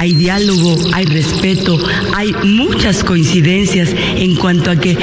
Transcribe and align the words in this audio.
hay 0.00 0.14
diálogo, 0.14 0.78
hay 0.94 1.04
respeto, 1.04 1.78
hay 2.14 2.32
muchas 2.44 3.04
coincidencias 3.04 3.90
en 4.16 4.34
cuanto 4.34 4.70
a 4.70 4.76
que 4.76 4.96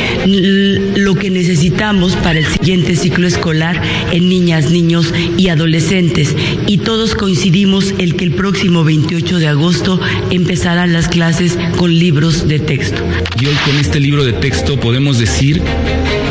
lo 0.95 1.13
que 1.13 1.29
necesitamos 1.29 2.15
para 2.15 2.39
el 2.39 2.47
siguiente 2.47 2.95
ciclo 2.95 3.27
escolar 3.27 3.79
en 4.11 4.27
niñas, 4.27 4.71
niños 4.71 5.13
y 5.37 5.49
adolescentes. 5.49 6.35
Y 6.65 6.79
todos 6.79 7.13
coincidimos 7.13 7.93
en 7.99 8.13
que 8.13 8.25
el 8.25 8.31
próximo 8.31 8.83
28 8.83 9.37
de 9.37 9.47
agosto 9.47 9.99
empezarán 10.31 10.93
las 10.93 11.07
clases 11.07 11.59
con 11.77 11.93
libros 11.93 12.47
de 12.47 12.57
texto. 12.57 13.03
Y 13.39 13.45
hoy 13.45 13.55
con 13.65 13.77
este 13.77 13.99
libro 13.99 14.25
de 14.25 14.33
texto 14.33 14.79
podemos 14.79 15.19
decir 15.19 15.61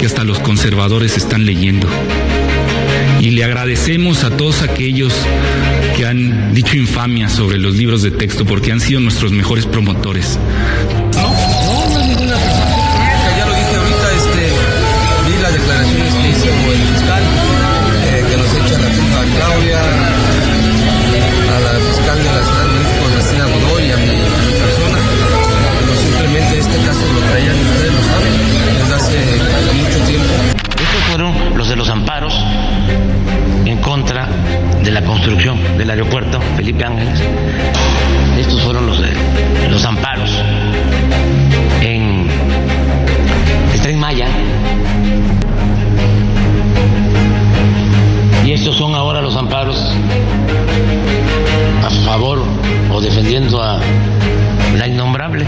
que 0.01 0.07
hasta 0.07 0.25
los 0.25 0.41
conservadores 0.41 1.17
están 1.17 1.46
leyendo. 1.46 1.87
Y 3.21 3.30
le 3.30 3.45
agradecemos 3.45 4.25
a 4.25 4.37
todos 4.37 4.62
aquellos 4.62 5.12
que 5.96 6.07
han 6.07 6.55
dicho 6.55 6.77
infamia 6.77 7.29
sobre 7.29 7.59
los 7.59 7.75
libros 7.77 8.03
de 8.03 8.11
texto 8.11 8.45
porque 8.45 8.73
han 8.73 8.81
sido 8.81 9.00
nuestros 9.00 9.32
mejores 9.32 9.67
promotores. 9.67 10.39
Del 35.77 35.91
aeropuerto 35.91 36.41
Felipe 36.56 36.84
Ángeles. 36.84 37.20
Estos 38.39 38.61
fueron 38.62 38.87
los, 38.87 39.01
los 39.70 39.84
amparos 39.84 40.31
en 41.81 42.29
el 43.73 43.81
tren 43.81 43.98
Maya. 43.98 44.27
Y 48.45 48.53
estos 48.53 48.77
son 48.77 48.95
ahora 48.95 49.21
los 49.21 49.37
amparos 49.37 49.77
a 51.85 51.91
favor 52.05 52.43
o 52.93 53.01
defendiendo 53.01 53.63
a 53.63 53.81
la 54.77 54.87
innombrable. 54.87 55.47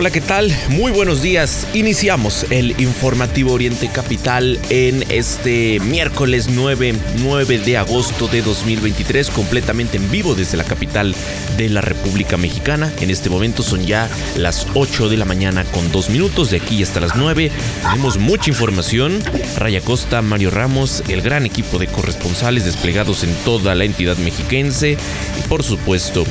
Hola, 0.00 0.10
¿qué 0.10 0.22
tal? 0.22 0.50
Muy 0.70 0.92
buenos 0.92 1.20
días. 1.20 1.66
Iniciamos 1.74 2.46
el 2.48 2.70
informativo 2.80 3.52
Oriente 3.52 3.90
Capital 3.92 4.58
en 4.70 5.04
este 5.10 5.78
miércoles 5.78 6.48
9, 6.48 6.94
9 7.18 7.58
de 7.58 7.76
agosto 7.76 8.26
de 8.26 8.40
2023, 8.40 9.28
completamente 9.28 9.98
en 9.98 10.10
vivo 10.10 10.34
desde 10.34 10.56
la 10.56 10.64
capital 10.64 11.14
de 11.58 11.68
la 11.68 11.82
República 11.82 12.38
Mexicana. 12.38 12.90
En 13.02 13.10
este 13.10 13.28
momento 13.28 13.62
son 13.62 13.86
ya 13.86 14.08
las 14.38 14.66
8 14.72 15.10
de 15.10 15.18
la 15.18 15.26
mañana 15.26 15.64
con 15.64 15.92
2 15.92 16.08
minutos, 16.08 16.50
de 16.50 16.56
aquí 16.56 16.82
hasta 16.82 17.00
las 17.00 17.14
9. 17.14 17.50
Tenemos 17.82 18.16
mucha 18.16 18.48
información. 18.48 19.22
Raya 19.58 19.82
Costa, 19.82 20.22
Mario 20.22 20.50
Ramos, 20.50 21.02
el 21.08 21.20
gran 21.20 21.44
equipo 21.44 21.78
de 21.78 21.88
corresponsales 21.88 22.64
desplegados 22.64 23.22
en 23.22 23.34
toda 23.44 23.74
la 23.74 23.84
entidad 23.84 24.16
mexiquense 24.16 24.92
y 24.92 25.46
por 25.46 25.62
supuesto, 25.62 26.24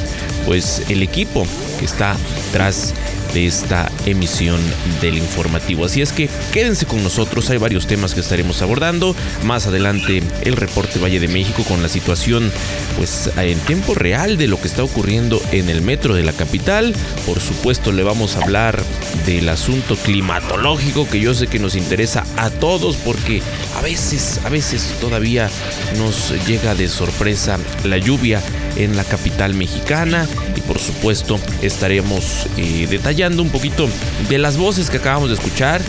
pues 0.47 0.81
el 0.89 1.03
equipo 1.03 1.45
que 1.77 1.85
está 1.85 2.17
tras 2.51 2.95
de 3.33 3.45
esta 3.45 3.91
emisión 4.05 4.59
del 5.01 5.17
informativo. 5.17 5.85
Así 5.85 6.01
es 6.01 6.11
que 6.11 6.29
quédense 6.51 6.85
con 6.85 7.03
nosotros, 7.03 7.49
hay 7.49 7.57
varios 7.57 7.87
temas 7.87 8.13
que 8.13 8.21
estaremos 8.21 8.61
abordando. 8.61 9.15
Más 9.43 9.67
adelante 9.67 10.23
el 10.41 10.55
reporte 10.55 10.99
Valle 10.99 11.19
de 11.19 11.27
México 11.27 11.63
con 11.67 11.81
la 11.81 11.89
situación 11.89 12.51
pues 12.97 13.29
en 13.37 13.59
tiempo 13.59 13.93
real 13.93 14.37
de 14.37 14.47
lo 14.47 14.59
que 14.59 14.67
está 14.67 14.83
ocurriendo 14.83 15.41
en 15.51 15.69
el 15.69 15.81
metro 15.81 16.15
de 16.15 16.23
la 16.23 16.33
capital. 16.33 16.93
Por 17.25 17.39
supuesto 17.39 17.91
le 17.91 18.03
vamos 18.03 18.35
a 18.35 18.43
hablar 18.43 18.81
del 19.25 19.49
asunto 19.49 19.95
climatológico 19.95 21.07
que 21.07 21.19
yo 21.19 21.33
sé 21.33 21.47
que 21.47 21.59
nos 21.59 21.75
interesa 21.75 22.23
a 22.37 22.49
todos 22.49 22.95
porque 22.97 23.41
a 23.77 23.81
veces, 23.81 24.39
a 24.43 24.49
veces 24.49 24.95
todavía 24.99 25.49
nos 25.97 26.33
llega 26.47 26.75
de 26.75 26.87
sorpresa 26.87 27.59
la 27.83 27.97
lluvia 27.97 28.41
en 28.75 28.97
la 28.97 29.03
capital 29.03 29.53
mexicana 29.53 30.27
y 30.55 30.61
por 30.61 30.79
supuesto 30.79 31.39
estaremos 31.61 32.47
eh, 32.57 32.87
detallando 32.89 33.18
un 33.27 33.49
poquito 33.49 33.89
de 34.29 34.37
las 34.37 34.55
voces 34.55 34.89
que 34.89 34.95
acabamos 34.95 35.27
de 35.27 35.35
escuchar 35.35 35.81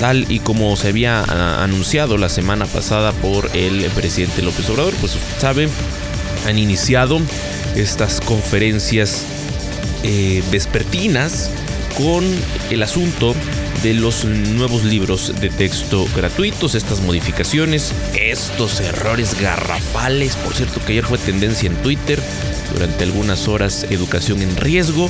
tal 0.00 0.26
y 0.28 0.40
como 0.40 0.74
se 0.74 0.88
había 0.88 1.20
a, 1.20 1.62
anunciado 1.62 2.18
la 2.18 2.28
semana 2.28 2.66
pasada 2.66 3.12
por 3.12 3.48
el 3.54 3.84
presidente 3.90 4.42
López 4.42 4.68
Obrador 4.70 4.92
pues 5.00 5.14
usted 5.14 5.40
sabe 5.40 5.68
han 6.46 6.58
iniciado 6.58 7.20
estas 7.76 8.20
conferencias 8.20 9.24
eh, 10.02 10.42
vespertinas 10.50 11.48
con 11.96 12.24
el 12.70 12.82
asunto 12.82 13.36
de 13.84 13.94
los 13.94 14.24
nuevos 14.24 14.82
libros 14.82 15.32
de 15.40 15.50
texto 15.50 16.08
gratuitos, 16.16 16.74
estas 16.74 17.02
modificaciones, 17.02 17.92
estos 18.18 18.80
errores 18.80 19.40
garrafales. 19.40 20.34
Por 20.36 20.54
cierto, 20.54 20.80
que 20.84 20.92
ayer 20.92 21.04
fue 21.04 21.18
tendencia 21.18 21.68
en 21.68 21.76
Twitter 21.76 22.20
durante 22.72 23.04
algunas 23.04 23.46
horas 23.46 23.86
educación 23.90 24.42
en 24.42 24.56
riesgo 24.56 25.08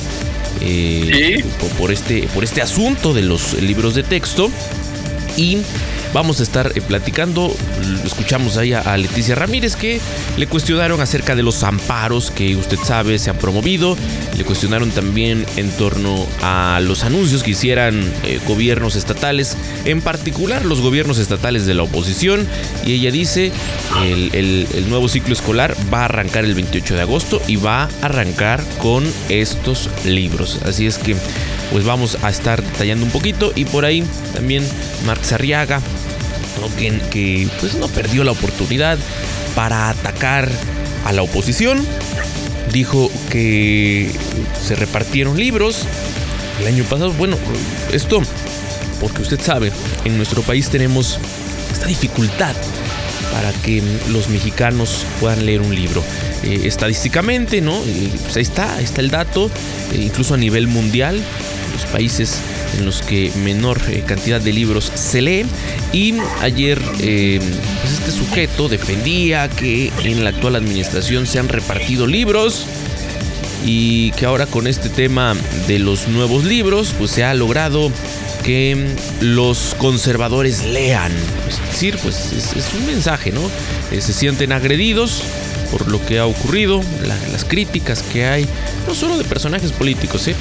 eh, 0.61 1.43
por, 1.77 1.91
este, 1.91 2.27
por 2.33 2.43
este 2.43 2.61
asunto 2.61 3.13
de 3.13 3.21
los 3.21 3.53
libros 3.61 3.95
de 3.95 4.03
texto. 4.03 4.51
Y 5.37 5.59
vamos 6.15 6.39
a 6.39 6.43
estar 6.43 6.71
eh, 6.75 6.81
platicando. 6.81 7.53
Escuchamos 8.05 8.55
ahí 8.55 8.71
a 8.71 8.95
Leticia 8.95 9.35
Ramírez 9.35 9.75
que 9.75 9.99
le 10.37 10.47
cuestionaron 10.47 11.01
acerca 11.01 11.35
de 11.35 11.43
los 11.43 11.61
amparos 11.63 12.31
que 12.31 12.55
usted 12.55 12.77
sabe 12.81 13.19
se 13.19 13.29
han 13.29 13.37
promovido. 13.37 13.97
Le 14.37 14.45
cuestionaron 14.45 14.91
también 14.91 15.45
en 15.57 15.69
torno 15.71 16.25
a 16.41 16.79
los 16.81 17.03
anuncios 17.03 17.43
que 17.43 17.51
hicieran 17.51 17.99
eh, 18.23 18.39
gobiernos 18.47 18.95
estatales, 18.95 19.57
en 19.83 20.01
particular 20.01 20.63
los 20.63 20.79
gobiernos 20.79 21.17
estatales 21.17 21.65
de 21.65 21.73
la 21.73 21.83
oposición. 21.83 22.47
Y 22.85 22.93
ella 22.93 23.11
dice, 23.11 23.51
el, 24.01 24.85
nuevo 24.87 25.09
ciclo 25.09 25.33
escolar 25.33 25.75
va 25.93 26.03
a 26.03 26.05
arrancar 26.05 26.45
el 26.45 26.55
28 26.55 26.95
de 26.95 27.01
agosto 27.01 27.41
y 27.45 27.57
va 27.57 27.83
a 27.83 27.89
arrancar 28.03 28.63
con 28.77 29.03
estos 29.27 29.89
libros. 30.05 30.59
Así 30.65 30.87
es 30.87 30.97
que 30.97 31.17
pues 31.71 31.83
vamos 31.83 32.17
a 32.21 32.29
estar 32.29 32.61
detallando 32.61 33.05
un 33.05 33.11
poquito 33.11 33.51
y 33.55 33.65
por 33.65 33.85
ahí 33.85 34.03
también 34.33 34.67
Marx 35.05 35.31
Arriaga 35.31 35.81
que, 36.77 36.99
que 37.11 37.47
pues 37.59 37.75
no 37.75 37.87
perdió 37.87 38.23
la 38.23 38.31
oportunidad 38.31 38.97
para 39.55 39.89
atacar 39.89 40.49
a 41.05 41.11
la 41.11 41.21
oposición. 41.21 41.85
Dijo 42.71 43.11
que 43.29 44.11
se 44.65 44.75
repartieron 44.75 45.39
libros 45.39 45.83
el 46.59 46.67
año 46.67 46.83
pasado. 46.85 47.13
Bueno, 47.13 47.37
esto 47.91 48.21
porque 48.99 49.21
usted 49.21 49.39
sabe, 49.39 49.71
en 50.03 50.17
nuestro 50.17 50.41
país 50.41 50.69
tenemos 50.69 51.19
esta 51.71 51.87
dificultad 51.87 52.55
para 53.31 53.51
que 53.51 53.83
los 54.09 54.29
mexicanos 54.29 55.05
puedan 55.19 55.45
leer 55.45 55.61
un 55.61 55.75
libro. 55.75 56.03
Eh, 56.43 56.61
estadísticamente, 56.65 57.61
¿no? 57.61 57.75
Eh, 57.75 58.09
pues 58.23 58.37
ahí 58.37 58.43
está, 58.43 58.75
ahí 58.75 58.83
está 58.83 59.01
el 59.01 59.09
dato, 59.09 59.49
eh, 59.93 59.99
incluso 60.01 60.35
a 60.35 60.37
nivel 60.37 60.67
mundial, 60.67 61.21
los 61.75 61.85
países 61.85 62.39
en 62.77 62.85
los 62.85 63.01
que 63.01 63.31
menor 63.43 63.81
eh, 63.89 64.03
cantidad 64.05 64.41
de 64.41 64.53
libros 64.53 64.91
se 64.95 65.21
lee. 65.21 65.45
Y 65.93 66.15
ayer 66.41 66.81
eh, 66.99 67.39
pues 67.81 67.93
este 67.93 68.11
sujeto 68.11 68.69
defendía 68.69 69.49
que 69.49 69.91
en 70.03 70.23
la 70.23 70.31
actual 70.31 70.55
administración 70.55 71.27
se 71.27 71.39
han 71.39 71.49
repartido 71.49 72.07
libros 72.07 72.65
y 73.65 74.11
que 74.11 74.25
ahora 74.25 74.45
con 74.45 74.67
este 74.67 74.89
tema 74.89 75.35
de 75.67 75.79
los 75.79 76.07
nuevos 76.07 76.45
libros 76.45 76.93
pues 76.97 77.11
se 77.11 77.23
ha 77.23 77.33
logrado 77.33 77.91
que 78.43 78.95
los 79.21 79.75
conservadores 79.77 80.63
lean. 80.65 81.11
Es 81.49 81.59
decir, 81.71 81.97
pues 82.01 82.31
es, 82.31 82.73
un 82.73 82.85
mensaje, 82.85 83.31
¿no? 83.31 83.41
Eh, 83.91 84.01
se 84.01 84.13
sienten 84.13 84.51
agredidos 84.51 85.23
por 85.71 85.87
lo 85.87 86.05
que 86.05 86.19
ha 86.19 86.27
ocurrido, 86.27 86.81
las 87.31 87.43
críticas 87.43 88.03
que 88.03 88.25
hay, 88.25 88.47
no 88.87 88.93
solo 88.93 89.17
de 89.17 89.23
personajes 89.23 89.71
políticos, 89.71 90.27
¿eh? 90.27 90.35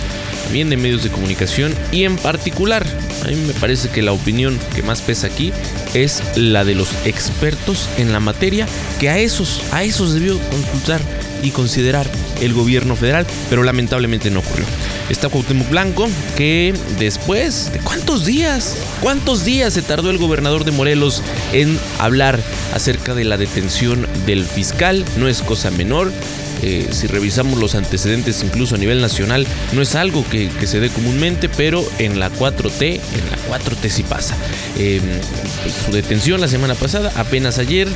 También 0.44 0.70
de 0.70 0.76
medios 0.76 1.02
de 1.02 1.10
comunicación 1.10 1.74
y 1.90 2.04
en 2.04 2.16
particular, 2.16 2.86
a 3.24 3.28
mí 3.28 3.36
me 3.36 3.54
parece 3.54 3.88
que 3.88 4.02
la 4.02 4.12
opinión 4.12 4.58
que 4.74 4.82
más 4.82 5.02
pesa 5.02 5.26
aquí 5.26 5.52
es 5.94 6.22
la 6.36 6.64
de 6.64 6.74
los 6.74 6.88
expertos 7.04 7.88
en 7.98 8.12
la 8.12 8.20
materia, 8.20 8.66
que 9.00 9.08
a 9.08 9.18
esos, 9.18 9.62
a 9.72 9.82
esos 9.82 10.14
debió 10.14 10.38
consultar 10.50 11.00
y 11.42 11.50
considerar 11.50 12.06
el 12.40 12.54
gobierno 12.54 12.96
federal, 12.96 13.26
pero 13.50 13.62
lamentablemente 13.62 14.30
no 14.30 14.40
ocurrió. 14.40 14.64
Está 15.10 15.28
Cuauhtémoc 15.28 15.68
Blanco, 15.68 16.08
que 16.36 16.74
después 16.98 17.70
de 17.72 17.78
cuántos 17.80 18.24
días, 18.24 18.76
cuántos 19.00 19.44
días 19.44 19.74
se 19.74 19.82
tardó 19.82 20.10
el 20.10 20.18
gobernador 20.18 20.64
de 20.64 20.72
Morelos 20.72 21.22
en 21.52 21.78
hablar 21.98 22.40
acerca 22.72 23.14
de 23.14 23.24
la 23.24 23.36
detención 23.36 24.06
del 24.24 24.44
fiscal, 24.44 25.04
no 25.18 25.28
es 25.28 25.42
cosa 25.42 25.70
menor. 25.70 26.12
Eh, 26.66 26.88
si 26.92 27.06
revisamos 27.06 27.58
los 27.58 27.74
antecedentes 27.74 28.42
incluso 28.42 28.74
a 28.74 28.78
nivel 28.78 29.02
nacional, 29.02 29.46
no 29.72 29.82
es 29.82 29.94
algo 29.94 30.24
que, 30.30 30.50
se 30.64 30.80
dé 30.80 30.88
comúnmente, 30.88 31.50
pero 31.50 31.84
en 31.98 32.18
la 32.18 32.30
4T, 32.30 32.82
en 32.82 33.30
la 33.30 33.58
4T 33.58 33.90
sí 33.90 34.02
pasa. 34.02 34.34
Em, 34.78 35.02
pues, 35.62 35.74
su 35.84 35.92
detención 35.92 36.40
la 36.40 36.48
semana 36.48 36.74
pasada, 36.74 37.12
apenas 37.16 37.58
ayer, 37.58 37.86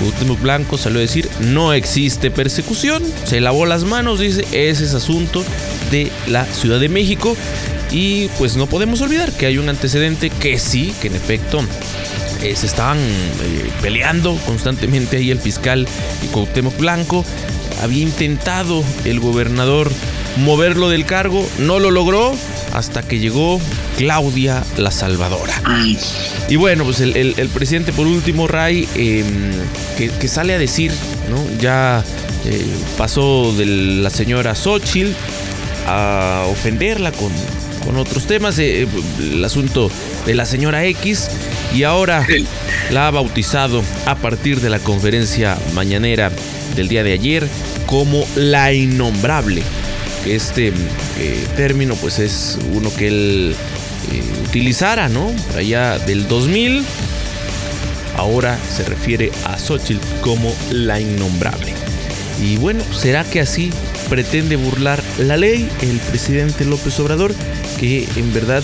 Cuauhtémoc 0.00 0.38
Blanco 0.42 0.76
salió 0.76 0.98
a 0.98 1.00
decir, 1.00 1.30
no 1.40 1.72
existe 1.72 2.30
persecución, 2.30 3.02
se 3.24 3.40
lavó 3.40 3.64
las 3.64 3.84
manos, 3.84 4.20
dice, 4.20 4.44
ese 4.52 4.84
es 4.84 4.92
asunto 4.92 5.42
de 5.90 6.10
la 6.28 6.44
Ciudad 6.44 6.78
de 6.78 6.90
México. 6.90 7.34
Y 7.90 8.28
pues 8.38 8.56
no 8.56 8.66
podemos 8.66 9.00
olvidar 9.00 9.32
que 9.32 9.46
hay 9.46 9.56
un 9.56 9.68
antecedente 9.68 10.28
que 10.28 10.58
sí, 10.58 10.94
que 11.00 11.08
en 11.08 11.16
efecto 11.16 11.60
eh, 12.42 12.54
se 12.54 12.66
estaban 12.66 12.98
eh, 12.98 13.70
peleando 13.82 14.36
constantemente 14.46 15.16
ahí 15.16 15.30
el 15.30 15.40
fiscal 15.40 15.88
y 16.22 16.26
Cuauhtémoc 16.28 16.76
Blanco. 16.76 17.24
Había 17.80 18.02
intentado 18.02 18.84
el 19.04 19.20
gobernador 19.20 19.90
moverlo 20.36 20.88
del 20.88 21.06
cargo, 21.06 21.46
no 21.58 21.78
lo 21.78 21.90
logró 21.90 22.34
hasta 22.72 23.02
que 23.02 23.18
llegó 23.18 23.60
Claudia 23.96 24.62
la 24.76 24.90
Salvadora. 24.90 25.54
Y 26.48 26.56
bueno, 26.56 26.84
pues 26.84 27.00
el, 27.00 27.50
presidente 27.52 27.92
por 27.92 28.06
último, 28.06 28.46
Ray, 28.46 28.88
em, 28.94 29.52
que, 29.96 30.28
sale 30.28 30.54
a 30.54 30.58
decir, 30.58 30.92
¿no? 31.28 31.38
Ya 31.60 32.04
eh, 32.44 32.66
pasó 32.96 33.52
de 33.56 33.66
la 33.66 34.10
señora 34.10 34.54
Xochitl 34.54 35.12
a 35.86 36.44
ofenderla 36.48 37.12
con 37.12 37.32
con 37.84 37.96
otros 37.96 38.26
temas, 38.26 38.58
eh, 38.58 38.86
el 39.18 39.44
asunto 39.44 39.90
de 40.26 40.34
la 40.34 40.46
señora 40.46 40.84
X, 40.86 41.28
y 41.74 41.84
ahora 41.84 42.26
la 42.90 43.06
ha 43.06 43.10
bautizado 43.10 43.82
a 44.06 44.14
partir 44.16 44.60
de 44.60 44.70
la 44.70 44.78
conferencia 44.78 45.56
mañanera 45.74 46.30
del 46.74 46.88
día 46.88 47.02
de 47.02 47.12
ayer 47.12 47.46
como 47.86 48.24
la 48.36 48.72
innombrable. 48.72 49.62
Este 50.26 50.68
eh, 50.68 51.46
término 51.56 51.94
pues 51.94 52.18
es 52.18 52.58
uno 52.72 52.92
que 52.94 53.08
él 53.08 53.54
eh, 54.12 54.22
utilizara, 54.48 55.08
¿no? 55.08 55.32
Por 55.48 55.58
allá 55.58 55.98
del 55.98 56.28
2000. 56.28 56.84
Ahora 58.16 58.58
se 58.76 58.84
refiere 58.84 59.30
a 59.44 59.58
Xochitl 59.58 60.00
como 60.20 60.52
la 60.70 61.00
innombrable. 61.00 61.72
Y 62.42 62.56
bueno, 62.56 62.82
¿será 62.92 63.24
que 63.24 63.40
así 63.40 63.70
pretende 64.08 64.56
burlar 64.56 65.02
la 65.18 65.36
ley 65.36 65.68
el 65.82 65.98
presidente 65.98 66.64
López 66.64 66.98
Obrador? 67.00 67.34
que 67.80 68.06
en 68.16 68.32
verdad, 68.34 68.62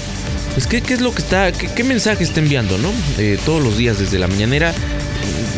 pues 0.56 0.66
qué, 0.66 0.78
es 0.94 1.02
lo 1.02 1.12
que 1.12 1.20
está, 1.20 1.52
qué, 1.52 1.84
mensaje 1.84 2.24
está 2.24 2.40
enviando, 2.40 2.78
¿no? 2.78 2.90
Eh, 3.18 3.38
todos 3.44 3.62
los 3.62 3.76
días 3.76 3.98
desde 3.98 4.18
la 4.18 4.26
mañanera. 4.26 4.72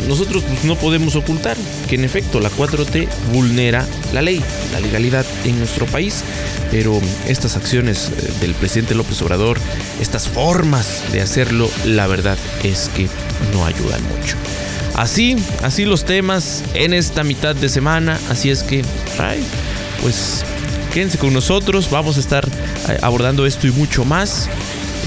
Nosotros 0.08 0.42
pues, 0.42 0.64
no 0.64 0.74
podemos 0.74 1.14
ocultar 1.14 1.56
que 1.88 1.94
en 1.94 2.02
efecto 2.02 2.40
la 2.40 2.50
4T 2.50 3.06
vulnera 3.32 3.86
la 4.12 4.22
ley, 4.22 4.42
la 4.72 4.80
legalidad 4.80 5.24
en 5.44 5.56
nuestro 5.60 5.86
país, 5.86 6.24
pero 6.72 7.00
estas 7.28 7.56
acciones 7.56 8.10
eh, 8.10 8.32
del 8.40 8.54
presidente 8.54 8.96
López 8.96 9.22
Obrador, 9.22 9.60
estas 10.00 10.26
formas 10.26 11.04
de 11.12 11.20
hacerlo, 11.20 11.70
la 11.84 12.08
verdad 12.08 12.36
es 12.64 12.90
que 12.96 13.06
no 13.52 13.66
ayudan 13.66 14.02
mucho. 14.02 14.36
Así, 14.96 15.36
así 15.62 15.84
los 15.84 16.06
temas 16.06 16.64
en 16.74 16.92
esta 16.92 17.22
mitad 17.22 17.54
de 17.54 17.68
semana, 17.68 18.18
así 18.30 18.50
es 18.50 18.64
que, 18.64 18.82
pues 20.02 20.42
quédense 20.92 21.18
con 21.18 21.32
nosotros, 21.32 21.88
vamos 21.88 22.16
a 22.16 22.20
estar 22.20 22.44
eh, 22.88 22.98
abordando 23.00 23.46
esto 23.46 23.68
y 23.68 23.70
mucho 23.70 24.04
más, 24.04 24.48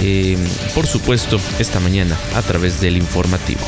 eh, 0.01 0.37
por 0.73 0.87
supuesto, 0.87 1.39
esta 1.59 1.79
mañana 1.79 2.17
a 2.35 2.41
través 2.41 2.81
del 2.81 2.97
informativo. 2.97 3.61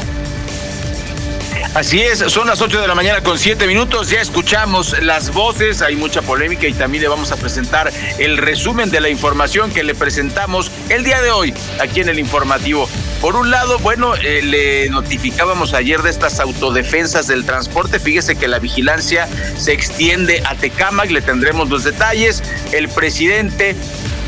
Así 1.74 2.02
es, 2.02 2.20
son 2.28 2.46
las 2.46 2.62
8 2.62 2.82
de 2.82 2.88
la 2.88 2.94
mañana 2.94 3.22
con 3.22 3.40
7 3.40 3.66
minutos, 3.66 4.12
ya 4.12 4.22
escuchamos 4.22 4.96
las 5.02 5.34
voces, 5.34 5.82
hay 5.82 5.96
mucha 5.96 6.22
polémica 6.22 6.68
y 6.68 6.74
también 6.74 7.02
le 7.02 7.08
vamos 7.08 7.32
a 7.32 7.36
presentar 7.36 7.92
el 8.20 8.38
resumen 8.38 8.92
de 8.92 9.02
la 9.02 9.10
información 9.10 9.72
que 9.72 9.84
le 9.84 9.96
presentamos 9.96 10.70
el 10.90 11.04
día 11.04 11.20
de 11.24 11.32
hoy 11.32 11.52
aquí 11.82 12.02
en 12.02 12.10
el 12.10 12.20
informativo. 12.20 12.88
Por 13.22 13.36
un 13.36 13.50
lado, 13.50 13.80
bueno, 13.80 14.14
eh, 14.16 14.44
le 14.44 14.88
notificábamos 14.92 15.74
ayer 15.74 16.04
de 16.04 16.12
estas 16.12 16.40
autodefensas 16.40 17.26
del 17.26 17.44
transporte. 17.44 18.00
Fíjese 18.00 18.36
que 18.36 18.48
la 18.48 18.60
vigilancia 18.60 19.28
se 19.58 19.74
extiende 19.74 20.44
a 20.46 20.54
Tecámac, 20.54 21.10
le 21.10 21.24
tendremos 21.24 21.70
los 21.70 21.84
detalles. 21.84 22.44
El 22.72 22.88
presidente, 22.88 23.76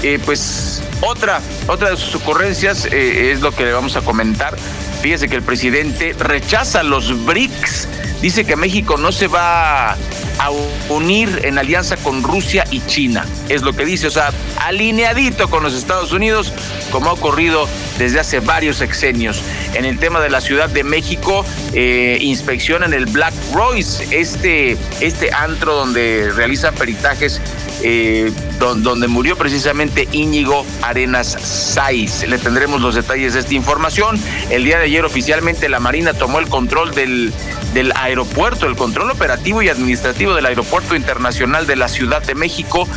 eh, 0.01 0.17
pues 0.25 0.81
otra, 1.01 1.41
otra 1.67 1.91
de 1.91 1.97
sus 1.97 2.15
ocurrencias 2.15 2.85
eh, 2.85 3.31
es 3.31 3.41
lo 3.41 3.51
que 3.51 3.65
le 3.65 3.73
vamos 3.73 3.95
a 3.95 4.01
comentar. 4.01 4.55
Fíjese 5.01 5.29
que 5.29 5.35
el 5.35 5.43
presidente 5.43 6.15
rechaza 6.17 6.83
los 6.83 7.25
BRICS, 7.25 7.87
dice 8.21 8.45
que 8.45 8.55
México 8.55 8.97
no 8.97 9.11
se 9.11 9.27
va 9.27 9.91
a 10.39 10.49
unir 10.89 11.41
en 11.43 11.57
alianza 11.57 11.97
con 11.97 12.23
Rusia 12.23 12.65
y 12.71 12.81
China. 12.87 13.25
Es 13.49 13.61
lo 13.61 13.73
que 13.73 13.85
dice, 13.85 14.07
o 14.07 14.11
sea, 14.11 14.31
alineadito 14.61 15.49
con 15.49 15.63
los 15.63 15.73
Estados 15.73 16.11
Unidos, 16.11 16.51
como 16.91 17.09
ha 17.09 17.13
ocurrido 17.13 17.67
desde 17.97 18.19
hace 18.19 18.39
varios 18.39 18.77
sexenios. 18.77 19.41
En 19.73 19.85
el 19.85 19.99
tema 19.99 20.19
de 20.19 20.29
la 20.29 20.41
Ciudad 20.41 20.69
de 20.69 20.83
México, 20.83 21.45
eh, 21.73 22.17
inspeccionan 22.21 22.93
el 22.93 23.05
Black 23.05 23.33
Royce, 23.53 24.07
este, 24.11 24.77
este 25.01 25.33
antro 25.33 25.75
donde 25.75 26.31
realizan 26.35 26.73
peritajes 26.75 27.41
eh, 27.81 28.31
donde 28.59 29.07
murió 29.07 29.35
precisamente 29.37 30.07
Íñigo 30.11 30.65
Arenas 30.81 31.37
Saiz. 31.41 32.27
Le 32.27 32.37
tendremos 32.37 32.81
los 32.81 32.95
detalles 32.95 33.33
de 33.33 33.41
esta 33.41 33.53
información. 33.53 34.19
El 34.49 34.63
día 34.63 34.77
de 34.77 34.85
ayer 34.85 35.05
oficialmente 35.05 35.69
la 35.69 35.79
Marina 35.79 36.13
tomó 36.13 36.39
el 36.39 36.47
control 36.47 36.93
del, 36.93 37.33
del 37.73 37.91
aeropuerto, 37.95 38.67
el 38.67 38.75
control 38.75 39.11
operativo 39.11 39.61
y 39.61 39.69
administrativo 39.69 40.33
del 40.33 40.45
Aeropuerto 40.45 40.95
Internacional 40.95 41.67
de 41.67 41.75
la 41.75 41.89
Ciudad 41.89 42.21
de 42.23 42.35
México. 42.35 42.87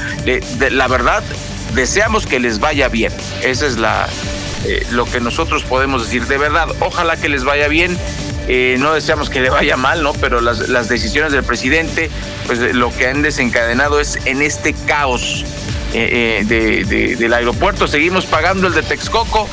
la 0.71 0.89
verdad, 0.89 1.23
deseamos 1.75 2.27
que 2.27 2.39
les 2.41 2.61
vaya 2.61 2.89
bien. 2.89 3.13
Esa 3.43 3.67
es 3.67 3.79
la, 3.79 4.09
eh, 4.65 4.87
lo 4.91 5.05
que 5.05 5.21
nosotros 5.21 5.63
podemos 5.65 6.05
decir. 6.05 6.27
De 6.27 6.39
verdad, 6.39 6.69
ojalá 6.81 7.17
que 7.17 7.29
les 7.29 7.45
vaya 7.45 7.69
bien. 7.69 7.97
Eh, 8.49 8.77
no 8.79 8.95
deseamos 8.95 9.29
que 9.29 9.41
le 9.41 9.51
vaya 9.51 9.77
mal, 9.77 10.03
¿no? 10.03 10.15
Pero 10.15 10.41
las, 10.41 10.89
decisiones 10.89 11.33
del 11.33 11.45
presidente, 11.45 12.11
pues 12.47 12.59
lo 12.75 12.91
que 12.97 13.07
han 13.07 13.21
desencadenado 13.21 14.01
es 14.01 14.19
en 14.25 14.41
este 14.41 14.73
caos 14.73 15.45
eh, 15.93 16.45
eh 16.51 17.17
del 17.17 17.33
aeropuerto. 17.35 17.87
Seguimos 17.87 18.25
pagando 18.25 18.67
el 18.67 18.75
de 18.75 18.83
Texcoco. 18.83 19.49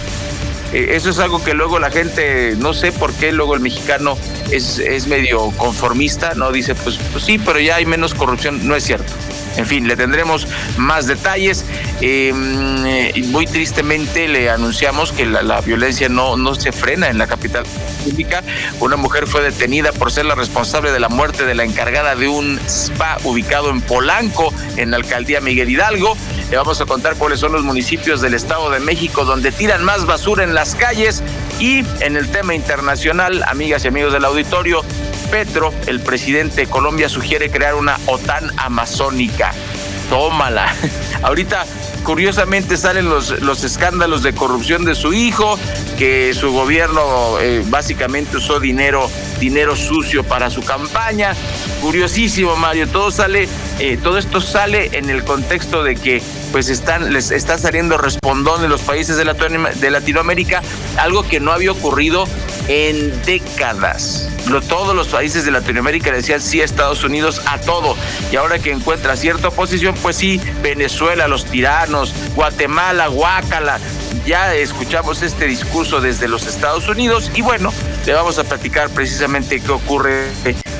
Eso 0.72 1.10
es 1.10 1.20
algo 1.20 1.42
que 1.44 1.54
luego 1.54 1.80
la 1.80 1.90
gente, 1.92 2.56
no 2.58 2.74
sé 2.74 2.92
por 2.92 3.14
qué, 3.14 3.32
luego 3.32 3.54
el 3.54 3.62
mexicano 3.62 4.18
es, 4.52 4.80
es 4.80 5.08
medio 5.08 5.52
conformista, 5.52 6.34
¿no? 6.36 6.52
Dice, 6.52 6.76
pues, 6.76 6.98
pues 7.14 7.24
sí, 7.24 7.38
pero 7.38 7.60
ya 7.60 7.76
hay 7.76 7.86
menos 7.86 8.14
corrupción. 8.14 8.68
No 8.68 8.76
es 8.76 8.84
cierto. 8.84 9.14
En 9.58 9.66
fin, 9.66 9.88
le 9.88 9.96
tendremos 9.96 10.48
más 10.78 11.08
detalles. 11.08 11.66
Em, 12.02 12.86
eh, 12.86 13.14
muy 13.28 13.46
tristemente 13.46 14.28
le 14.28 14.50
anunciamos 14.50 15.12
que 15.12 15.26
la, 15.26 15.62
violencia 15.62 16.10
no, 16.10 16.36
no 16.36 16.56
se 16.56 16.72
frena 16.72 17.10
en 17.10 17.18
la 17.18 17.28
capital 17.28 17.66
Una 18.80 18.98
mujer 18.98 19.28
fue 19.28 19.42
detenida 19.42 19.92
por 19.92 20.12
ser 20.12 20.26
la 20.26 20.36
responsable 20.36 20.92
de 20.92 21.00
la 21.00 21.10
muerte 21.10 21.46
de 21.46 21.56
la 21.56 21.64
encargada 21.64 22.16
de 22.16 22.28
un 22.28 22.60
spa 22.68 23.18
ubicado 23.24 23.70
en 23.70 23.82
Polanco, 23.82 24.54
en 24.78 24.92
la 24.92 24.98
alcaldía 24.98 25.42
Miguel 25.42 25.70
Hidalgo. 25.70 26.16
Le 26.52 26.58
vamos 26.58 26.80
a 26.82 26.86
contar 26.86 27.16
cuáles 27.16 27.40
son 27.40 27.52
los 27.52 27.64
municipios 27.64 28.22
del 28.22 28.34
Estado 28.34 28.70
de 28.70 28.80
México 28.80 29.26
donde 29.26 29.52
tiran 29.52 29.84
más 29.84 30.06
basura 30.06 30.44
en 30.44 30.54
las 30.54 30.76
calles. 30.76 31.24
Y 31.60 31.84
en 32.02 32.18
el 32.18 32.30
tema 32.30 32.54
internacional, 32.54 33.44
amigas 33.48 33.86
y 33.86 33.88
amigos 33.88 34.14
del 34.14 34.26
auditorio, 34.26 34.84
Petro, 35.32 35.74
el 35.88 36.00
presidente 36.00 36.62
de 36.62 36.68
Colombia, 36.68 37.10
sugiere 37.10 37.50
crear 37.50 37.76
una 37.76 37.98
OTAN 38.06 38.52
amazónica. 38.58 39.52
Tómala. 40.10 40.76
Ahorita 41.24 41.66
curiosamente 42.06 42.78
salen 42.78 43.10
los, 43.10 43.42
los 43.42 43.64
escándalos 43.64 44.24
de 44.24 44.34
corrupción 44.34 44.86
de 44.86 44.96
su 44.96 45.12
hijo, 45.14 45.60
que 45.98 46.34
su 46.34 46.52
gobierno 46.52 47.40
eh, 47.42 47.64
básicamente 47.68 48.38
usó 48.38 48.60
dinero, 48.60 49.10
dinero 49.40 49.76
sucio 49.76 50.24
para 50.24 50.50
su 50.50 50.62
campaña. 50.62 51.36
Curiosísimo, 51.82 52.56
Mario, 52.56 52.88
todo 52.88 53.12
sale, 53.12 53.48
eh, 53.80 53.98
todo 54.02 54.18
esto 54.18 54.42
sale 54.42 54.90
en 54.94 55.10
el 55.10 55.24
contexto 55.24 55.84
de 55.84 55.96
que 55.96 56.22
pues 56.52 56.70
están, 56.70 57.12
les 57.14 57.32
está 57.32 57.58
saliendo 57.58 57.98
respondón 57.98 58.64
en 58.64 58.70
los 58.70 58.82
países 58.82 59.18
de, 59.18 59.26
de 59.26 59.92
Latinoamérica, 59.92 60.62
algo 60.98 61.28
que 61.28 61.40
no 61.40 61.52
había 61.52 61.72
ocurrido 61.72 62.26
en 62.68 63.22
décadas. 63.24 64.30
todos 64.68 64.96
los 64.96 65.08
países 65.08 65.46
de 65.46 65.52
Latinoamérica 65.52 66.12
decían 66.12 66.42
sí 66.42 66.62
a 66.62 66.66
Estados 66.66 67.04
Unidos 67.04 67.42
a 67.46 67.60
todo. 67.60 67.96
Y 68.32 68.36
ahora 68.36 68.60
que 68.60 68.72
encuentra 68.72 69.16
cierta 69.16 69.50
oposición, 69.50 69.96
pues 70.02 70.16
sí, 70.16 70.40
Venezuela, 70.62 71.28
los 71.28 71.46
tiranos, 71.46 72.14
Guatemala, 72.36 73.08
Guácala. 73.08 73.80
Ya 74.26 74.56
escuchamos 74.56 75.22
este 75.22 75.46
discurso 75.46 76.02
desde 76.02 76.28
los 76.28 76.48
Estados 76.48 76.88
Unidos 76.90 77.30
y 77.36 77.44
bueno, 77.44 77.72
le 78.08 78.14
vamos 78.14 78.40
a 78.40 78.44
platicar 78.44 78.90
precisamente 78.90 79.60
qué 79.62 79.72
ocurre 79.72 80.32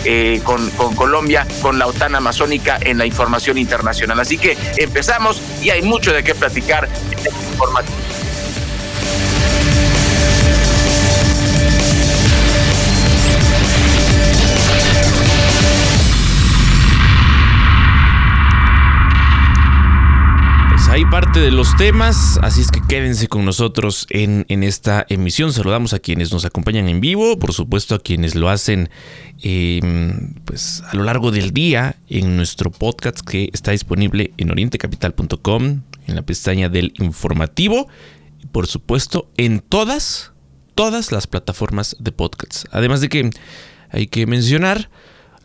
eh, 0.04 0.42
con, 0.44 0.72
Colombia, 0.96 1.46
con 1.62 1.78
la 1.78 1.86
OTAN 1.86 2.16
amazónica 2.16 2.80
en 2.82 2.98
la 2.98 3.06
información 3.06 3.60
internacional. 3.60 4.20
Así 4.20 4.40
que 4.40 4.58
empezamos 4.78 5.42
y 5.62 5.70
hay 5.70 5.84
mucho 5.84 6.12
de 6.12 6.24
qué 6.24 6.34
platicar 6.34 6.90
en 7.12 7.18
este 7.20 7.30
informativo. 7.52 8.05
Ahí 20.96 21.04
parte 21.04 21.42
de 21.42 21.52
los 21.52 21.76
temas, 21.76 22.40
así 22.42 22.62
es 22.62 22.72
que 22.72 22.80
quédense 22.88 23.28
con 23.28 23.44
nosotros 23.44 24.08
en, 24.10 24.46
en, 24.48 24.64
esta 24.64 25.06
emisión. 25.10 25.52
Saludamos 25.52 25.92
a 25.92 26.00
quienes 26.00 26.32
nos 26.32 26.46
acompañan 26.46 26.88
en 26.88 27.02
vivo, 27.02 27.38
por 27.38 27.52
supuesto 27.52 27.96
a 27.96 28.00
quienes 28.00 28.34
lo 28.34 28.48
hacen 28.48 28.90
em, 29.42 30.36
pues, 30.46 30.84
a 30.88 30.96
lo 30.96 31.04
largo 31.04 31.32
del 31.32 31.52
día 31.52 31.98
en 32.08 32.38
nuestro 32.38 32.72
podcast 32.72 33.20
que 33.20 33.50
está 33.52 33.72
disponible 33.72 34.32
en 34.38 34.52
orientecapital.com, 34.52 35.82
en 36.08 36.16
la 36.16 36.22
pestaña 36.22 36.70
del 36.70 36.94
informativo, 36.96 37.90
y 38.42 38.46
por 38.46 38.66
supuesto 38.66 39.30
en 39.36 39.60
todas, 39.60 40.32
todas 40.76 41.12
las 41.12 41.28
plataformas 41.28 41.98
de 42.00 42.14
podcasts. 42.14 42.68
Además 42.72 43.02
de 43.02 43.10
que 43.10 43.30
hay 43.90 44.08
que 44.08 44.26
mencionar 44.28 44.90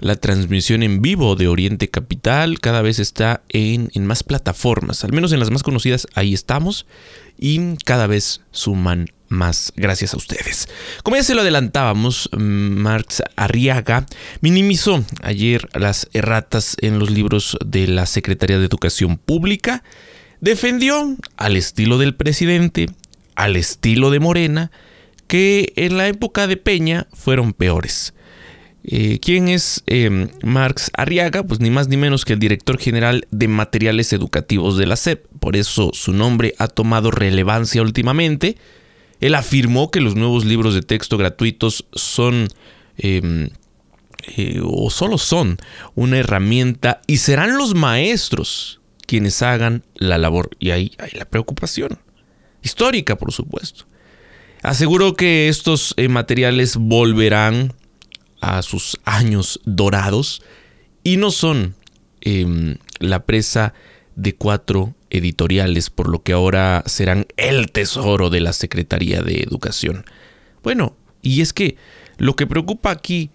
la 0.01 0.17
transmisión 0.17 0.83
en 0.83 1.03
vivo 1.03 1.37
de 1.37 1.49
Oriente 1.49 1.89
Capital 1.89 2.61
cada 2.61 2.83
vez 2.83 2.99
está 2.99 3.43
en, 3.49 3.91
más 4.05 4.23
plataformas, 4.23 5.05
al 5.05 5.13
menos 5.13 5.33
en 5.33 5.41
las 5.41 5.51
más 5.51 5.63
conocidas, 5.63 6.07
ahí 6.15 6.35
estamos 6.35 6.87
y 7.39 7.77
cada 7.85 8.07
vez 8.07 8.43
suman 8.51 9.11
más 9.29 9.73
gracias 9.77 10.15
a 10.15 10.17
ustedes. 10.17 10.69
Como 11.03 11.17
ya 11.17 11.23
se 11.23 11.35
lo 11.35 11.43
adelantábamos, 11.43 12.29
Marx 12.37 13.23
Arriaga 13.37 14.07
minimizó 14.41 15.05
ayer 15.23 15.69
las 15.75 16.09
erratas 16.13 16.77
en 16.81 16.99
los 16.99 17.11
libros 17.11 17.57
de 17.65 17.87
la 17.87 18.07
Secretaría 18.07 18.59
de 18.59 18.67
Educación 18.67 19.19
Pública, 19.19 19.85
defendió 20.41 21.17
al 21.37 21.57
estilo 21.57 21.99
del 21.99 22.15
presidente, 22.15 22.87
al 23.37 23.57
estilo 23.57 24.11
de 24.11 24.21
Morena, 24.21 24.71
que 25.29 25.73
en 25.77 25.97
la 25.97 26.09
época 26.09 26.49
de 26.49 26.57
Peña 26.57 27.07
fueron 27.13 27.53
peores. 27.53 28.15
Eh, 28.83 29.19
¿Quién 29.21 29.49
es 29.49 29.83
em, 29.87 30.29
Marx 30.43 30.91
Arriaga? 30.95 31.43
Pues 31.43 31.61
ni 31.61 31.71
más 31.71 31.89
ni 31.89 31.97
menos 31.97 32.25
que 32.25 32.33
el 32.33 32.39
director 32.39 32.79
general 32.79 33.27
de 33.31 33.49
materiales 33.49 34.13
educativos 34.13 34.77
de 34.79 34.87
la 34.87 34.97
SEP. 34.97 35.27
Por 35.39 35.57
eso 35.57 35.91
su 35.93 36.13
nombre 36.13 36.55
ha 36.59 36.69
tomado 36.69 37.11
relevancia 37.11 37.83
últimamente. 37.83 38.57
Él 39.21 39.35
afirmó 39.35 39.91
que 39.91 40.01
los 40.01 40.15
nuevos 40.15 40.45
libros 40.45 40.75
de 40.75 40.83
texto 40.83 41.19
gratuitos 41.19 41.87
son 41.93 42.49
em, 42.97 43.51
eh, 44.37 44.61
o 44.63 44.91
solo 44.91 45.19
son 45.19 45.59
una 45.95 46.19
herramienta 46.19 47.03
y 47.07 47.19
serán 47.19 47.57
los 47.59 47.75
maestros 47.75 48.81
quienes 49.07 49.43
hagan 49.43 49.85
la 49.95 50.17
labor. 50.17 50.51
Y 50.59 50.71
ahí 50.71 50.93
hay 50.99 51.11
la 51.19 51.27
preocupación. 51.27 51.99
Histórica, 52.63 53.17
por 53.17 53.33
supuesto. 53.33 53.85
Aseguró 54.63 55.17
que 55.17 55.49
estos 55.49 55.95
eh, 55.97 56.09
materiales 56.09 56.77
volverán 56.77 57.75
a 58.41 58.63
sus 58.63 58.99
años 59.05 59.61
dorados 59.65 60.43
y 61.03 61.17
no 61.17 61.31
son 61.31 61.75
em, 62.21 62.77
la 62.99 63.25
presa 63.25 63.75
de 64.17 64.35
cuatro 64.35 64.95
editoriales, 65.11 65.91
por 65.91 66.09
lo 66.09 66.23
que 66.23 66.33
ahora 66.33 66.83
serán 66.87 67.27
el 67.37 67.71
tesoro 67.73 68.31
de 68.31 68.41
la 68.41 68.53
Secretaría 68.53 69.23
de 69.23 69.41
Educación. 69.41 70.05
Bueno, 70.63 70.97
y 71.23 71.41
es 71.41 71.53
que 71.53 71.77
lo 72.19 72.37
que 72.37 72.47
preocupa 72.47 72.91
aquí, 72.91 73.31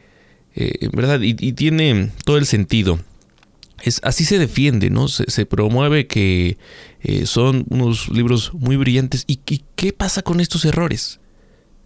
eh, 0.55 0.89
¿verdad? 0.93 1.19
Y, 1.21 1.33
tiene 1.53 2.11
todo 2.23 2.37
el 2.37 2.45
sentido. 2.45 2.99
Es, 3.83 3.99
así 4.03 4.25
se 4.25 4.39
defiende, 4.39 4.89
¿no? 4.89 5.07
Se, 5.07 5.45
promueve 5.45 6.07
que 6.07 6.57
eh, 7.01 7.25
son 7.25 7.65
unos 7.69 8.09
libros 8.09 8.53
muy 8.53 8.77
brillantes. 8.77 9.25
¿Y 9.27 9.37
qué 9.75 9.91
pasa 9.91 10.21
con 10.21 10.39
estos 10.39 10.65
errores 10.65 11.19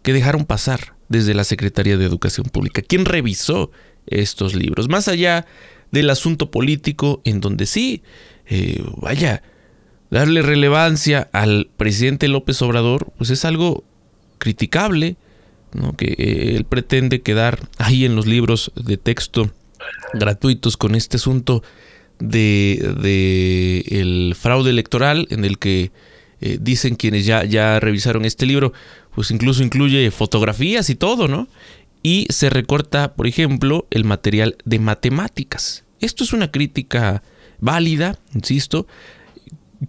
que 0.04 0.14
dejaron 0.14 0.46
pasar? 0.46 0.99
Desde 1.10 1.34
la 1.34 1.44
Secretaría 1.44 1.98
de 1.98 2.06
Educación 2.06 2.48
Pública. 2.48 2.82
¿Quién 2.82 3.06
revisó 3.06 3.72
estos 4.08 4.56
libros? 4.56 4.88
Más 4.88 5.08
allá 5.08 5.46
del 5.92 6.10
asunto 6.10 6.52
político, 6.52 7.22
en 7.26 7.42
donde 7.42 7.66
sí, 7.66 8.04
eh, 8.46 8.84
vaya, 8.98 9.44
darle 10.12 10.42
relevancia 10.42 11.30
al 11.34 11.70
presidente 11.78 12.28
López 12.28 12.62
Obrador, 12.62 13.12
pues 13.18 13.30
es 13.32 13.44
algo 13.46 13.84
criticable, 14.38 15.18
¿no? 15.74 15.96
que 15.96 16.16
eh, 16.18 16.56
él 16.56 16.66
pretende 16.66 17.22
quedar 17.22 17.68
ahí 17.78 18.06
en 18.06 18.16
los 18.16 18.26
libros 18.26 18.72
de 18.76 18.98
texto 18.98 19.52
gratuitos 20.14 20.78
con 20.78 20.96
este 20.96 21.18
asunto 21.18 21.64
de, 22.20 22.96
de 23.02 23.80
el 24.00 24.36
fraude 24.38 24.70
electoral 24.70 25.28
en 25.30 25.46
el 25.46 25.58
que 25.58 25.92
eh, 26.42 26.58
dicen 26.62 26.96
quienes 26.96 27.26
ya, 27.26 27.44
ya 27.44 27.80
revisaron 27.80 28.26
este 28.26 28.46
libro, 28.46 28.74
pues 29.14 29.32
incluso 29.32 29.64
incluye 29.64 30.12
fotografías 30.12 30.90
y 30.90 30.96
todo, 30.96 31.28
¿no? 31.28 31.48
Y 32.02 32.28
se 32.30 32.50
recorta, 32.50 33.14
por 33.14 33.28
ejemplo, 33.28 33.88
el 33.92 34.06
material 34.06 34.58
de 34.64 34.80
matemáticas. 34.80 35.84
Esto 36.00 36.24
es 36.24 36.32
una 36.32 36.52
crítica 36.52 37.24
válida, 37.60 38.18
insisto, 38.34 38.88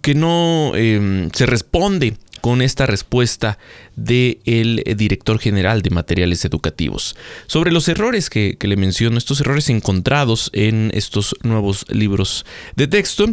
que 0.01 0.13
no 0.13 0.73
em, 0.75 1.29
se 1.31 1.45
responde 1.45 2.17
con 2.41 2.61
esta 2.61 2.85
respuesta 2.85 3.57
del 3.95 4.83
director 4.97 5.39
general 5.39 5.81
de 5.81 5.91
materiales 5.91 6.43
educativos. 6.43 7.15
Sobre 7.47 7.71
los 7.71 7.87
errores 7.87 8.29
que, 8.29 8.57
que, 8.57 8.67
le 8.67 8.75
menciono, 8.75 9.17
estos 9.17 9.39
errores 9.41 9.69
encontrados 9.69 10.49
en 10.53 10.91
estos 10.93 11.35
nuevos 11.43 11.85
libros 11.89 12.45
de 12.75 12.87
texto, 12.87 13.25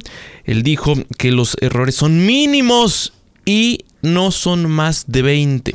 él 0.45 0.63
dijo 0.63 0.95
que 1.17 1.33
los 1.33 1.57
errores 1.61 1.95
son 1.95 2.27
mínimos 2.27 3.13
y 3.45 3.85
no 4.03 4.31
son 4.31 4.71
más 4.71 5.05
de 5.09 5.23
20. 5.23 5.75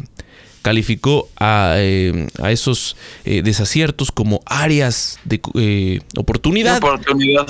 Calificó 0.61 1.27
a, 1.37 1.73
eh, 1.77 2.27
esos 2.47 2.95
eh, 3.25 3.41
desaciertos 3.41 4.11
como 4.11 4.41
áreas 4.45 5.19
de 5.25 5.41
eh, 5.55 5.99
oportunidad. 6.15 6.77
Oportunidad. 6.77 7.47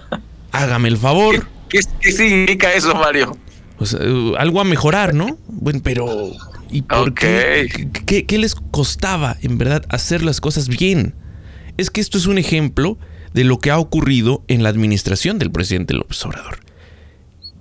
Hágame 0.52 0.88
el 0.88 0.96
favor. 0.96 1.46
¿Qué, 1.68 1.82
significa 2.12 2.72
eso, 2.72 2.94
Mario? 2.94 3.36
Pues, 3.78 3.96
algo 4.38 4.60
a 4.60 4.64
mejorar, 4.64 5.14
¿no? 5.14 5.38
Bueno, 5.48 5.80
pero 5.82 6.32
¿y 6.70 6.82
por 6.82 7.14
qué, 7.14 7.68
qué 8.06 8.38
les 8.38 8.54
costaba 8.54 9.36
en 9.42 9.58
verdad 9.58 9.84
hacer 9.88 10.22
las 10.22 10.40
cosas 10.40 10.68
bien? 10.68 11.14
Es 11.76 11.90
que 11.90 12.00
esto 12.00 12.18
es 12.18 12.26
un 12.26 12.38
ejemplo 12.38 12.98
de 13.32 13.44
lo 13.44 13.58
que 13.58 13.70
ha 13.70 13.78
ocurrido 13.78 14.44
en 14.48 14.62
la 14.62 14.68
administración 14.68 15.38
del 15.38 15.50
presidente 15.50 15.92
López 15.92 16.24
Obrador. 16.24 16.60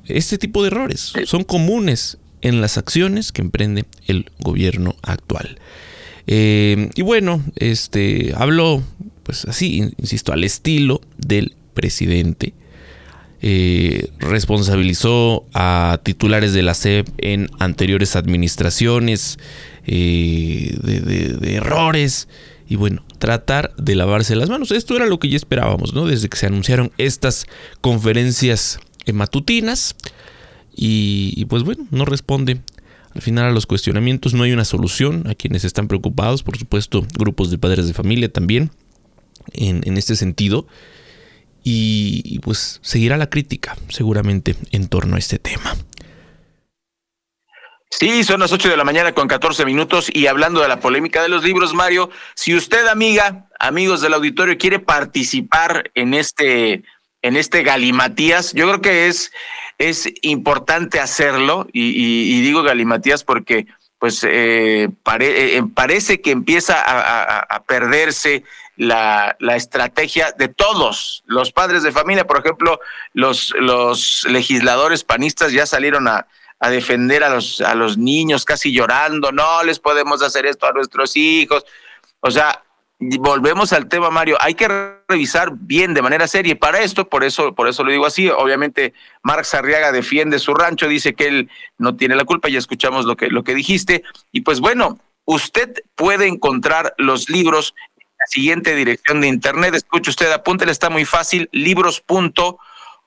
Este 0.06 0.38
tipo 0.38 0.62
de 0.62 0.68
errores 0.68 1.14
son 1.26 1.44
comunes 1.44 2.20
en 2.42 2.62
las 2.62 2.78
acciones 2.78 3.32
que 3.32 3.42
emprende 3.42 3.86
el 4.06 4.30
gobierno 4.40 4.96
actual. 5.02 5.58
Eh, 6.28 6.90
y 6.96 7.02
bueno, 7.02 7.44
este 7.56 8.34
habló, 8.36 8.84
pues 9.24 9.46
así, 9.46 9.92
insisto, 9.98 10.32
al 10.32 10.44
estilo 10.44 11.02
del 11.18 11.56
presidente. 11.74 12.54
Eh, 13.46 14.10
responsabilizó 14.20 15.46
a 15.54 16.00
titulares 16.02 16.54
de 16.54 16.62
la 16.62 16.74
SEP 16.74 17.10
en 17.18 17.50
anteriores 17.60 18.16
administraciones 18.16 19.38
eh, 19.86 20.74
de, 20.82 21.56
errores 21.56 22.30
y 22.70 22.78
bueno, 22.78 23.04
tratar 23.20 23.76
de 23.76 23.96
lavarse 23.96 24.38
las 24.38 24.50
manos. 24.50 24.72
Esto 24.72 24.96
era 24.96 25.08
lo 25.08 25.20
que 25.20 25.28
ya 25.28 25.36
esperábamos, 25.36 25.94
¿no? 25.94 26.08
Desde 26.08 26.30
que 26.30 26.38
se 26.38 26.46
anunciaron 26.46 26.94
estas 26.98 27.46
conferencias 27.82 28.80
matutinas. 29.12 29.96
Y, 30.74 31.44
pues 31.50 31.64
bueno, 31.64 31.86
no 31.92 32.06
responde 32.06 32.62
al 33.14 33.22
final 33.22 33.46
a 33.46 33.52
los 33.52 33.66
cuestionamientos, 33.66 34.34
no 34.34 34.44
hay 34.44 34.54
una 34.54 34.66
solución 34.66 35.28
a 35.28 35.36
quienes 35.36 35.66
están 35.66 35.90
preocupados, 35.90 36.44
por 36.44 36.58
supuesto, 36.58 37.06
grupos 37.20 37.52
de 37.52 37.58
padres 37.58 37.88
de 37.88 37.94
familia 37.94 38.32
también, 38.32 38.72
en, 39.52 39.98
este 39.98 40.16
sentido. 40.16 40.66
Y, 41.64 42.40
pues 42.40 42.80
seguirá 42.82 43.16
la 43.16 43.30
crítica 43.30 43.78
seguramente 43.90 44.56
en 44.72 44.88
torno 44.88 45.16
a 45.16 45.20
este 45.20 45.40
tema. 45.40 45.76
Sí, 47.90 48.24
son 48.24 48.40
las 48.40 48.52
8 48.52 48.70
de 48.70 48.78
la 48.78 48.84
mañana 48.84 49.14
con 49.14 49.28
14 49.28 49.66
minutos 49.66 50.10
y 50.12 50.28
hablando 50.28 50.62
de 50.62 50.68
la 50.68 50.80
polémica 50.80 51.22
de 51.22 51.30
los 51.30 51.44
libros, 51.44 51.74
Mario, 51.74 52.10
si 52.34 52.56
usted, 52.56 52.88
amiga, 52.88 53.50
amigos 53.60 54.02
del 54.02 54.16
auditorio, 54.16 54.58
quiere 54.58 54.80
participar 54.80 55.92
en 55.94 56.14
este 56.16 56.84
en 57.24 57.38
este 57.38 57.64
galimatías. 57.64 58.54
Yo 58.54 58.68
creo 58.68 58.82
que 58.82 59.08
es, 59.08 59.32
es 59.80 60.14
importante 60.22 61.00
hacerlo 61.00 61.68
y, 61.74 62.42
digo 62.42 62.62
galimatías 62.62 63.24
porque 63.24 63.66
pues 63.98 64.24
eh, 64.26 64.90
eh, 65.20 65.64
parece 65.74 66.22
que 66.22 66.32
empieza 66.32 66.76
a, 66.86 67.64
perderse 67.64 68.44
la, 68.76 69.36
la, 69.40 69.56
estrategia 69.56 70.32
de 70.32 70.48
todos 70.48 71.24
los 71.26 71.52
padres 71.52 71.84
de 71.84 71.92
familia. 71.92 72.26
Por 72.26 72.40
ejemplo, 72.40 72.80
los, 73.14 73.54
los 73.60 74.26
legisladores 74.30 75.04
panistas 75.04 75.52
ya 75.52 75.66
salieron 75.66 76.08
a, 76.08 76.28
a 76.64 76.70
defender 76.70 77.26
a 77.26 77.30
los, 77.30 77.60
a 77.60 77.76
los 77.76 77.98
niños 77.98 78.46
casi 78.46 78.72
llorando, 78.72 79.34
no 79.34 79.64
les 79.64 79.80
podemos 79.80 80.24
hacer 80.24 80.46
esto 80.46 80.66
a 80.66 80.72
nuestros 80.72 81.16
hijos. 81.18 81.66
O 82.22 82.32
sea, 82.32 82.64
volvemos 83.00 83.74
al 83.74 83.90
tema, 83.90 84.10
Mario, 84.10 84.38
hay 84.40 84.56
que 84.56 84.70
revisar 85.10 85.52
bien 85.54 85.94
de 85.94 86.02
manera 86.02 86.26
seria. 86.26 86.58
Para 86.58 86.80
esto, 86.80 87.10
por 87.10 87.26
eso, 87.26 87.54
por 87.54 87.68
eso 87.68 87.84
lo 87.84 87.92
digo 87.92 88.06
así, 88.06 88.30
obviamente 88.30 88.94
Marx 89.24 89.54
Arriaga 89.54 89.92
defiende 89.92 90.40
su 90.40 90.54
rancho, 90.54 90.88
dice 90.88 91.14
que 91.14 91.28
él 91.28 91.50
no 91.78 91.98
tiene 91.98 92.16
la 92.16 92.24
culpa, 92.24 92.48
ya 92.48 92.60
escuchamos 92.60 93.06
lo 93.06 93.18
que, 93.18 93.28
lo 93.28 93.44
que 93.44 93.56
dijiste. 93.56 94.04
Y 94.32 94.42
pues 94.42 94.62
bueno, 94.62 95.00
usted 95.26 95.84
puede 95.96 96.28
encontrar 96.28 96.94
los 96.98 97.30
libros 97.30 97.76
siguiente 98.28 98.76
dirección 98.76 99.22
de 99.22 99.28
internet. 99.28 99.76
Escuche 99.76 100.10
usted, 100.10 100.32
apúntele, 100.32 100.72
está 100.72 100.90
muy 100.90 101.06
fácil, 101.06 101.48
libros.com 101.52 102.58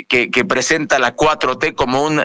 que, 0.08 0.30
que 0.30 0.44
presenta 0.44 0.98
la 0.98 1.14
4T 1.14 1.74
como 1.74 2.02
un 2.02 2.24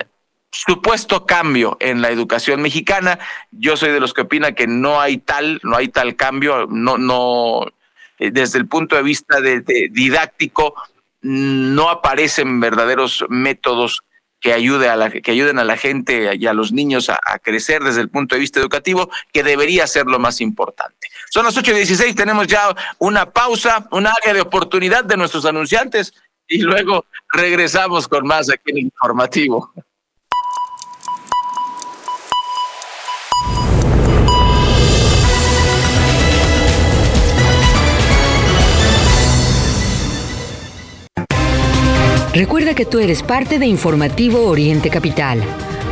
supuesto 0.53 1.25
cambio 1.25 1.77
en 1.79 2.01
la 2.01 2.09
educación 2.09 2.61
mexicana. 2.61 3.19
Yo 3.51 3.75
soy 3.75 3.91
de 3.91 3.99
los 3.99 4.13
que 4.13 4.21
opina 4.21 4.53
que 4.53 4.67
no 4.67 5.01
hay 5.01 5.17
tal, 5.17 5.59
no 5.63 5.75
hay 5.75 5.89
tal 5.89 6.15
cambio, 6.15 6.67
no, 6.67 6.97
no, 6.97 7.65
desde 8.31 8.59
el 8.59 8.67
punto 8.67 8.95
de 8.95 9.03
vista 9.03 9.41
de, 9.41 9.61
didáctico, 9.91 10.75
no 11.21 11.89
aparecen 11.89 12.59
verdaderos 12.59 13.25
métodos 13.29 14.01
que, 14.39 14.51
ayude 14.51 14.89
a 14.89 14.95
la, 14.95 15.09
que 15.09 15.31
ayuden 15.31 15.57
a 15.57 15.63
la 15.63 15.77
gente 15.77 16.35
y 16.35 16.47
a 16.47 16.53
los 16.53 16.73
niños 16.73 17.09
a, 17.09 17.17
crecer 17.39 17.81
desde 17.83 18.01
el 18.01 18.09
punto 18.09 18.35
de 18.35 18.41
vista 18.41 18.59
educativo, 18.59 19.09
que 19.31 19.41
debería 19.41 19.87
ser 19.87 20.05
lo 20.05 20.19
más 20.19 20.41
importante. 20.41 21.07
Son 21.29 21.45
las 21.45 21.57
8.16, 21.57 22.13
tenemos 22.13 22.47
ya 22.47 22.75
una 22.99 23.31
pausa, 23.31 23.87
un 23.91 24.05
área 24.05 24.33
de 24.33 24.41
oportunidad 24.41 25.05
de 25.05 25.17
nuestros 25.17 25.45
anunciantes 25.45 26.13
y 26.47 26.59
luego 26.59 27.05
regresamos 27.31 28.07
con 28.07 28.27
más 28.27 28.49
aquí 28.49 28.71
en 28.71 28.79
Informativo. 28.79 29.73
Recuerda 42.33 42.73
que 42.73 42.85
tú 42.85 42.97
eres 42.97 43.21
parte 43.21 43.59
de 43.59 43.67
Informativo 43.67 44.47
Oriente 44.47 44.89
Capital. 44.89 45.43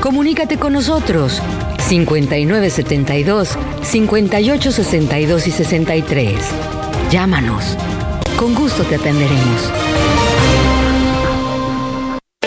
Comunícate 0.02 0.58
con 0.58 0.74
nosotros 0.74 1.40
5972 1.88 3.60
5862 3.84 5.48
y 5.48 5.52
63. 5.52 6.36
Llámanos. 7.12 7.78
Con 8.40 8.56
gusto 8.56 8.84
te 8.84 8.96
atenderemos. 8.96 9.91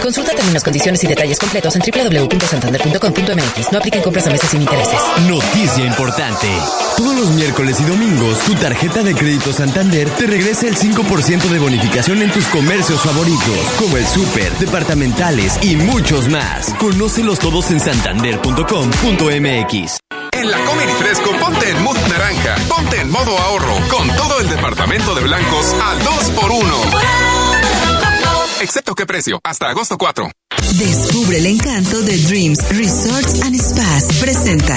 Consulta 0.05 0.35
términos, 0.35 0.63
condiciones 0.63 1.03
y 1.03 1.07
detalles 1.07 1.39
completos 1.39 1.75
en 1.77 1.81
www.santander.com.mx. 1.81 3.73
No 3.73 3.79
apliquen 3.79 4.03
compras 4.03 4.27
a 4.27 4.31
meses 4.31 4.51
sin 4.51 4.61
intereses. 4.61 5.01
Noticia 5.27 5.83
importante. 5.83 6.47
Todos 6.99 7.19
los 7.19 7.31
miércoles 7.31 7.81
y 7.81 7.85
domingos, 7.85 8.39
tu 8.41 8.55
tarjeta 8.55 9.03
de 9.03 9.15
crédito 9.15 9.55
Santander 9.55 10.11
te 10.11 10.27
regresa 10.27 10.67
el 10.67 10.77
5% 10.77 11.49
de 11.49 11.59
bonificación 11.59 12.21
en 12.21 12.31
tus 12.31 12.45
comercios 12.49 13.01
favoritos, 13.01 13.59
como 13.79 13.97
el 13.97 14.07
súper, 14.07 14.53
departamentales 14.59 15.59
y 15.63 15.77
muchos 15.77 16.29
más. 16.29 16.75
Conócelos 16.79 17.39
todos 17.39 17.71
en 17.71 17.81
santander.com.mx. 17.81 20.01
En 20.33 20.51
la 20.51 20.59
Comer 20.65 20.91
y 20.91 20.95
Fresco, 21.03 21.31
ponte 21.41 21.71
en 21.71 21.83
mood 21.83 21.97
naranja, 22.11 22.57
ponte 22.69 23.01
en 23.01 23.11
modo 23.11 23.39
ahorro, 23.39 23.79
con 23.89 24.07
todo 24.09 24.41
el 24.41 24.51
departamento 24.51 25.15
de 25.15 25.23
blancos 25.23 25.75
al 25.83 25.99
2x1. 26.01 27.34
Excepto 28.61 28.95
qué 28.95 29.05
precio, 29.07 29.41
hasta 29.45 29.69
agosto 29.69 29.99
4. 29.99 30.31
Descubre 30.79 31.39
el 31.39 31.47
encanto 31.47 32.01
de 32.03 32.17
Dreams 32.19 32.61
Resorts 32.71 33.43
and 33.43 33.61
Spas. 33.61 34.05
Presenta. 34.21 34.77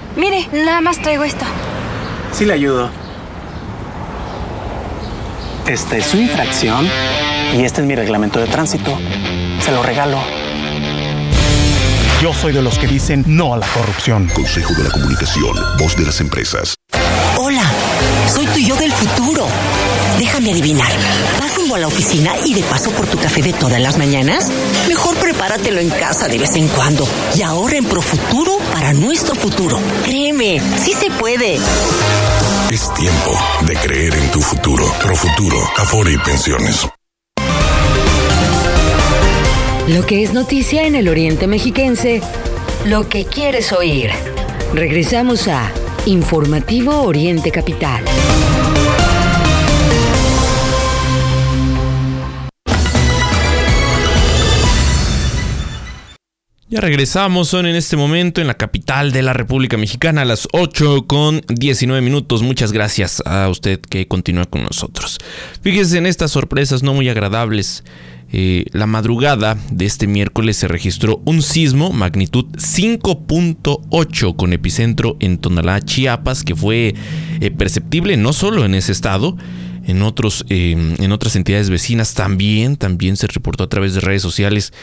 Mire, 0.15 0.47
nada 0.51 0.81
más 0.81 1.01
traigo 1.01 1.23
esto. 1.23 1.45
Sí 2.31 2.45
le 2.45 2.53
ayudo. 2.53 2.89
Esta 5.67 5.97
es 5.97 6.05
su 6.05 6.17
infracción 6.17 6.87
y 7.55 7.63
este 7.63 7.81
es 7.81 7.87
mi 7.87 7.95
reglamento 7.95 8.39
de 8.39 8.47
tránsito. 8.47 8.97
Se 9.63 9.71
lo 9.71 9.83
regalo. 9.83 10.19
Yo 12.21 12.33
soy 12.33 12.53
de 12.53 12.61
los 12.61 12.77
que 12.77 12.87
dicen 12.87 13.23
no 13.25 13.53
a 13.53 13.57
la 13.57 13.67
corrupción. 13.67 14.29
Consejo 14.33 14.73
de 14.73 14.83
la 14.83 14.91
Comunicación, 14.91 15.55
voz 15.79 15.95
de 15.95 16.05
las 16.05 16.19
empresas. 16.19 16.75
Hola, 17.37 17.63
soy 18.27 18.45
tu 18.47 18.59
yo 18.59 18.75
del 18.75 18.91
futuro. 18.91 19.47
Déjame 20.21 20.51
adivinar. 20.51 20.91
¿Vas 21.39 21.55
rumbo 21.55 21.73
a 21.73 21.79
la 21.79 21.87
oficina 21.87 22.35
y 22.45 22.53
de 22.53 22.61
paso 22.61 22.91
por 22.91 23.07
tu 23.07 23.17
café 23.17 23.41
de 23.41 23.53
todas 23.53 23.81
las 23.81 23.97
mañanas? 23.97 24.51
Mejor 24.87 25.15
prepáratelo 25.15 25.79
en 25.79 25.89
casa 25.89 26.27
de 26.27 26.37
vez 26.37 26.55
en 26.57 26.67
cuando 26.67 27.07
y 27.35 27.41
ahorra 27.41 27.77
en 27.77 27.85
Profuturo 27.85 28.59
para 28.71 28.93
nuestro 28.93 29.33
futuro. 29.33 29.79
Créeme, 30.03 30.61
sí 30.79 30.93
se 30.93 31.09
puede. 31.09 31.55
Es 32.69 32.93
tiempo 32.93 33.31
de 33.65 33.75
creer 33.77 34.13
en 34.13 34.29
tu 34.29 34.41
futuro. 34.41 34.85
Profuturo, 35.01 35.57
Afore 35.79 36.13
y 36.13 36.17
Pensiones. 36.19 36.87
Lo 39.87 40.05
que 40.05 40.21
es 40.21 40.33
noticia 40.33 40.83
en 40.85 40.93
el 40.93 41.09
Oriente 41.09 41.47
Mexiquense, 41.47 42.21
lo 42.85 43.09
que 43.09 43.25
quieres 43.25 43.71
oír. 43.71 44.11
Regresamos 44.71 45.47
a 45.47 45.71
Informativo 46.05 47.01
Oriente 47.01 47.49
Capital. 47.49 48.03
Ya 56.71 56.79
regresamos, 56.79 57.49
son 57.49 57.65
en 57.65 57.75
este 57.75 57.97
momento 57.97 58.39
en 58.39 58.47
la 58.47 58.53
capital 58.53 59.11
de 59.11 59.21
la 59.21 59.33
República 59.33 59.75
Mexicana 59.75 60.21
a 60.21 60.25
las 60.25 60.47
8 60.53 61.05
con 61.05 61.41
19 61.49 62.01
minutos. 62.01 62.43
Muchas 62.43 62.71
gracias 62.71 63.21
a 63.25 63.49
usted 63.49 63.81
que 63.81 64.07
continúa 64.07 64.45
con 64.45 64.63
nosotros. 64.63 65.17
Fíjese 65.61 65.97
en 65.97 66.05
estas 66.05 66.31
sorpresas 66.31 66.81
no 66.81 66.93
muy 66.93 67.09
agradables. 67.09 67.83
Eh, 68.31 68.67
la 68.71 68.87
madrugada 68.87 69.57
de 69.69 69.83
este 69.83 70.07
miércoles 70.07 70.55
se 70.55 70.69
registró 70.69 71.21
un 71.25 71.41
sismo 71.41 71.91
magnitud 71.91 72.45
5.8 72.53 74.37
con 74.37 74.53
epicentro 74.53 75.17
en 75.19 75.39
Tonalá, 75.39 75.81
Chiapas, 75.81 76.45
que 76.45 76.55
fue 76.55 76.95
eh, 77.41 77.51
perceptible 77.51 78.15
no 78.15 78.31
solo 78.31 78.63
en 78.63 78.75
ese 78.75 78.93
estado, 78.93 79.35
en, 79.85 80.01
otros, 80.01 80.45
eh, 80.49 80.95
en 80.97 81.11
otras 81.11 81.35
entidades 81.35 81.69
vecinas 81.69 82.13
también, 82.13 82.77
también 82.77 83.17
se 83.17 83.27
reportó 83.27 83.63
a 83.63 83.69
través 83.69 83.93
de 83.93 84.01
redes 84.01 84.21
sociales 84.21 84.73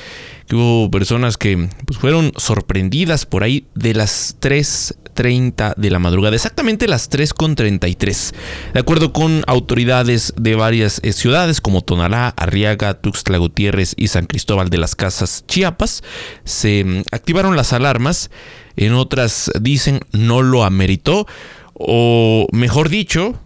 que 0.47 0.57
hubo 0.57 0.91
personas 0.91 1.37
que 1.37 1.69
pues, 1.87 1.99
fueron 1.99 2.33
sorprendidas 2.37 3.27
por 3.27 3.43
ahí 3.43 3.67
de 3.75 3.95
las 3.95 4.37
3.30 4.41 5.75
de 5.77 5.91
la 5.91 5.99
madrugada, 5.99 6.35
exactamente 6.35 6.89
las 6.89 7.11
3.33. 7.11 8.35
De 8.75 8.81
acuerdo 8.81 9.13
con 9.13 9.43
autoridades 9.47 10.33
de 10.37 10.55
varias 10.55 11.01
eh, 11.05 11.13
ciudades 11.13 11.61
como 11.61 11.83
Tonalá, 11.83 12.35
Arriaga, 12.37 12.95
Tuxtla 12.95 13.39
Gutiérrez 13.39 13.95
y 13.97 14.09
San 14.09 14.27
Cristóbal 14.27 14.71
de 14.71 14.79
las 14.79 14.97
Casas, 14.97 15.45
Chiapas, 15.47 16.03
se 16.45 16.85
mm, 16.85 17.03
activaron 17.13 17.57
las 17.57 17.73
alarmas, 17.73 18.31
en 18.77 18.95
otras 18.95 19.51
dicen 19.61 20.01
no 20.13 20.43
lo 20.43 20.65
ameritó, 20.65 21.27
o 21.75 22.47
mejor 22.53 22.89
dicho, 22.89 23.39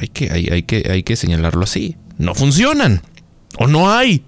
hay 0.00 0.08
que, 0.08 0.30
hay, 0.30 0.62
que, 0.62 0.88
hay 0.90 1.02
que 1.02 1.16
señalarlo 1.16 1.62
así. 1.62 1.96
No 2.18 2.34
funcionan. 2.34 3.02
O 3.58 3.66
no 3.66 3.90
hay. 3.90 4.22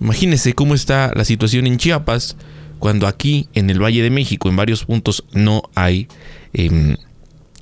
Imagínense 0.00 0.54
cómo 0.54 0.74
está 0.74 1.12
la 1.14 1.24
situación 1.24 1.66
en 1.66 1.78
Chiapas 1.78 2.36
cuando 2.78 3.06
aquí 3.06 3.48
en 3.54 3.70
el 3.70 3.80
Valle 3.80 4.02
de 4.02 4.10
México 4.10 4.48
en 4.48 4.56
varios 4.56 4.84
puntos 4.84 5.24
no 5.32 5.62
hay 5.76 6.08
em, 6.52 6.96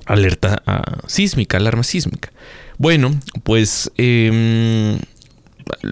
alerta 0.05 0.63
ah, 0.65 0.97
sísmica, 1.05 1.57
alarma 1.57 1.83
sísmica. 1.83 2.31
Bueno, 2.79 3.19
pues 3.43 3.91
em, 3.97 4.97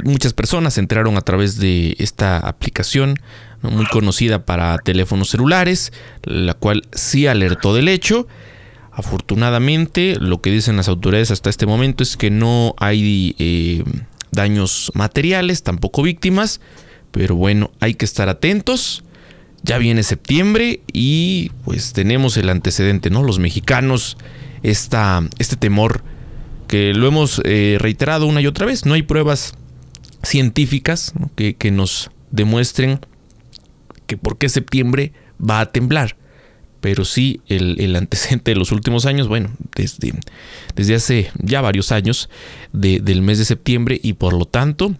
muchas 0.03 0.33
personas 0.33 0.79
entraron 0.79 1.17
a 1.17 1.21
través 1.21 1.59
de 1.59 1.95
esta 1.99 2.39
aplicación 2.39 3.19
muy 3.61 3.85
conocida 3.85 4.45
para 4.45 4.77
teléfonos 4.79 5.29
celulares, 5.29 5.93
la 6.23 6.55
cual 6.55 6.87
sí 6.91 7.27
alertó 7.27 7.75
del 7.75 7.87
hecho. 7.87 8.27
Afortunadamente, 8.99 10.17
lo 10.19 10.41
que 10.41 10.51
dicen 10.51 10.75
las 10.75 10.89
autoridades 10.89 11.31
hasta 11.31 11.49
este 11.49 11.65
momento 11.65 12.03
es 12.03 12.17
que 12.17 12.29
no 12.29 12.75
hay 12.77 13.33
eh, 13.39 13.85
daños 14.31 14.91
materiales, 14.93 15.63
tampoco 15.63 16.01
víctimas, 16.01 16.59
pero 17.11 17.37
bueno, 17.37 17.71
hay 17.79 17.93
que 17.93 18.03
estar 18.03 18.27
atentos. 18.27 19.05
Ya 19.63 19.77
viene 19.77 20.03
septiembre 20.03 20.81
y 20.91 21.49
pues 21.63 21.93
tenemos 21.93 22.35
el 22.35 22.49
antecedente, 22.49 23.09
¿no? 23.09 23.23
Los 23.23 23.39
mexicanos, 23.39 24.17
esta, 24.63 25.25
este 25.37 25.55
temor 25.55 26.03
que 26.67 26.93
lo 26.93 27.07
hemos 27.07 27.41
eh, 27.45 27.77
reiterado 27.79 28.25
una 28.25 28.41
y 28.41 28.47
otra 28.47 28.65
vez, 28.65 28.85
no 28.85 28.95
hay 28.95 29.03
pruebas 29.03 29.53
científicas 30.23 31.13
que, 31.37 31.55
que 31.55 31.71
nos 31.71 32.11
demuestren 32.31 32.99
que 34.07 34.17
por 34.17 34.37
qué 34.37 34.49
septiembre 34.49 35.13
va 35.39 35.61
a 35.61 35.71
temblar. 35.71 36.18
Pero 36.81 37.05
sí, 37.05 37.41
el, 37.47 37.95
antecedente 37.95 38.51
de 38.51 38.55
los 38.55 38.71
últimos 38.71 39.05
años, 39.05 39.27
bueno, 39.27 39.51
desde, 39.75 40.13
desde 40.75 40.95
hace 40.95 41.31
ya 41.41 41.61
varios 41.61 41.91
años 41.91 42.29
del 42.71 43.21
mes 43.21 43.37
de 43.39 43.45
septiembre 43.45 43.99
y 44.01 44.13
por 44.13 44.33
lo 44.33 44.45
tanto 44.45 44.95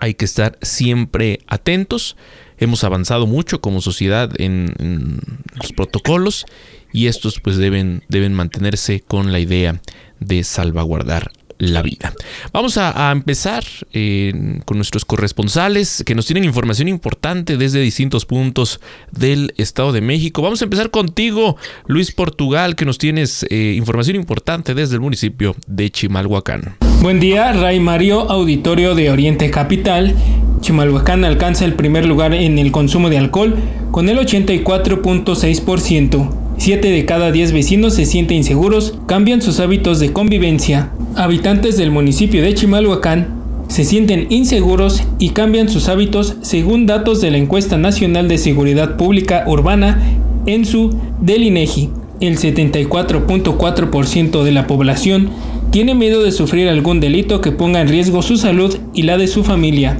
hay 0.00 0.14
que 0.14 0.24
estar 0.24 0.58
siempre 0.62 1.40
atentos. 1.46 2.16
Hemos 2.58 2.84
avanzado 2.84 3.26
mucho 3.26 3.60
como 3.60 3.80
sociedad 3.80 4.30
en, 4.38 4.74
en 4.78 5.20
los 5.54 5.72
protocolos 5.72 6.46
y 6.92 7.06
estos 7.06 7.40
pues 7.40 7.56
deben, 7.56 8.04
deben 8.08 8.34
mantenerse 8.34 9.00
con 9.00 9.32
la 9.32 9.40
idea 9.40 9.80
de 10.20 10.44
salvaguardar 10.44 11.32
la 11.62 11.82
vida. 11.82 12.12
Vamos 12.52 12.76
a, 12.76 13.12
empezar 13.12 13.64
eh, 13.92 14.60
con 14.64 14.78
nuestros 14.78 15.04
corresponsales 15.04 16.02
que 16.04 16.14
nos 16.14 16.26
tienen 16.26 16.44
información 16.44 16.88
importante 16.88 17.56
desde 17.56 17.80
distintos 17.80 18.26
puntos 18.26 18.80
del 19.12 19.54
Estado 19.56 19.92
de 19.92 20.00
México. 20.00 20.42
Vamos 20.42 20.60
a 20.60 20.64
empezar 20.64 20.90
contigo, 20.90 21.56
Luis 21.86 22.10
Portugal, 22.10 22.74
que 22.74 22.84
nos 22.84 22.98
tienes 22.98 23.46
eh, 23.48 23.74
información 23.76 24.16
importante 24.16 24.74
desde 24.74 24.96
el 24.96 25.00
municipio 25.00 25.54
de 25.66 25.90
Chimalhuacán. 25.90 26.76
Buen 27.00 27.20
día, 27.20 27.52
Ray 27.52 27.78
Mario, 27.78 28.28
auditorio 28.30 28.96
de 28.96 29.10
Oriente 29.10 29.50
Capital. 29.50 30.16
Chimalhuacán 30.60 31.24
alcanza 31.24 31.64
el 31.64 31.74
primer 31.74 32.06
lugar 32.06 32.34
en 32.34 32.58
el 32.58 32.72
consumo 32.72 33.08
de 33.08 33.18
alcohol 33.18 33.54
con 33.92 34.08
el 34.08 34.18
84.6%. 34.18 36.41
7 36.62 36.92
de 36.92 37.06
cada 37.06 37.32
10 37.32 37.50
vecinos 37.50 37.94
se 37.94 38.06
sienten 38.06 38.36
inseguros, 38.36 38.94
cambian 39.08 39.42
sus 39.42 39.58
hábitos 39.58 39.98
de 39.98 40.12
convivencia. 40.12 40.92
Habitantes 41.16 41.76
del 41.76 41.90
municipio 41.90 42.40
de 42.40 42.54
Chimalhuacán 42.54 43.34
se 43.66 43.84
sienten 43.84 44.28
inseguros 44.30 45.02
y 45.18 45.30
cambian 45.30 45.68
sus 45.68 45.88
hábitos 45.88 46.36
según 46.42 46.86
datos 46.86 47.20
de 47.20 47.32
la 47.32 47.38
encuesta 47.38 47.78
nacional 47.78 48.28
de 48.28 48.38
seguridad 48.38 48.96
pública 48.96 49.42
urbana 49.48 50.00
en 50.46 50.64
su 50.64 50.96
del 51.20 51.42
INEGI. 51.42 51.90
El 52.20 52.38
74.4% 52.38 54.44
de 54.44 54.52
la 54.52 54.68
población 54.68 55.30
tiene 55.72 55.96
miedo 55.96 56.22
de 56.22 56.30
sufrir 56.30 56.68
algún 56.68 57.00
delito 57.00 57.40
que 57.40 57.50
ponga 57.50 57.80
en 57.80 57.88
riesgo 57.88 58.22
su 58.22 58.36
salud 58.36 58.78
y 58.94 59.02
la 59.02 59.18
de 59.18 59.26
su 59.26 59.42
familia. 59.42 59.98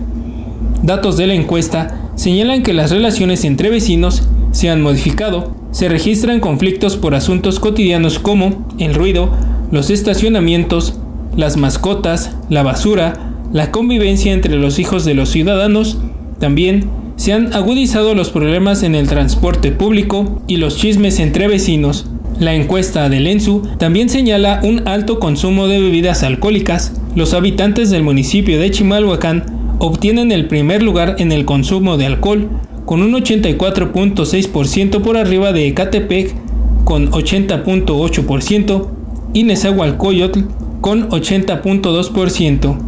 Datos 0.85 1.17
de 1.17 1.27
la 1.27 1.35
encuesta 1.35 2.13
señalan 2.15 2.63
que 2.63 2.73
las 2.73 2.93
relaciones 2.93 3.45
entre 3.45 3.69
vecinos 3.69 4.29
se 4.53 4.71
han 4.71 4.81
modificado 4.81 5.61
se 5.73 5.89
registran 5.89 6.39
conflictos 6.39 6.97
por 6.97 7.15
asuntos 7.15 7.59
cotidianos 7.59 8.19
como 8.19 8.69
el 8.79 8.95
ruido, 8.95 9.33
los 9.71 9.91
estacionamientos, 9.91 10.95
las 11.37 11.57
mascotas, 11.57 12.37
la 12.49 12.63
basura, 12.63 13.35
la 13.53 13.71
convivencia 13.71 14.33
entre 14.33 14.57
los 14.57 14.79
hijos 14.79 15.05
de 15.05 15.15
los 15.15 15.31
ciudadanos, 15.31 15.99
también 16.39 16.89
se 17.17 17.33
han 17.33 17.53
agudizado 17.55 18.15
los 18.15 18.31
problemas 18.31 18.83
en 18.83 18.95
el 18.95 19.09
transporte 19.09 19.73
público 19.73 20.43
y 20.47 20.57
los 20.57 20.77
chismes 20.77 21.21
entre 21.21 21.49
vecinos. 21.49 22.07
La 22.39 22.55
encuesta 22.55 23.09
del 23.09 23.27
ENSU 23.27 23.63
también 23.79 24.09
señala 24.09 24.61
un 24.65 24.89
alto 24.89 25.21
consumo 25.21 25.69
de 25.69 25.81
bebidas 25.81 26.23
alcohólicas. 26.23 26.95
Los 27.15 27.35
habitantes 27.35 27.91
del 27.91 28.03
municipio 28.03 28.59
de 28.59 28.71
Chimalhuacán 28.71 29.62
obtienen 29.85 30.31
el 30.31 30.47
primer 30.47 30.81
lugar 30.81 31.17
en 31.19 31.33
el 31.33 31.45
consumo 31.45 31.97
de 31.97 32.07
alcohol, 32.07 32.49
con 32.87 33.03
un 33.03 33.15
84.6% 33.15 35.01
por 35.01 35.17
arriba 35.17 35.53
de 35.53 35.67
Ecatepec 35.67 36.37
con 36.85 37.11
80.8% 37.11 38.87
y 39.35 39.43
Nezahualcóyotl 39.43 40.43
con 40.81 41.11
80.2%. 41.11 42.79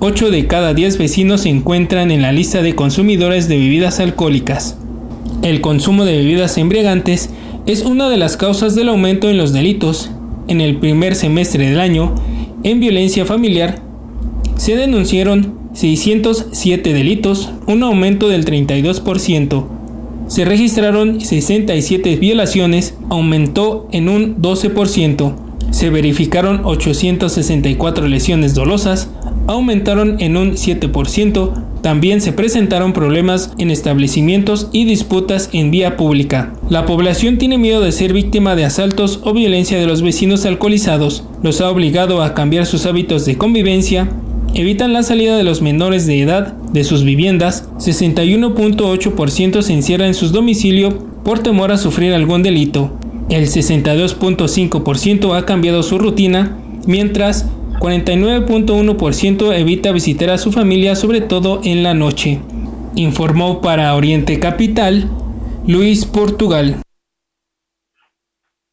8 0.00 0.30
de 0.30 0.46
cada 0.46 0.72
10 0.72 0.96
vecinos 0.96 1.42
se 1.42 1.50
encuentran 1.50 2.10
en 2.10 2.22
la 2.22 2.32
lista 2.32 2.62
de 2.62 2.74
consumidores 2.74 3.46
de 3.46 3.58
bebidas 3.58 4.00
alcohólicas. 4.00 4.78
El 5.42 5.60
consumo 5.60 6.06
de 6.06 6.16
bebidas 6.16 6.56
embriagantes 6.56 7.28
es 7.66 7.82
una 7.82 8.08
de 8.08 8.16
las 8.16 8.38
causas 8.38 8.74
del 8.74 8.88
aumento 8.88 9.28
en 9.28 9.36
los 9.36 9.52
delitos. 9.52 10.10
En 10.48 10.62
el 10.62 10.76
primer 10.76 11.16
semestre 11.16 11.68
del 11.68 11.80
año, 11.80 12.14
en 12.62 12.80
violencia 12.80 13.26
familiar, 13.26 13.82
se 14.56 14.74
denunciaron 14.74 15.59
607 15.80 16.92
delitos, 16.92 17.48
un 17.66 17.82
aumento 17.82 18.28
del 18.28 18.44
32%. 18.44 19.64
Se 20.26 20.44
registraron 20.44 21.22
67 21.22 22.16
violaciones, 22.16 22.98
aumentó 23.08 23.88
en 23.90 24.10
un 24.10 24.36
12%. 24.42 25.34
Se 25.70 25.88
verificaron 25.88 26.60
864 26.64 28.08
lesiones 28.08 28.54
dolosas, 28.54 29.08
aumentaron 29.46 30.20
en 30.20 30.36
un 30.36 30.52
7%. 30.52 31.64
También 31.80 32.20
se 32.20 32.32
presentaron 32.32 32.92
problemas 32.92 33.54
en 33.56 33.70
establecimientos 33.70 34.68
y 34.72 34.84
disputas 34.84 35.48
en 35.54 35.70
vía 35.70 35.96
pública. 35.96 36.52
La 36.68 36.84
población 36.84 37.38
tiene 37.38 37.56
miedo 37.56 37.80
de 37.80 37.92
ser 37.92 38.12
víctima 38.12 38.54
de 38.54 38.66
asaltos 38.66 39.20
o 39.22 39.32
violencia 39.32 39.78
de 39.78 39.86
los 39.86 40.02
vecinos 40.02 40.44
alcoholizados. 40.44 41.24
Los 41.42 41.62
ha 41.62 41.70
obligado 41.70 42.22
a 42.22 42.34
cambiar 42.34 42.66
sus 42.66 42.84
hábitos 42.84 43.24
de 43.24 43.38
convivencia, 43.38 44.10
evitan 44.54 44.92
la 44.92 45.02
salida 45.02 45.36
de 45.36 45.44
los 45.44 45.62
menores 45.62 46.06
de 46.06 46.20
edad 46.20 46.54
de 46.72 46.84
sus 46.84 47.04
viviendas, 47.04 47.68
61.8% 47.78 49.62
se 49.62 49.72
encierra 49.72 50.06
en 50.06 50.14
sus 50.14 50.32
domicilios 50.32 50.94
por 51.24 51.40
temor 51.40 51.72
a 51.72 51.78
sufrir 51.78 52.14
algún 52.14 52.42
delito, 52.42 52.90
el 53.30 53.46
62.5% 53.46 55.36
ha 55.36 55.46
cambiado 55.46 55.84
su 55.84 55.98
rutina, 56.00 56.58
mientras 56.86 57.46
49.1% 57.78 59.54
evita 59.56 59.92
visitar 59.92 60.30
a 60.30 60.38
su 60.38 60.50
familia 60.50 60.96
sobre 60.96 61.20
todo 61.20 61.60
en 61.62 61.84
la 61.84 61.94
noche. 61.94 62.40
Informó 62.96 63.60
para 63.60 63.94
Oriente 63.94 64.40
Capital 64.40 65.08
Luis 65.64 66.06
Portugal. 66.06 66.82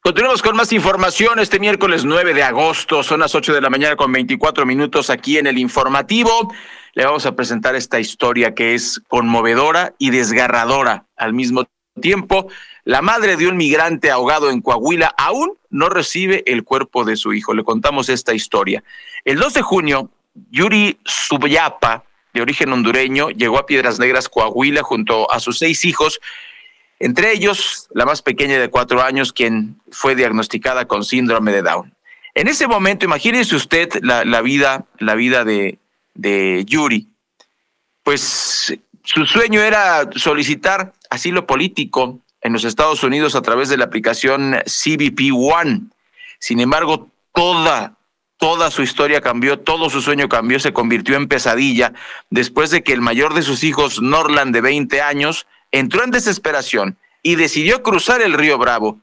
Continuamos 0.07 0.41
con 0.41 0.55
más 0.55 0.71
información 0.71 1.37
este 1.37 1.59
miércoles 1.59 2.05
9 2.05 2.33
de 2.33 2.41
agosto, 2.41 3.03
son 3.03 3.19
las 3.19 3.35
8 3.35 3.53
de 3.53 3.59
la 3.59 3.69
mañana 3.69 3.97
con 3.97 4.09
24 4.09 4.65
minutos 4.65 5.09
aquí 5.09 5.37
en 5.37 5.47
el 5.47 5.57
informativo. 5.57 6.53
Le 6.93 7.03
vamos 7.03 7.25
a 7.25 7.35
presentar 7.35 7.75
esta 7.75 7.99
historia 7.99 8.55
que 8.55 8.73
es 8.73 9.01
conmovedora 9.09 9.95
y 9.97 10.11
desgarradora 10.11 11.03
al 11.17 11.33
mismo 11.33 11.65
tiempo. 11.99 12.47
La 12.85 13.01
madre 13.01 13.35
de 13.35 13.49
un 13.49 13.57
migrante 13.57 14.09
ahogado 14.09 14.49
en 14.49 14.61
Coahuila 14.61 15.13
aún 15.17 15.57
no 15.69 15.89
recibe 15.89 16.41
el 16.45 16.63
cuerpo 16.63 17.03
de 17.03 17.17
su 17.17 17.33
hijo. 17.33 17.53
Le 17.53 17.65
contamos 17.65 18.07
esta 18.07 18.33
historia. 18.33 18.85
El 19.25 19.39
2 19.39 19.55
de 19.55 19.61
junio, 19.61 20.09
Yuri 20.51 20.99
Subyapa, 21.03 22.05
de 22.33 22.41
origen 22.41 22.71
hondureño, 22.71 23.29
llegó 23.31 23.57
a 23.57 23.65
Piedras 23.65 23.99
Negras, 23.99 24.29
Coahuila, 24.29 24.83
junto 24.83 25.29
a 25.29 25.41
sus 25.41 25.57
seis 25.57 25.83
hijos 25.83 26.21
entre 26.99 27.31
ellos 27.31 27.87
la 27.91 28.05
más 28.05 28.21
pequeña 28.21 28.59
de 28.59 28.69
cuatro 28.69 29.01
años, 29.01 29.33
quien 29.33 29.79
fue 29.91 30.15
diagnosticada 30.15 30.85
con 30.85 31.03
síndrome 31.03 31.51
de 31.51 31.61
Down. 31.61 31.93
En 32.33 32.47
ese 32.47 32.67
momento, 32.67 33.05
imagínese 33.05 33.55
usted 33.55 33.89
la, 34.01 34.41
vida, 34.41 34.85
la 34.99 35.15
vida 35.15 35.43
de, 35.43 35.79
de 36.13 36.63
Yuri. 36.65 37.07
Pues 38.03 38.77
su 39.03 39.25
sueño 39.25 39.61
era 39.61 40.09
solicitar 40.15 40.93
asilo 41.09 41.47
político 41.47 42.19
en 42.41 42.53
los 42.53 42.63
Estados 42.63 43.03
Unidos 43.03 43.35
a 43.35 43.41
través 43.41 43.69
de 43.69 43.77
la 43.77 43.85
aplicación 43.85 44.57
CBP 44.65 45.31
One. 45.33 45.83
Sin 46.39 46.59
embargo, 46.59 47.09
toda, 47.33 47.97
toda 48.37 48.69
su 48.69 48.83
historia 48.83 49.21
cambió, 49.21 49.59
todo 49.59 49.89
su 49.89 50.01
sueño 50.01 50.29
cambió, 50.29 50.59
se 50.59 50.73
convirtió 50.73 51.15
en 51.15 51.27
pesadilla 51.27 51.93
después 52.29 52.69
de 52.69 52.83
que 52.83 52.93
el 52.93 53.01
mayor 53.01 53.33
de 53.33 53.41
sus 53.41 53.63
hijos, 53.63 54.01
Norland, 54.01 54.53
de 54.53 54.61
20 54.61 55.01
años, 55.01 55.47
entró 55.71 56.03
en 56.03 56.11
desesperación 56.11 56.97
y 57.23 57.35
decidió 57.35 57.83
cruzar 57.83 58.21
el 58.21 58.33
río 58.33 58.57
Bravo, 58.57 58.99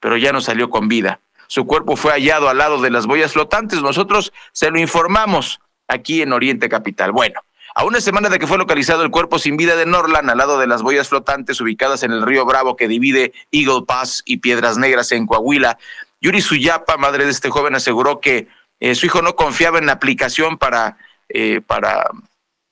pero 0.00 0.16
ya 0.16 0.32
no 0.32 0.40
salió 0.40 0.70
con 0.70 0.88
vida. 0.88 1.20
Su 1.46 1.66
cuerpo 1.66 1.96
fue 1.96 2.12
hallado 2.12 2.48
al 2.48 2.58
lado 2.58 2.80
de 2.80 2.90
las 2.90 3.06
boyas 3.06 3.32
flotantes. 3.32 3.82
Nosotros 3.82 4.32
se 4.52 4.70
lo 4.70 4.78
informamos 4.78 5.60
aquí 5.88 6.22
en 6.22 6.32
Oriente 6.32 6.68
Capital. 6.68 7.12
Bueno, 7.12 7.40
a 7.74 7.84
una 7.84 8.00
semana 8.00 8.28
de 8.28 8.38
que 8.38 8.46
fue 8.46 8.58
localizado 8.58 9.02
el 9.02 9.10
cuerpo 9.10 9.38
sin 9.38 9.56
vida 9.56 9.76
de 9.76 9.84
Norland 9.86 10.30
al 10.30 10.38
lado 10.38 10.58
de 10.58 10.66
las 10.66 10.82
boyas 10.82 11.08
flotantes 11.08 11.60
ubicadas 11.60 12.02
en 12.02 12.12
el 12.12 12.22
río 12.22 12.44
Bravo 12.44 12.76
que 12.76 12.88
divide 12.88 13.32
Eagle 13.50 13.82
Pass 13.86 14.22
y 14.24 14.38
Piedras 14.38 14.78
Negras 14.78 15.10
en 15.12 15.26
Coahuila, 15.26 15.78
Yuri 16.20 16.40
Suyapa, 16.40 16.96
madre 16.96 17.24
de 17.24 17.32
este 17.32 17.50
joven, 17.50 17.74
aseguró 17.74 18.20
que 18.20 18.48
eh, 18.80 18.94
su 18.94 19.06
hijo 19.06 19.22
no 19.22 19.36
confiaba 19.36 19.78
en 19.78 19.86
la 19.86 19.92
aplicación 19.92 20.56
para, 20.56 20.96
eh, 21.28 21.60
para 21.66 22.08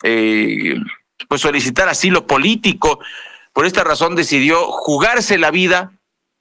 eh, 0.02 0.76
pues 1.28 1.40
solicitar 1.40 1.88
asilo 1.88 2.26
político. 2.26 3.00
Por 3.52 3.66
esta 3.66 3.84
razón 3.84 4.16
decidió 4.16 4.64
jugarse 4.70 5.38
la 5.38 5.50
vida, 5.50 5.92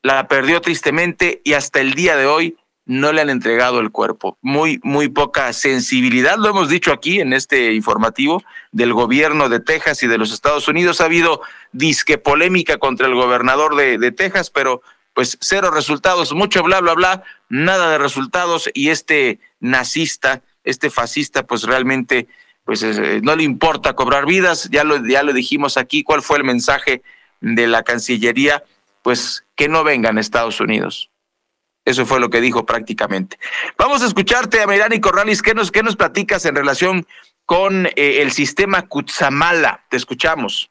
la 0.02 0.28
perdió 0.28 0.62
tristemente 0.62 1.42
y 1.44 1.54
hasta 1.54 1.82
el 1.82 1.94
día 1.94 2.16
de 2.16 2.26
hoy 2.26 2.58
no 2.86 3.12
le 3.12 3.22
han 3.22 3.30
entregado 3.30 3.80
el 3.80 3.92
cuerpo. 3.92 4.38
Muy, 4.42 4.80
muy 4.84 5.08
poca 5.08 5.52
sensibilidad, 5.54 6.38
lo 6.38 6.50
hemos 6.50 6.70
dicho 6.70 6.92
aquí 6.92 7.20
en 7.20 7.34
este 7.34 7.74
informativo 7.74 8.44
del 8.72 8.94
gobierno 8.94 9.50
de 9.50 9.60
Texas 9.60 10.04
y 10.04 10.08
de 10.08 10.18
los 10.18 10.34
Estados 10.34 10.68
Unidos. 10.68 11.02
Ha 11.02 11.06
habido 11.06 11.42
disque 11.72 12.18
polémica 12.18 12.78
contra 12.78 13.08
el 13.08 13.16
gobernador 13.16 13.76
de, 13.76 14.12
Texas, 14.12 14.50
pero 14.50 14.82
pues 15.14 15.38
cero 15.42 15.72
resultados, 15.72 16.34
mucho 16.34 16.64
bla, 16.64 16.80
bla, 16.82 16.94
bla, 16.94 17.24
nada 17.50 17.92
de 17.92 17.98
resultados 17.98 18.70
y 18.74 18.90
este 18.90 19.40
nazista, 19.60 20.42
este 20.64 20.90
fascista, 20.90 21.46
pues 21.46 21.64
realmente 21.64 22.28
pues 22.66 22.84
eh, 22.84 23.22
no 23.24 23.36
le 23.36 23.44
importa 23.44 23.94
cobrar 23.94 24.26
vidas, 24.26 24.70
ya 24.72 24.84
lo, 24.84 25.06
ya 25.06 25.24
lo 25.24 25.34
dijimos 25.34 25.78
aquí, 25.78 26.04
cuál 26.04 26.22
fue 26.22 26.38
el 26.38 26.44
mensaje 26.44 27.02
de 27.40 27.68
la 27.68 27.84
Cancillería, 27.84 28.64
pues 29.02 29.46
que 29.56 29.68
no 29.68 29.84
vengan 29.84 30.18
a 30.18 30.22
Estados 30.22 30.60
Unidos. 30.60 31.10
Eso 31.86 32.06
fue 32.06 32.20
lo 32.20 32.30
que 32.30 32.42
dijo 32.42 32.66
prácticamente. 32.66 33.40
Vamos 33.78 34.04
a 34.04 34.08
escucharte, 34.08 34.62
Amirani 34.62 35.00
Corralis, 35.00 35.42
¿qué 35.42 35.56
nos, 35.56 35.72
qué 35.72 35.82
nos 35.82 35.96
platicas 35.96 36.46
en 36.46 36.56
relación 36.56 37.08
con 37.46 37.88
eh, 37.88 38.22
el 38.22 38.32
sistema 38.32 38.84
Kutsamala? 38.84 39.84
Te 39.90 39.98
escuchamos. 39.98 40.70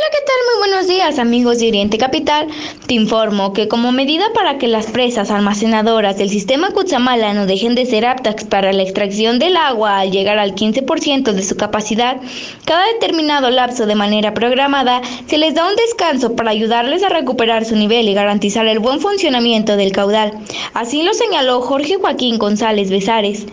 Hola, 0.00 0.08
¿qué 0.12 0.24
tal? 0.24 0.36
Muy 0.46 0.68
buenos 0.70 0.88
días 0.88 1.18
amigos 1.18 1.58
de 1.58 1.68
Oriente 1.68 1.98
Capital. 1.98 2.48
Te 2.86 2.94
informo 2.94 3.52
que 3.52 3.68
como 3.68 3.92
medida 3.92 4.24
para 4.32 4.56
que 4.56 4.66
las 4.66 4.86
presas 4.86 5.30
almacenadoras 5.30 6.16
del 6.16 6.30
sistema 6.30 6.70
Cutzamala 6.70 7.34
no 7.34 7.44
dejen 7.44 7.74
de 7.74 7.84
ser 7.84 8.06
aptas 8.06 8.44
para 8.44 8.72
la 8.72 8.82
extracción 8.82 9.38
del 9.38 9.58
agua 9.58 9.98
al 9.98 10.10
llegar 10.10 10.38
al 10.38 10.54
15% 10.54 11.32
de 11.32 11.42
su 11.42 11.54
capacidad, 11.58 12.16
cada 12.64 12.86
determinado 12.94 13.50
lapso 13.50 13.84
de 13.84 13.94
manera 13.94 14.32
programada 14.32 15.02
se 15.26 15.36
les 15.36 15.54
da 15.54 15.68
un 15.68 15.76
descanso 15.76 16.34
para 16.34 16.50
ayudarles 16.50 17.02
a 17.02 17.10
recuperar 17.10 17.66
su 17.66 17.76
nivel 17.76 18.08
y 18.08 18.14
garantizar 18.14 18.66
el 18.68 18.78
buen 18.78 19.00
funcionamiento 19.00 19.76
del 19.76 19.92
caudal. 19.92 20.32
Así 20.72 21.02
lo 21.02 21.12
señaló 21.12 21.60
Jorge 21.60 21.96
Joaquín 21.96 22.38
González 22.38 22.88
Besares 22.88 23.44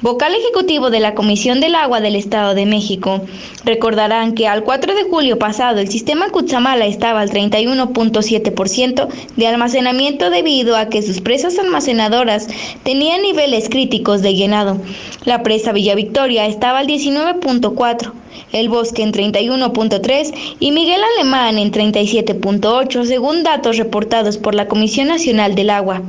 vocal 0.00 0.34
ejecutivo 0.34 0.90
de 0.90 1.00
la 1.00 1.14
Comisión 1.14 1.60
del 1.60 1.74
Agua 1.74 2.00
del 2.00 2.16
Estado 2.16 2.54
de 2.54 2.66
México. 2.66 3.20
Recordarán 3.64 4.34
que 4.34 4.48
al 4.48 4.64
4 4.64 4.94
de 4.94 5.04
julio 5.04 5.38
pasado 5.38 5.78
el 5.80 5.88
sistema 5.88 6.30
Cutzamala 6.30 6.86
estaba 6.86 7.20
al 7.20 7.30
31.7% 7.30 9.08
de 9.36 9.46
almacenamiento 9.46 10.30
debido 10.30 10.76
a 10.76 10.88
que 10.88 11.02
sus 11.02 11.20
presas 11.20 11.58
almacenadoras 11.58 12.48
tenían 12.82 13.22
niveles 13.22 13.68
críticos 13.68 14.22
de 14.22 14.34
llenado. 14.34 14.78
La 15.24 15.42
presa 15.42 15.72
Villa 15.72 15.94
Victoria 15.94 16.46
estaba 16.46 16.78
al 16.78 16.86
19.4%. 16.86 18.12
El 18.52 18.68
Bosque 18.68 19.02
en 19.02 19.12
31.3 19.12 20.32
y 20.58 20.72
Miguel 20.72 21.00
Alemán 21.16 21.58
en 21.58 21.72
37.8 21.72 23.04
según 23.04 23.42
datos 23.42 23.76
reportados 23.76 24.38
por 24.38 24.54
la 24.54 24.68
Comisión 24.68 25.08
Nacional 25.08 25.54
del 25.54 25.70
Agua. 25.70 26.02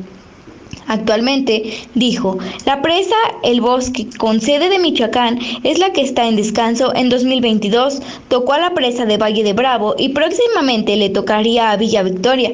Actualmente, 0.90 1.72
dijo, 1.94 2.40
la 2.66 2.82
presa 2.82 3.16
El 3.44 3.62
Bosque, 3.62 4.08
con 4.18 4.42
sede 4.42 4.70
de 4.70 4.80
Michoacán, 4.80 5.40
es 5.64 5.78
la 5.78 5.94
que 5.94 6.02
está 6.02 6.28
en 6.28 6.36
descanso 6.36 6.96
en 6.96 7.10
2022, 7.10 8.02
tocó 8.28 8.54
a 8.54 8.60
la 8.60 8.74
presa 8.74 9.06
de 9.06 9.18
Valle 9.18 9.44
de 9.44 9.54
Bravo 9.54 9.94
y 10.00 10.10
próximamente 10.10 10.96
le 10.96 11.12
tocaría 11.12 11.70
a 11.70 11.78
Villa 11.78 12.02
Victoria. 12.02 12.54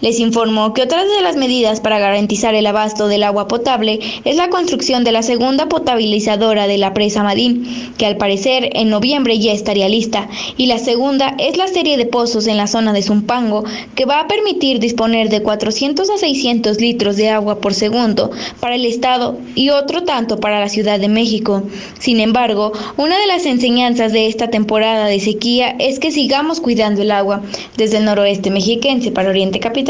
Les 0.00 0.18
informó 0.18 0.72
que 0.72 0.82
otras 0.82 1.04
de 1.04 1.22
las 1.22 1.36
medidas 1.36 1.80
para 1.80 1.98
garantizar 1.98 2.54
el 2.54 2.66
abasto 2.66 3.06
del 3.06 3.22
agua 3.22 3.48
potable 3.48 4.00
es 4.24 4.36
la 4.36 4.48
construcción 4.48 5.04
de 5.04 5.12
la 5.12 5.22
segunda 5.22 5.68
potabilizadora 5.68 6.66
de 6.66 6.78
la 6.78 6.94
presa 6.94 7.22
Madín, 7.22 7.92
que 7.98 8.06
al 8.06 8.16
parecer 8.16 8.70
en 8.72 8.88
noviembre 8.88 9.38
ya 9.38 9.52
estaría 9.52 9.90
lista, 9.90 10.28
y 10.56 10.66
la 10.66 10.78
segunda 10.78 11.34
es 11.38 11.58
la 11.58 11.66
serie 11.66 11.98
de 11.98 12.06
pozos 12.06 12.46
en 12.46 12.56
la 12.56 12.66
zona 12.66 12.94
de 12.94 13.02
Zumpango, 13.02 13.64
que 13.94 14.06
va 14.06 14.20
a 14.20 14.26
permitir 14.26 14.80
disponer 14.80 15.28
de 15.28 15.42
400 15.42 16.08
a 16.08 16.16
600 16.16 16.80
litros 16.80 17.16
de 17.16 17.28
agua 17.28 17.60
por 17.60 17.74
segundo 17.74 18.30
para 18.58 18.76
el 18.76 18.86
Estado 18.86 19.36
y 19.54 19.68
otro 19.68 20.04
tanto 20.04 20.40
para 20.40 20.60
la 20.60 20.70
Ciudad 20.70 20.98
de 20.98 21.08
México. 21.08 21.62
Sin 21.98 22.20
embargo, 22.20 22.72
una 22.96 23.18
de 23.18 23.26
las 23.26 23.44
enseñanzas 23.44 24.12
de 24.12 24.28
esta 24.28 24.48
temporada 24.48 25.06
de 25.06 25.20
sequía 25.20 25.76
es 25.78 25.98
que 25.98 26.10
sigamos 26.10 26.60
cuidando 26.60 27.02
el 27.02 27.10
agua. 27.10 27.42
Desde 27.76 27.98
el 27.98 28.06
noroeste 28.06 28.50
mexiquense 28.50 29.10
para 29.10 29.28
Oriente 29.28 29.60
Capital, 29.60 29.89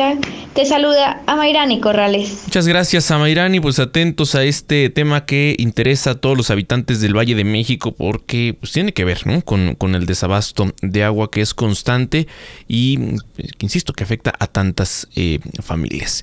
te 0.55 0.65
saluda 0.65 1.23
Amairani 1.27 1.81
Corrales. 1.81 2.45
Muchas 2.47 2.67
gracias 2.67 3.11
Amairani, 3.11 3.61
pues 3.61 3.79
atentos 3.79 4.35
a 4.35 4.45
este 4.45 4.89
tema 4.89 5.27
que 5.27 5.55
interesa 5.59 6.13
a 6.13 6.15
todos 6.15 6.37
los 6.37 6.51
habitantes 6.51 7.01
del 7.01 7.17
Valle 7.17 7.35
de 7.35 7.45
México 7.45 7.93
porque 7.93 8.57
pues, 8.59 8.73
tiene 8.73 8.93
que 8.93 9.05
ver 9.05 9.23
con, 9.45 9.95
el 9.95 10.07
desabasto 10.07 10.73
de 10.81 11.05
agua 11.05 11.31
que 11.31 11.43
es 11.43 11.53
constante 11.53 12.27
y, 12.67 12.99
insisto, 13.61 13.93
que 13.93 14.05
afecta 14.05 14.33
a 14.39 14.47
tantas 14.47 15.07
eh, 15.17 15.39
familias. 15.63 16.23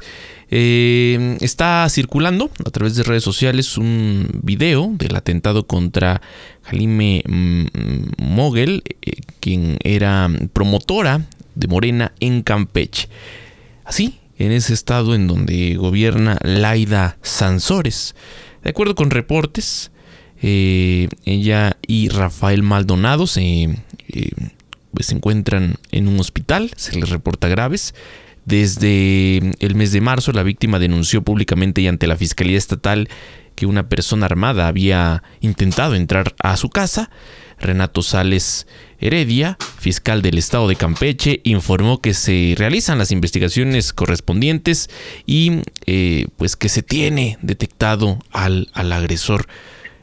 Eh, 0.50 1.38
está 1.42 1.88
circulando 1.90 2.50
a 2.66 2.70
través 2.72 2.96
de 2.96 3.04
redes 3.04 3.24
sociales 3.24 3.78
un 3.78 4.28
video 4.44 4.90
del 4.94 5.16
atentado 5.16 5.68
contra 5.68 6.22
Jalime 6.64 7.22
Mogel, 8.18 8.82
eh, 9.02 9.12
quien 9.40 9.78
era 9.84 10.30
promotora 10.54 11.22
de 11.54 11.68
Morena 11.68 12.14
en 12.20 12.42
Campeche 12.42 13.10
así, 13.88 14.20
en 14.38 14.52
ese 14.52 14.74
estado 14.74 15.16
en 15.16 15.28
donde 15.28 15.76
gobierna 15.76 16.38
Laida 16.44 17.18
Sansores. 17.22 18.16
De 18.64 18.70
acuerdo 18.70 18.96
con 18.96 19.10
reportes, 19.10 19.92
eh, 20.42 21.08
ella 21.26 21.78
y 21.88 22.10
Rafael 22.10 22.62
Maldonado 22.62 23.26
se, 23.26 23.64
eh, 24.10 24.32
se 25.00 25.16
encuentran 25.16 25.76
en 25.92 26.08
un 26.08 26.20
hospital, 26.20 26.72
se 26.76 27.00
les 27.00 27.10
reporta 27.10 27.48
graves. 27.48 27.96
Desde 28.46 29.38
el 29.60 29.76
mes 29.76 29.92
de 29.92 30.02
marzo, 30.02 30.32
la 30.32 30.44
víctima 30.44 30.80
denunció 30.80 31.22
públicamente 31.22 31.82
y 31.82 31.88
ante 31.88 32.08
la 32.08 32.16
Fiscalía 32.16 32.58
Estatal 32.58 33.10
que 33.56 33.66
una 33.66 33.90
persona 33.90 34.26
armada 34.26 34.68
había 34.68 35.24
intentado 35.42 35.96
entrar 35.96 36.36
a 36.40 36.56
su 36.58 36.70
casa. 36.70 37.10
Renato 37.60 38.02
Sales 38.02 38.68
Heredia, 39.00 39.58
fiscal 39.80 40.22
del 40.22 40.38
estado 40.38 40.68
de 40.68 40.76
Campeche, 40.76 41.42
informó 41.44 42.02
que 42.02 42.14
se 42.14 42.56
realizan 42.58 42.98
las 42.98 43.12
investigaciones 43.12 43.94
correspondientes 43.94 44.90
y 45.26 45.62
eh, 45.86 46.28
pues 46.38 46.56
que 46.56 46.70
se 46.70 46.84
tiene 46.84 47.38
detectado 47.42 48.20
al, 48.32 48.70
al 48.74 48.92
agresor. 48.92 49.48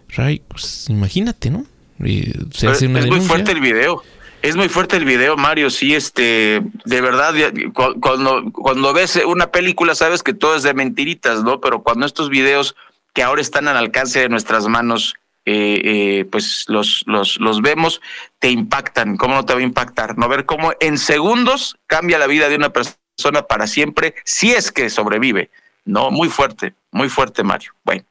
Ray, 0.09 0.43
pues 0.47 0.87
imagínate, 0.89 1.51
¿no? 1.51 1.67
Eh, 2.05 2.33
se 2.53 2.69
hace 2.69 2.87
una 2.87 3.01
es 3.01 3.07
muy 3.07 3.21
fuerte 3.21 3.53
el 3.53 3.61
video. 3.61 4.03
Es 4.43 4.57
muy 4.57 4.69
fuerte 4.69 4.97
el 4.97 5.07
video, 5.07 5.39
Mario. 5.39 5.71
Sí, 5.71 5.95
este, 5.95 6.61
de 6.85 7.01
verdad, 7.01 7.35
cuando, 7.73 8.45
cuando 8.53 8.93
ves 8.93 9.19
una 9.27 9.47
película 9.47 9.95
sabes 9.95 10.23
que 10.23 10.35
todo 10.35 10.55
es 10.55 10.63
de 10.63 10.75
mentiritas, 10.75 11.43
¿no? 11.43 11.63
Pero 11.63 11.83
cuando 11.83 12.05
estos 12.05 12.29
videos 12.29 12.77
que 13.15 13.23
ahora 13.23 13.41
están 13.41 13.69
al 13.69 13.77
alcance 13.79 14.21
de 14.21 14.29
nuestras 14.29 14.67
manos 14.67 15.15
eh, 15.47 15.81
eh, 15.85 16.25
pues 16.31 16.65
los, 16.69 17.05
los, 17.07 17.39
los 17.39 17.61
vemos, 17.61 18.01
te 18.39 18.51
impactan. 18.51 19.17
¿Cómo 19.17 19.35
no 19.35 19.45
te 19.45 19.55
va 19.55 19.61
a 19.61 19.63
impactar? 19.63 20.17
No 20.17 20.29
ver 20.29 20.47
cómo 20.47 20.73
en 20.81 20.99
segundos 20.99 21.77
cambia 21.87 22.19
la 22.19 22.27
vida 22.27 22.49
de 22.49 22.57
una 22.57 22.71
persona 22.71 23.43
para 23.49 23.67
siempre, 23.67 24.15
si 24.25 24.53
es 24.53 24.73
que 24.73 24.91
sobrevive. 24.91 25.51
No, 25.85 26.11
muy 26.11 26.29
fuerte, 26.29 26.75
muy 26.91 27.09
fuerte, 27.09 27.43
Mario. 27.43 27.73
Bueno, 27.85 28.05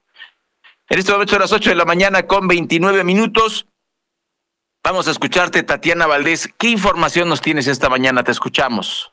en 0.89 0.99
este 0.99 1.11
momento 1.11 1.35
a 1.35 1.39
las 1.39 1.51
8 1.51 1.71
de 1.71 1.75
la 1.75 1.85
mañana 1.85 2.23
con 2.27 2.47
29 2.47 3.03
minutos. 3.03 3.65
Vamos 4.83 5.07
a 5.07 5.11
escucharte, 5.11 5.63
Tatiana 5.63 6.07
Valdés. 6.07 6.49
¿Qué 6.57 6.67
información 6.67 7.29
nos 7.29 7.41
tienes 7.41 7.67
esta 7.67 7.89
mañana? 7.89 8.23
Te 8.23 8.31
escuchamos. 8.31 9.11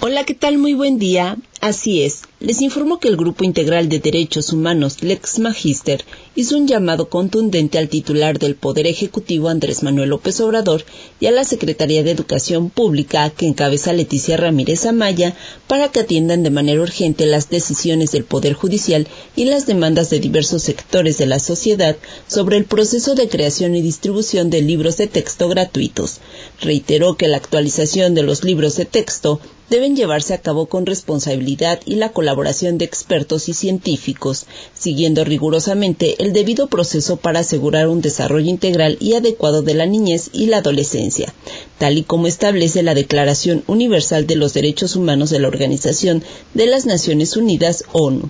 Hola, 0.00 0.24
¿qué 0.24 0.34
tal? 0.34 0.58
Muy 0.58 0.74
buen 0.74 0.98
día. 0.98 1.36
Así 1.64 2.02
es, 2.02 2.22
les 2.40 2.60
informo 2.60 2.98
que 2.98 3.06
el 3.06 3.16
Grupo 3.16 3.44
Integral 3.44 3.88
de 3.88 4.00
Derechos 4.00 4.52
Humanos 4.52 5.00
Lex 5.04 5.38
Magister 5.38 6.04
hizo 6.34 6.56
un 6.56 6.66
llamado 6.66 7.08
contundente 7.08 7.78
al 7.78 7.88
titular 7.88 8.40
del 8.40 8.56
Poder 8.56 8.88
Ejecutivo 8.88 9.48
Andrés 9.48 9.84
Manuel 9.84 10.08
López 10.08 10.40
Obrador 10.40 10.84
y 11.20 11.26
a 11.26 11.30
la 11.30 11.44
Secretaría 11.44 12.02
de 12.02 12.10
Educación 12.10 12.68
Pública 12.68 13.30
que 13.30 13.46
encabeza 13.46 13.92
Leticia 13.92 14.36
Ramírez 14.36 14.86
Amaya 14.86 15.36
para 15.68 15.86
que 15.92 16.00
atiendan 16.00 16.42
de 16.42 16.50
manera 16.50 16.82
urgente 16.82 17.26
las 17.26 17.48
decisiones 17.48 18.10
del 18.10 18.24
Poder 18.24 18.54
Judicial 18.54 19.06
y 19.36 19.44
las 19.44 19.64
demandas 19.64 20.10
de 20.10 20.18
diversos 20.18 20.64
sectores 20.64 21.16
de 21.18 21.26
la 21.26 21.38
sociedad 21.38 21.96
sobre 22.26 22.56
el 22.56 22.64
proceso 22.64 23.14
de 23.14 23.28
creación 23.28 23.76
y 23.76 23.82
distribución 23.82 24.50
de 24.50 24.62
libros 24.62 24.96
de 24.96 25.06
texto 25.06 25.48
gratuitos. 25.48 26.18
Reiteró 26.60 27.16
que 27.16 27.28
la 27.28 27.36
actualización 27.36 28.16
de 28.16 28.24
los 28.24 28.42
libros 28.42 28.74
de 28.74 28.84
texto 28.84 29.38
deben 29.72 29.96
llevarse 29.96 30.34
a 30.34 30.42
cabo 30.42 30.66
con 30.66 30.84
responsabilidad 30.84 31.80
y 31.86 31.94
la 31.94 32.10
colaboración 32.10 32.76
de 32.76 32.84
expertos 32.84 33.48
y 33.48 33.54
científicos, 33.54 34.44
siguiendo 34.74 35.24
rigurosamente 35.24 36.22
el 36.22 36.34
debido 36.34 36.66
proceso 36.66 37.16
para 37.16 37.40
asegurar 37.40 37.88
un 37.88 38.02
desarrollo 38.02 38.50
integral 38.50 38.98
y 39.00 39.14
adecuado 39.14 39.62
de 39.62 39.72
la 39.72 39.86
niñez 39.86 40.28
y 40.34 40.44
la 40.44 40.58
adolescencia, 40.58 41.32
tal 41.78 41.96
y 41.96 42.02
como 42.02 42.26
establece 42.26 42.82
la 42.82 42.94
Declaración 42.94 43.64
Universal 43.66 44.26
de 44.26 44.36
los 44.36 44.52
Derechos 44.52 44.94
Humanos 44.94 45.30
de 45.30 45.38
la 45.38 45.48
Organización 45.48 46.22
de 46.52 46.66
las 46.66 46.84
Naciones 46.84 47.38
Unidas, 47.38 47.84
ONU. 47.92 48.28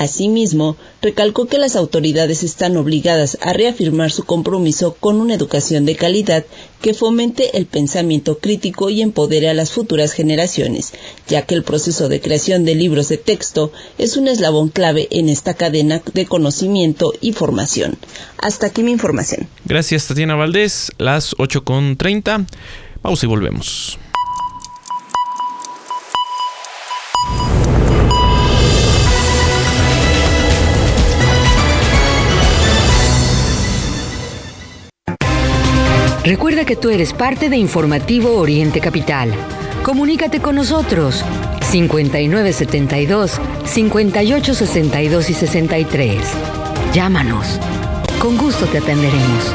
Asimismo, 0.00 0.78
recalcó 1.02 1.44
que 1.44 1.58
las 1.58 1.76
autoridades 1.76 2.42
están 2.42 2.78
obligadas 2.78 3.36
a 3.42 3.52
reafirmar 3.52 4.10
su 4.10 4.24
compromiso 4.24 4.96
con 4.98 5.20
una 5.20 5.34
educación 5.34 5.84
de 5.84 5.94
calidad 5.94 6.46
que 6.80 6.94
fomente 6.94 7.58
el 7.58 7.66
pensamiento 7.66 8.38
crítico 8.38 8.88
y 8.88 9.02
empodere 9.02 9.50
a 9.50 9.54
las 9.54 9.72
futuras 9.72 10.12
generaciones, 10.12 10.94
ya 11.28 11.42
que 11.42 11.54
el 11.54 11.64
proceso 11.64 12.08
de 12.08 12.22
creación 12.22 12.64
de 12.64 12.76
libros 12.76 13.10
de 13.10 13.18
texto 13.18 13.72
es 13.98 14.16
un 14.16 14.28
eslabón 14.28 14.70
clave 14.70 15.06
en 15.10 15.28
esta 15.28 15.52
cadena 15.52 16.00
de 16.14 16.24
conocimiento 16.24 17.12
y 17.20 17.32
formación. 17.32 17.98
Hasta 18.38 18.68
aquí 18.68 18.82
mi 18.82 18.92
información. 18.92 19.48
Gracias, 19.66 20.06
Tatiana 20.06 20.34
Valdés. 20.34 20.92
Las 20.96 21.36
8.30. 21.36 22.46
Pausa 23.02 23.26
y 23.26 23.28
volvemos. 23.28 23.98
Recuerda 36.24 36.66
que 36.66 36.76
tú 36.76 36.90
eres 36.90 37.14
parte 37.14 37.48
de 37.48 37.56
Informativo 37.56 38.36
Oriente 38.36 38.80
Capital. 38.80 39.32
Comunícate 39.82 40.40
con 40.40 40.54
nosotros 40.54 41.24
5972 41.70 43.40
5862 43.64 45.30
y 45.30 45.34
63. 45.34 46.20
Llámanos. 46.92 47.58
Con 48.20 48.36
gusto 48.36 48.66
te 48.66 48.78
atenderemos. 48.78 49.54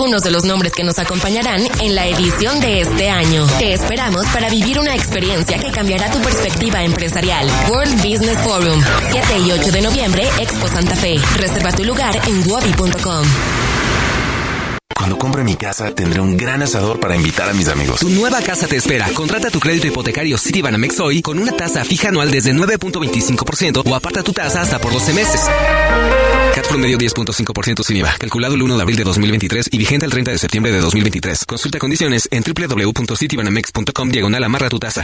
algunos 0.01 0.23
de 0.23 0.31
los 0.31 0.45
nombres 0.45 0.73
que 0.73 0.83
nos 0.83 0.97
acompañarán 0.97 1.61
en 1.79 1.93
la 1.93 2.07
edición 2.07 2.59
de 2.59 2.81
este 2.81 3.11
año. 3.11 3.45
Te 3.59 3.73
esperamos 3.73 4.25
para 4.33 4.49
vivir 4.49 4.79
una 4.79 4.95
experiencia 4.95 5.59
que 5.59 5.69
cambiará 5.69 6.09
tu 6.09 6.19
perspectiva 6.21 6.81
empresarial. 6.83 7.47
World 7.69 7.97
Business 7.97 8.39
Forum, 8.39 8.81
7 9.11 9.37
y 9.45 9.51
8 9.51 9.71
de 9.71 9.81
noviembre, 9.83 10.27
Expo 10.39 10.67
Santa 10.69 10.95
Fe. 10.95 11.17
Reserva 11.37 11.71
tu 11.71 11.83
lugar 11.83 12.19
en 12.27 12.49
wobi.com. 12.49 13.60
Cuando 15.01 15.17
compre 15.17 15.43
mi 15.43 15.55
casa, 15.55 15.95
tendré 15.95 16.21
un 16.21 16.37
gran 16.37 16.61
asador 16.61 16.99
para 16.99 17.15
invitar 17.15 17.49
a 17.49 17.53
mis 17.53 17.67
amigos. 17.69 18.01
Tu 18.01 18.09
nueva 18.11 18.39
casa 18.43 18.67
te 18.67 18.75
espera. 18.75 19.11
Contrata 19.15 19.49
tu 19.49 19.59
crédito 19.59 19.87
hipotecario 19.87 20.37
Citibanamex 20.37 20.99
hoy 20.99 21.23
con 21.23 21.39
una 21.39 21.53
tasa 21.53 21.83
fija 21.83 22.09
anual 22.09 22.29
desde 22.29 22.53
9.25% 22.53 23.81
o 23.83 23.95
aparta 23.95 24.21
tu 24.21 24.31
tasa 24.31 24.61
hasta 24.61 24.77
por 24.77 24.93
12 24.93 25.13
meses. 25.13 25.41
CAT 26.53 26.67
promedio 26.67 26.99
10.5% 26.99 27.83
sin 27.83 27.97
IVA. 27.97 28.13
Calculado 28.19 28.53
el 28.53 28.61
1 28.61 28.75
de 28.75 28.81
abril 28.83 28.97
de 28.97 29.03
2023 29.03 29.69
y 29.71 29.79
vigente 29.79 30.05
el 30.05 30.11
30 30.11 30.31
de 30.33 30.37
septiembre 30.37 30.71
de 30.71 30.81
2023. 30.81 31.45
Consulta 31.47 31.79
condiciones 31.79 32.29
en 32.29 32.43
www.citibanamex.com 32.43 34.09
diagonal 34.09 34.43
amarra 34.43 34.69
tu 34.69 34.77
tasa. 34.77 35.03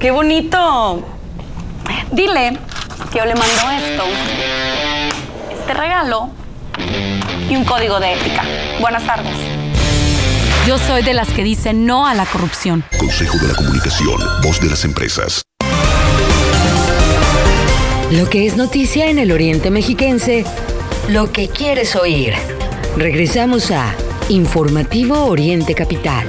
¡Qué 0.00 0.10
bonito! 0.10 1.06
Dile 2.10 2.58
que 3.12 3.18
yo 3.18 3.24
le 3.26 3.34
mando 3.34 3.70
esto, 3.70 4.04
este 5.52 5.74
regalo 5.74 6.30
y 7.50 7.54
un 7.54 7.66
código 7.66 8.00
de 8.00 8.14
ética. 8.14 8.42
Buenas 8.80 9.04
tardes. 9.04 9.36
Yo 10.66 10.78
soy 10.78 11.02
de 11.02 11.12
las 11.12 11.28
que 11.28 11.44
dicen 11.44 11.84
no 11.84 12.06
a 12.06 12.14
la 12.14 12.24
corrupción. 12.24 12.82
Consejo 12.98 13.36
de 13.36 13.48
la 13.48 13.54
Comunicación, 13.54 14.18
voz 14.42 14.58
de 14.62 14.70
las 14.70 14.86
empresas. 14.86 15.42
Lo 18.10 18.30
que 18.30 18.46
es 18.46 18.56
noticia 18.56 19.10
en 19.10 19.18
el 19.18 19.30
Oriente 19.30 19.70
Mexiquense, 19.70 20.46
lo 21.08 21.30
que 21.30 21.48
quieres 21.48 21.94
oír. 21.94 22.32
Regresamos 22.96 23.70
a 23.70 23.94
Informativo 24.30 25.26
Oriente 25.26 25.74
Capital. 25.74 26.26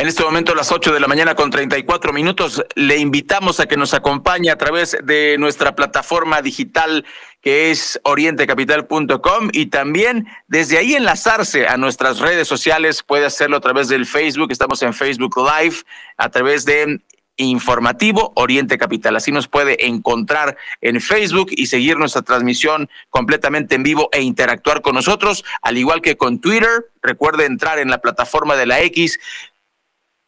En 0.00 0.08
este 0.08 0.24
momento, 0.24 0.52
a 0.52 0.54
las 0.54 0.72
8 0.72 0.94
de 0.94 1.00
la 1.00 1.08
mañana 1.08 1.34
con 1.34 1.50
34 1.50 2.14
minutos, 2.14 2.64
le 2.74 2.96
invitamos 2.96 3.60
a 3.60 3.66
que 3.66 3.76
nos 3.76 3.92
acompañe 3.92 4.50
a 4.50 4.56
través 4.56 4.96
de 5.04 5.36
nuestra 5.38 5.76
plataforma 5.76 6.40
digital 6.40 7.04
que 7.42 7.70
es 7.70 8.00
orientecapital.com 8.04 9.50
y 9.52 9.66
también 9.66 10.26
desde 10.48 10.78
ahí 10.78 10.94
enlazarse 10.94 11.66
a 11.66 11.76
nuestras 11.76 12.18
redes 12.18 12.48
sociales. 12.48 13.02
Puede 13.02 13.26
hacerlo 13.26 13.58
a 13.58 13.60
través 13.60 13.88
del 13.88 14.06
Facebook, 14.06 14.50
estamos 14.52 14.80
en 14.80 14.94
Facebook 14.94 15.36
Live, 15.36 15.76
a 16.16 16.30
través 16.30 16.64
de 16.64 17.02
informativo 17.36 18.32
Oriente 18.36 18.78
Capital. 18.78 19.16
Así 19.16 19.32
nos 19.32 19.48
puede 19.48 19.86
encontrar 19.86 20.56
en 20.80 21.00
Facebook 21.00 21.48
y 21.50 21.66
seguir 21.66 21.96
nuestra 21.96 22.22
transmisión 22.22 22.88
completamente 23.08 23.74
en 23.74 23.82
vivo 23.82 24.08
e 24.12 24.22
interactuar 24.22 24.82
con 24.82 24.94
nosotros, 24.94 25.44
al 25.62 25.78
igual 25.78 26.02
que 26.02 26.16
con 26.16 26.40
Twitter. 26.40 26.90
Recuerde 27.02 27.46
entrar 27.46 27.78
en 27.78 27.90
la 27.90 27.98
plataforma 27.98 28.56
de 28.56 28.66
la 28.66 28.80
X 28.80 29.18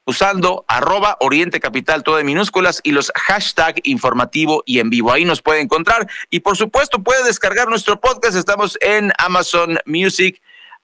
usando 0.04 0.64
arroba 0.68 1.16
Oriente 1.20 1.60
Capital, 1.60 2.02
todo 2.02 2.18
en 2.18 2.26
minúsculas, 2.26 2.80
y 2.82 2.92
los 2.92 3.12
hashtag 3.14 3.80
informativo 3.84 4.62
y 4.66 4.78
en 4.80 4.90
vivo. 4.90 5.12
Ahí 5.12 5.24
nos 5.24 5.42
puede 5.42 5.60
encontrar. 5.60 6.08
Y 6.30 6.40
por 6.40 6.56
supuesto, 6.56 7.02
puede 7.02 7.24
descargar 7.24 7.68
nuestro 7.68 8.00
podcast. 8.00 8.36
Estamos 8.36 8.78
en 8.80 9.12
Amazon 9.18 9.78
Music, 9.86 10.40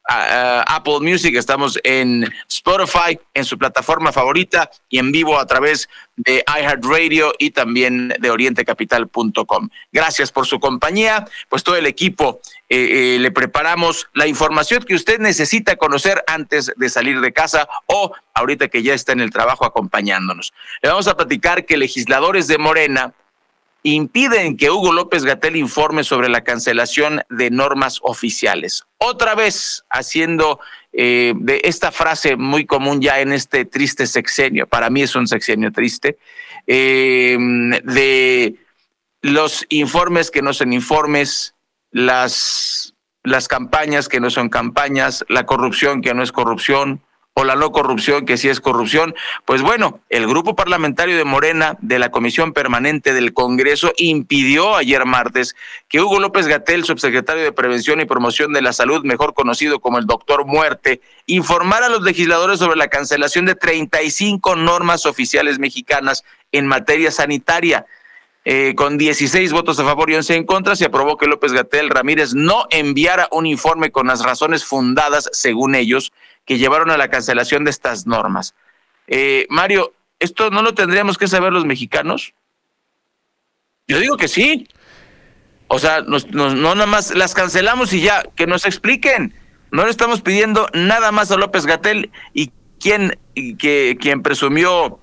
Apple 0.08 1.00
Music, 1.00 1.36
estamos 1.36 1.78
en 1.84 2.32
Spotify, 2.48 3.18
en 3.34 3.44
su 3.44 3.58
plataforma 3.58 4.10
favorita 4.10 4.70
y 4.88 4.98
en 4.98 5.12
vivo 5.12 5.38
a 5.38 5.46
través 5.46 5.88
de 6.16 6.42
iHeartRadio 6.46 7.34
y 7.38 7.50
también 7.50 8.14
de 8.18 8.30
orientecapital.com. 8.30 9.68
Gracias 9.92 10.32
por 10.32 10.46
su 10.46 10.58
compañía, 10.60 11.26
pues 11.50 11.62
todo 11.62 11.76
el 11.76 11.84
equipo 11.84 12.40
eh, 12.70 13.14
eh, 13.14 13.18
le 13.18 13.30
preparamos 13.30 14.08
la 14.12 14.26
información 14.26 14.82
que 14.82 14.94
usted 14.94 15.18
necesita 15.20 15.76
conocer 15.76 16.22
antes 16.26 16.70
de 16.76 16.90
salir 16.90 17.20
de 17.22 17.32
casa 17.32 17.66
o 17.86 18.12
ahorita 18.34 18.68
que 18.68 18.82
ya 18.82 18.92
está 18.92 19.12
en 19.12 19.20
el 19.20 19.30
trabajo 19.30 19.64
acompañándonos. 19.64 20.52
Le 20.82 20.90
vamos 20.90 21.08
a 21.08 21.16
platicar 21.16 21.64
que 21.64 21.78
legisladores 21.78 22.46
de 22.46 22.58
Morena 22.58 23.14
impiden 23.84 24.58
que 24.58 24.70
Hugo 24.70 24.92
López 24.92 25.24
Gatel 25.24 25.56
informe 25.56 26.04
sobre 26.04 26.28
la 26.28 26.44
cancelación 26.44 27.22
de 27.30 27.50
normas 27.50 28.00
oficiales. 28.02 28.84
Otra 28.98 29.34
vez 29.34 29.84
haciendo 29.88 30.60
eh, 30.92 31.32
de 31.36 31.62
esta 31.64 31.90
frase 31.90 32.36
muy 32.36 32.66
común 32.66 33.00
ya 33.00 33.20
en 33.20 33.32
este 33.32 33.64
triste 33.64 34.06
sexenio, 34.06 34.66
para 34.66 34.90
mí 34.90 35.00
es 35.00 35.16
un 35.16 35.26
sexenio 35.26 35.72
triste, 35.72 36.18
de 36.66 38.56
los 39.22 39.64
informes 39.70 40.30
que 40.30 40.42
no 40.42 40.52
son 40.52 40.74
informes, 40.74 41.54
las, 41.90 42.94
las 43.22 43.48
campañas 43.48 44.08
que 44.08 44.20
no 44.20 44.30
son 44.30 44.48
campañas, 44.48 45.24
la 45.28 45.46
corrupción 45.46 46.02
que 46.02 46.14
no 46.14 46.22
es 46.22 46.32
corrupción, 46.32 47.02
o 47.38 47.44
la 47.44 47.54
no 47.54 47.70
corrupción, 47.70 48.26
que 48.26 48.36
sí 48.36 48.48
es 48.48 48.60
corrupción. 48.60 49.14
Pues 49.44 49.62
bueno, 49.62 50.00
el 50.08 50.26
grupo 50.26 50.56
parlamentario 50.56 51.16
de 51.16 51.22
Morena 51.22 51.76
de 51.80 52.00
la 52.00 52.10
Comisión 52.10 52.52
Permanente 52.52 53.14
del 53.14 53.32
Congreso 53.32 53.92
impidió 53.96 54.74
ayer 54.74 55.04
martes 55.06 55.54
que 55.88 56.00
Hugo 56.00 56.18
López 56.18 56.48
Gatel, 56.48 56.84
subsecretario 56.84 57.44
de 57.44 57.52
Prevención 57.52 58.00
y 58.00 58.06
Promoción 58.06 58.52
de 58.52 58.60
la 58.60 58.72
Salud, 58.72 59.04
mejor 59.04 59.34
conocido 59.34 59.78
como 59.78 59.98
el 59.98 60.06
doctor 60.06 60.46
Muerte, 60.46 61.00
informara 61.26 61.86
a 61.86 61.90
los 61.90 62.02
legisladores 62.02 62.58
sobre 62.58 62.76
la 62.76 62.88
cancelación 62.88 63.46
de 63.46 63.54
35 63.54 64.56
normas 64.56 65.06
oficiales 65.06 65.60
mexicanas 65.60 66.24
en 66.50 66.66
materia 66.66 67.12
sanitaria. 67.12 67.86
Eh, 68.50 68.74
con 68.74 68.96
16 68.96 69.52
votos 69.52 69.78
a 69.78 69.84
favor 69.84 70.08
y 70.08 70.14
11 70.14 70.36
en 70.36 70.44
contra, 70.44 70.74
se 70.74 70.86
aprobó 70.86 71.18
que 71.18 71.26
López 71.26 71.52
Gatel 71.52 71.90
Ramírez 71.90 72.32
no 72.32 72.64
enviara 72.70 73.28
un 73.30 73.44
informe 73.44 73.90
con 73.92 74.06
las 74.06 74.24
razones 74.24 74.64
fundadas, 74.64 75.28
según 75.34 75.74
ellos, 75.74 76.14
que 76.46 76.56
llevaron 76.56 76.90
a 76.90 76.96
la 76.96 77.10
cancelación 77.10 77.64
de 77.64 77.70
estas 77.70 78.06
normas. 78.06 78.54
Eh, 79.06 79.46
Mario, 79.50 79.92
¿esto 80.18 80.48
no 80.48 80.62
lo 80.62 80.72
tendríamos 80.72 81.18
que 81.18 81.28
saber 81.28 81.52
los 81.52 81.66
mexicanos? 81.66 82.32
Yo 83.86 83.98
digo 83.98 84.16
que 84.16 84.28
sí. 84.28 84.66
O 85.66 85.78
sea, 85.78 86.00
no 86.00 86.54
nada 86.56 86.86
más 86.86 87.14
las 87.14 87.34
cancelamos 87.34 87.92
y 87.92 88.00
ya, 88.00 88.22
que 88.34 88.46
nos 88.46 88.64
expliquen. 88.64 89.34
No 89.72 89.84
le 89.84 89.90
estamos 89.90 90.22
pidiendo 90.22 90.70
nada 90.72 91.12
más 91.12 91.30
a 91.30 91.36
López 91.36 91.66
Gatel 91.66 92.10
y 92.32 92.50
quien, 92.80 93.18
que, 93.34 93.98
quien 94.00 94.22
presumió 94.22 95.00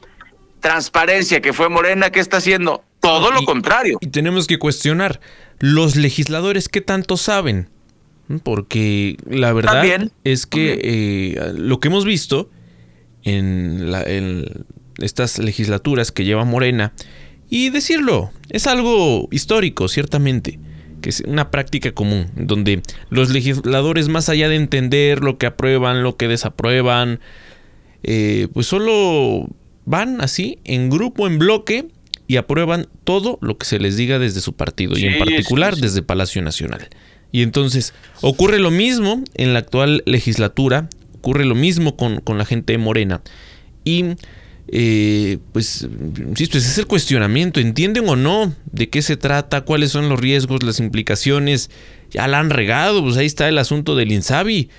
transparencia, 0.62 1.42
que 1.42 1.54
fue 1.54 1.70
Morena, 1.70 2.10
¿qué 2.10 2.20
está 2.20 2.38
haciendo? 2.38 2.84
Todo 3.06 3.32
lo 3.32 3.44
contrario. 3.44 3.98
Y 4.02 4.08
tenemos 4.08 4.48
que 4.48 4.58
cuestionar, 4.58 5.20
¿los 5.60 5.96
legisladores 5.96 6.70
qué 6.70 6.82
tanto 6.82 7.18
saben? 7.18 7.70
Porque 8.44 9.18
la 9.30 9.54
verdad 9.54 10.10
es 10.24 10.48
que 10.48 10.80
eh, 10.82 11.54
lo 11.56 11.80
que 11.80 11.90
hemos 11.90 12.06
visto 12.06 12.50
en, 13.24 14.66
estas 14.98 15.38
legislaturas 15.38 16.12
que 16.12 16.26
lleva 16.26 16.46
Morena, 16.46 16.94
y 17.48 17.70
decirlo, 17.70 18.32
es 18.50 18.66
algo 18.66 19.28
histórico, 19.32 19.88
ciertamente, 19.88 20.60
que 21.02 21.10
es 21.10 21.22
una 21.22 21.52
práctica 21.52 21.92
común, 21.92 22.28
donde 22.36 22.82
los 23.10 23.30
legisladores, 23.30 24.08
más 24.08 24.30
allá 24.30 24.50
de 24.50 24.56
entender 24.56 25.24
lo 25.24 25.38
que 25.38 25.46
aprueban, 25.46 26.02
lo 26.02 26.18
que 26.18 26.28
desaprueban, 26.28 27.20
eh, 28.02 28.48
pues 28.54 28.66
solo 28.66 29.48
van 29.86 30.22
así, 30.22 30.58
en 30.64 30.90
grupo, 30.90 31.28
en 31.28 31.38
bloque, 31.38 31.90
y 32.28 32.38
aprueban 32.38 32.88
todo 33.04 33.38
lo 33.42 33.58
que 33.58 33.66
se 33.66 33.80
les 33.80 33.98
diga 33.98 34.20
desde 34.20 34.42
su 34.42 34.54
partido, 34.54 34.98
y 34.98 35.06
en 35.06 35.20
particular 35.20 35.76
desde 35.76 36.02
Palacio 36.02 36.42
Nacional. 36.42 36.88
Y 37.32 37.42
entonces 37.42 37.94
ocurre 38.22 38.60
lo 38.60 38.72
mismo 38.72 39.24
en 39.36 39.54
la 39.54 39.60
actual 39.60 40.04
legislatura, 40.06 40.90
ocurre 41.14 41.46
lo 41.46 41.56
mismo 41.56 41.98
con, 41.98 42.22
la 42.38 42.46
gente 42.46 42.74
de 42.74 42.78
Morena. 42.78 43.22
Y 43.84 44.06
eh, 44.68 45.38
pues, 45.52 45.88
insisto, 46.18 46.58
ese 46.58 46.70
es 46.70 46.78
el 46.78 46.88
cuestionamiento. 46.88 47.60
¿Entienden 47.60 48.08
o 48.08 48.16
no 48.16 48.54
de 48.72 48.90
qué 48.90 49.02
se 49.02 49.18
trata? 49.18 49.62
¿Cuáles 49.62 49.92
son 49.92 50.10
los 50.10 50.20
riesgos, 50.20 50.64
las 50.64 50.80
implicaciones? 50.80 51.70
Ya 52.10 52.28
la 52.28 52.40
han 52.40 52.50
regado, 52.50 53.04
pues 53.04 53.18
ahí 53.18 53.26
está 53.26 53.50
el 53.50 53.58
asunto 53.58 53.96
del 53.96 54.12
INSABI 54.12 54.70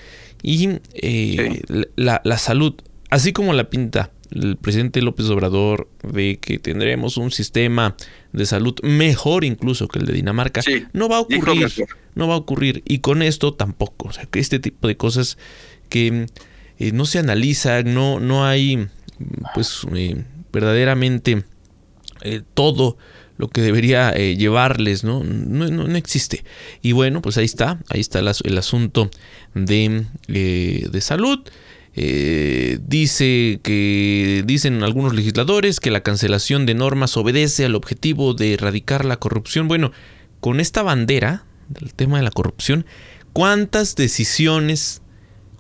y 0.42 0.68
eh, 0.94 1.61
la, 1.97 2.20
la 2.24 2.38
salud, 2.38 2.74
así 3.11 3.32
como 3.32 3.53
la 3.53 3.68
pinta 3.68 4.11
el 4.31 4.57
presidente 4.57 5.03
López 5.03 5.27
Obrador 5.31 5.89
de 6.03 6.39
que 6.39 6.59
tendremos 6.59 7.16
un 7.16 7.31
sistema 7.31 7.97
de 8.33 8.47
salud 8.47 8.74
mejor 8.83 9.45
incluso 9.45 9.89
que 9.89 9.99
el 9.99 10.07
de 10.07 10.12
Dinamarca, 10.12 10.62
no 10.93 11.09
va 11.09 11.16
a 11.16 11.20
ocurrir. 11.20 11.72
No 12.14 12.29
va 12.29 12.35
a 12.35 12.39
ocurrir. 12.39 12.83
Y 12.87 13.01
con 13.01 13.22
esto 13.22 13.55
tampoco. 13.55 14.09
O 14.09 14.12
sea, 14.12 14.24
que 14.24 14.39
este 14.39 14.59
tipo 14.59 14.89
de 14.89 14.97
cosas 14.97 15.37
que 15.89 16.27
eh, 16.79 16.93
no 16.93 17.05
se 17.05 17.18
analizan, 17.18 17.95
no, 17.95 18.20
no 18.20 18.47
hay 18.47 18.89
pues 19.55 19.87
eh, 19.95 20.24
verdaderamente 20.53 21.45
eh, 22.22 22.43
todo 22.55 22.99
lo 23.39 23.49
que 23.49 23.61
debería 23.61 24.12
llevarles, 24.12 25.05
¿no? 25.05 25.22
No, 25.22 25.68
¿no? 25.68 25.87
no, 25.87 25.97
existe. 25.97 26.43
Y 26.81 26.93
bueno, 26.93 27.20
pues 27.20 27.37
ahí 27.37 27.45
está, 27.45 27.81
ahí 27.91 28.01
está 28.01 28.20
el, 28.20 28.31
el 28.45 28.59
asunto 28.59 29.11
de, 29.55 30.07
de 30.27 31.01
salud. 31.03 31.41
Eh, 31.99 32.78
dice 32.82 33.59
que 33.62 34.44
dicen 34.47 34.82
algunos 34.82 35.14
legisladores 35.14 35.80
que 35.80 35.90
la 35.90 36.03
cancelación 36.03 36.66
de 36.66 36.74
normas 36.74 37.16
obedece 37.16 37.64
al 37.64 37.74
objetivo 37.74 38.34
de 38.34 38.53
erradicar 38.53 39.07
la 39.07 39.16
corrupción. 39.16 39.66
Bueno, 39.66 39.92
con 40.40 40.61
esta 40.61 40.82
bandera 40.82 41.44
del 41.68 41.94
tema 41.94 42.18
de 42.18 42.24
la 42.24 42.30
corrupción, 42.30 42.84
¿cuántas 43.32 43.97
decisiones 43.97 45.01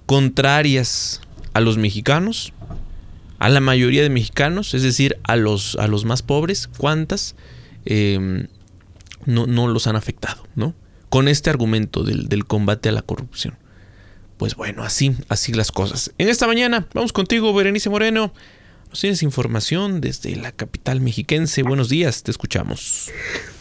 contrarias 0.04 1.22
a 1.54 1.60
los 1.60 1.78
mexicanos, 1.78 2.52
a 3.38 3.48
la 3.48 3.60
mayoría 3.60 4.02
de 4.02 4.10
mexicanos, 4.10 4.74
es 4.74 4.82
decir, 4.82 5.18
a 5.24 5.36
los, 5.36 5.76
a 5.76 5.88
los 5.88 6.04
más 6.04 6.22
pobres, 6.22 6.68
cuántas 6.76 7.34
em, 7.86 8.48
no, 9.24 9.46
no, 9.46 9.68
los 9.68 9.86
han 9.86 9.96
afectado, 9.96 10.46
¿no? 10.54 10.74
Con 11.08 11.28
este 11.28 11.48
argumento 11.48 12.02
del, 12.02 12.28
del 12.28 12.44
combate 12.44 12.90
a 12.90 12.92
la 12.92 13.02
corrupción. 13.02 13.56
Pues 14.36 14.54
bueno, 14.54 14.82
así, 14.82 15.14
así 15.28 15.52
las 15.52 15.72
cosas. 15.72 16.12
En 16.18 16.28
esta 16.28 16.46
mañana, 16.46 16.86
vamos 16.92 17.12
contigo, 17.12 17.54
Berenice 17.54 17.88
Moreno. 17.88 18.32
Nos 18.90 19.00
tienes 19.00 19.22
información 19.22 20.00
desde 20.00 20.36
la 20.36 20.52
capital 20.52 21.00
mexiquense. 21.00 21.62
Buenos 21.62 21.88
días, 21.88 22.22
te 22.22 22.30
escuchamos. 22.30 23.10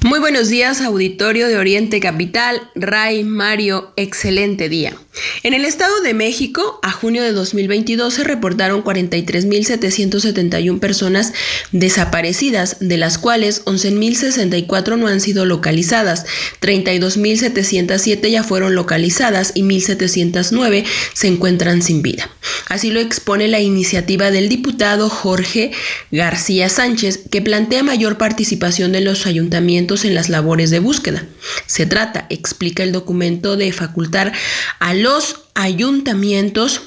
Muy 0.03 0.19
buenos 0.19 0.49
días, 0.49 0.81
auditorio 0.81 1.47
de 1.47 1.57
Oriente 1.57 1.99
Capital. 1.99 2.69
Ray, 2.75 3.23
Mario, 3.23 3.93
excelente 3.95 4.69
día. 4.69 4.95
En 5.43 5.53
el 5.53 5.65
Estado 5.65 6.01
de 6.01 6.13
México, 6.13 6.79
a 6.81 6.91
junio 6.91 7.23
de 7.23 7.31
2022 7.31 8.13
se 8.13 8.23
reportaron 8.23 8.83
43.771 8.83 10.79
personas 10.79 11.33
desaparecidas, 11.71 12.77
de 12.79 12.97
las 12.97 13.17
cuales 13.17 13.63
11.064 13.65 14.97
no 14.97 15.07
han 15.07 15.21
sido 15.21 15.45
localizadas, 15.45 16.25
32.707 16.61 18.29
ya 18.29 18.43
fueron 18.43 18.75
localizadas 18.75 19.51
y 19.55 19.63
1.709 19.63 20.85
se 21.13 21.27
encuentran 21.27 21.81
sin 21.81 22.01
vida. 22.01 22.29
Así 22.67 22.91
lo 22.91 22.99
expone 22.99 23.47
la 23.47 23.61
iniciativa 23.61 24.31
del 24.31 24.49
diputado 24.49 25.09
Jorge 25.09 25.71
García 26.11 26.69
Sánchez, 26.69 27.21
que 27.29 27.41
plantea 27.41 27.83
mayor 27.83 28.17
participación 28.17 28.91
de 28.91 29.01
los 29.01 29.27
ayuntamientos 29.27 30.03
en 30.05 30.15
las 30.15 30.29
labores 30.29 30.71
de 30.71 30.79
búsqueda. 30.79 31.25
Se 31.67 31.85
trata, 31.85 32.25
explica 32.29 32.83
el 32.83 32.91
documento, 32.91 33.55
de 33.55 33.71
facultar 33.71 34.33
a 34.79 34.93
los 35.05 35.35
ayuntamientos 35.53 36.81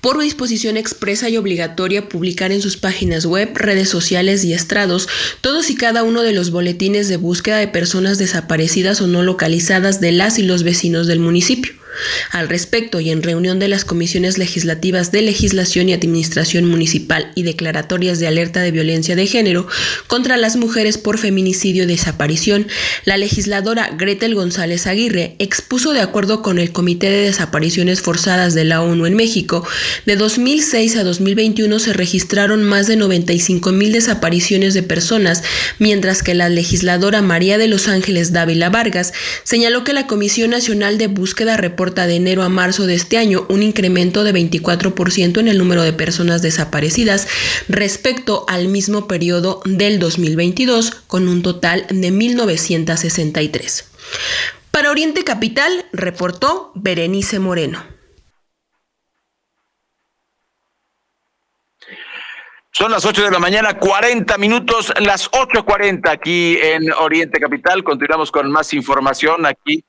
por 0.00 0.20
disposición 0.20 0.76
expresa 0.76 1.28
y 1.28 1.36
obligatoria 1.36 2.08
publicar 2.08 2.52
en 2.52 2.62
sus 2.62 2.76
páginas 2.76 3.26
web, 3.26 3.50
redes 3.54 3.88
sociales 3.88 4.44
y 4.44 4.52
estrados 4.52 5.08
todos 5.40 5.68
y 5.70 5.74
cada 5.74 6.04
uno 6.04 6.22
de 6.22 6.32
los 6.32 6.52
boletines 6.52 7.08
de 7.08 7.16
búsqueda 7.16 7.56
de 7.56 7.66
personas 7.66 8.18
desaparecidas 8.18 9.00
o 9.00 9.08
no 9.08 9.24
localizadas 9.24 10.00
de 10.00 10.12
las 10.12 10.38
y 10.38 10.44
los 10.44 10.62
vecinos 10.62 11.08
del 11.08 11.18
municipio. 11.18 11.74
Al 12.30 12.48
respecto, 12.48 13.00
y 13.00 13.10
en 13.10 13.22
reunión 13.22 13.58
de 13.58 13.68
las 13.68 13.84
comisiones 13.84 14.38
legislativas 14.38 15.12
de 15.12 15.22
legislación 15.22 15.88
y 15.88 15.92
administración 15.92 16.64
municipal 16.64 17.32
y 17.34 17.42
declaratorias 17.42 18.18
de 18.18 18.26
alerta 18.26 18.60
de 18.60 18.70
violencia 18.70 19.16
de 19.16 19.26
género 19.26 19.66
contra 20.06 20.36
las 20.36 20.56
mujeres 20.56 20.98
por 20.98 21.18
feminicidio 21.18 21.84
y 21.84 21.86
desaparición, 21.86 22.66
la 23.04 23.16
legisladora 23.16 23.90
Gretel 23.96 24.34
González 24.34 24.86
Aguirre 24.86 25.36
expuso 25.38 25.92
de 25.92 26.00
acuerdo 26.00 26.42
con 26.42 26.58
el 26.58 26.72
Comité 26.72 27.10
de 27.10 27.26
Desapariciones 27.26 28.00
Forzadas 28.00 28.54
de 28.54 28.64
la 28.64 28.82
ONU 28.82 29.06
en 29.06 29.14
México, 29.14 29.66
de 30.04 30.16
2006 30.16 30.96
a 30.96 31.04
2021 31.04 31.78
se 31.78 31.92
registraron 31.92 32.62
más 32.62 32.86
de 32.86 32.96
95 32.96 33.72
mil 33.72 33.92
desapariciones 33.92 34.74
de 34.74 34.82
personas, 34.82 35.42
mientras 35.78 36.22
que 36.22 36.34
la 36.34 36.48
legisladora 36.48 37.22
María 37.22 37.58
de 37.58 37.68
los 37.68 37.88
Ángeles 37.88 38.32
Dávila 38.32 38.70
Vargas 38.70 39.12
señaló 39.44 39.84
que 39.84 39.92
la 39.92 40.06
Comisión 40.06 40.50
Nacional 40.50 40.98
de 40.98 41.06
Búsqueda 41.06 41.56
reporta 41.56 41.85
reporta 41.86 42.08
de 42.08 42.16
enero 42.16 42.42
a 42.42 42.48
marzo 42.48 42.84
de 42.88 42.94
este 42.94 43.16
año 43.16 43.46
un 43.48 43.62
incremento 43.62 44.24
de 44.24 44.34
24% 44.34 45.38
en 45.38 45.46
el 45.46 45.56
número 45.56 45.82
de 45.82 45.92
personas 45.92 46.42
desaparecidas 46.42 47.28
respecto 47.68 48.44
al 48.48 48.66
mismo 48.66 49.06
periodo 49.06 49.62
del 49.64 50.00
2022, 50.00 50.90
con 51.06 51.28
un 51.28 51.44
total 51.44 51.86
de 51.88 52.10
1.963. 52.10 53.84
Para 54.72 54.90
Oriente 54.90 55.22
Capital, 55.22 55.86
reportó 55.92 56.72
Berenice 56.74 57.38
Moreno. 57.38 57.84
Son 62.72 62.90
las 62.90 63.04
8 63.04 63.26
de 63.26 63.30
la 63.30 63.38
mañana, 63.38 63.78
40 63.78 64.36
minutos, 64.38 64.92
las 64.98 65.30
8.40 65.30 66.10
aquí 66.10 66.58
en 66.60 66.90
Oriente 66.94 67.38
Capital. 67.38 67.84
Continuamos 67.84 68.32
con 68.32 68.50
más 68.50 68.74
información 68.74 69.46
aquí 69.46 69.84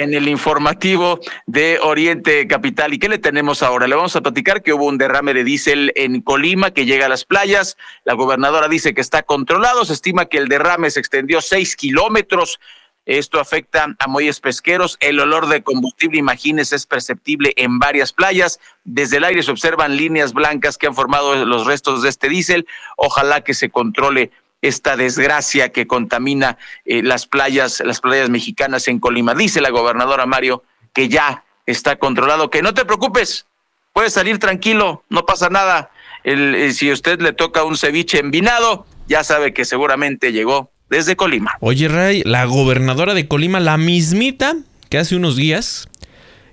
en 0.00 0.14
el 0.14 0.28
informativo 0.28 1.20
de 1.46 1.78
Oriente 1.82 2.46
Capital. 2.48 2.94
¿Y 2.94 2.98
qué 2.98 3.08
le 3.08 3.18
tenemos 3.18 3.62
ahora? 3.62 3.86
Le 3.86 3.94
vamos 3.94 4.16
a 4.16 4.22
platicar 4.22 4.62
que 4.62 4.72
hubo 4.72 4.86
un 4.86 4.96
derrame 4.96 5.34
de 5.34 5.44
diésel 5.44 5.92
en 5.94 6.22
Colima 6.22 6.70
que 6.70 6.86
llega 6.86 7.04
a 7.06 7.08
las 7.10 7.26
playas. 7.26 7.76
La 8.04 8.14
gobernadora 8.14 8.68
dice 8.68 8.94
que 8.94 9.02
está 9.02 9.22
controlado. 9.22 9.84
Se 9.84 9.92
estima 9.92 10.24
que 10.24 10.38
el 10.38 10.48
derrame 10.48 10.90
se 10.90 11.00
extendió 11.00 11.42
seis 11.42 11.76
kilómetros 11.76 12.58
esto 13.06 13.40
afecta 13.40 13.96
a 13.98 14.06
muelles 14.06 14.40
pesqueros. 14.40 14.96
El 15.00 15.18
olor 15.18 15.48
de 15.48 15.62
combustible, 15.62 16.18
imagínense, 16.18 16.76
es 16.76 16.86
perceptible 16.86 17.54
en 17.56 17.78
varias 17.78 18.12
playas. 18.12 18.60
Desde 18.84 19.16
el 19.16 19.24
aire 19.24 19.42
se 19.42 19.50
observan 19.50 19.96
líneas 19.96 20.32
blancas 20.32 20.78
que 20.78 20.86
han 20.86 20.94
formado 20.94 21.44
los 21.44 21.66
restos 21.66 22.02
de 22.02 22.08
este 22.08 22.28
diésel. 22.28 22.68
Ojalá 22.96 23.40
que 23.40 23.54
se 23.54 23.70
controle 23.70 24.30
esta 24.62 24.96
desgracia 24.96 25.70
que 25.70 25.86
contamina 25.86 26.58
eh, 26.84 27.02
las 27.02 27.26
playas, 27.26 27.82
las 27.84 28.00
playas 28.00 28.30
mexicanas 28.30 28.88
en 28.88 28.98
Colima. 28.98 29.34
Dice 29.34 29.60
la 29.60 29.70
gobernadora 29.70 30.26
Mario 30.26 30.62
que 30.92 31.08
ya 31.08 31.44
está 31.66 31.96
controlado, 31.96 32.50
que 32.50 32.62
no 32.62 32.74
te 32.74 32.84
preocupes, 32.84 33.46
puedes 33.92 34.12
salir 34.12 34.38
tranquilo, 34.38 35.04
no 35.08 35.24
pasa 35.24 35.48
nada. 35.48 35.90
El, 36.24 36.54
eh, 36.54 36.72
si 36.72 36.92
usted 36.92 37.20
le 37.20 37.32
toca 37.32 37.64
un 37.64 37.76
ceviche 37.76 38.18
envinado, 38.18 38.86
ya 39.08 39.24
sabe 39.24 39.52
que 39.52 39.64
seguramente 39.64 40.32
llegó 40.32 40.70
desde 40.88 41.16
Colima. 41.16 41.56
Oye, 41.60 41.88
Ray, 41.88 42.22
la 42.24 42.44
gobernadora 42.44 43.14
de 43.14 43.28
Colima, 43.28 43.60
la 43.60 43.78
mismita 43.78 44.56
que 44.88 44.98
hace 44.98 45.16
unos 45.16 45.36
días 45.36 45.88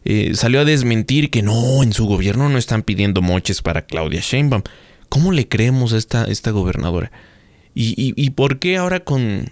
eh, 0.05 0.32
salió 0.36 0.62
a 0.62 0.66
desmentir 0.66 1.30
que 1.32 1.41
no, 1.41 1.84
en 1.84 1.91
su 1.91 2.05
gobierno 2.05 2.47
no 2.47 2.58
están 2.58 2.84
pidiendo 2.84 3.22
moches 3.22 3.62
para 3.62 3.82
Claudia 3.82 4.22
Sheinbaum. 4.22 4.64
¿Cómo 5.10 5.32
le 5.32 5.47
creemos 5.47 5.93
a 5.93 5.97
esta, 5.97 6.26
esta 6.26 6.51
gobernadora? 6.51 7.12
¿Y, 7.80 8.13
y, 8.15 8.30
por 8.32 8.57
qué 8.57 8.78
ahora 8.78 9.01
con, 9.01 9.51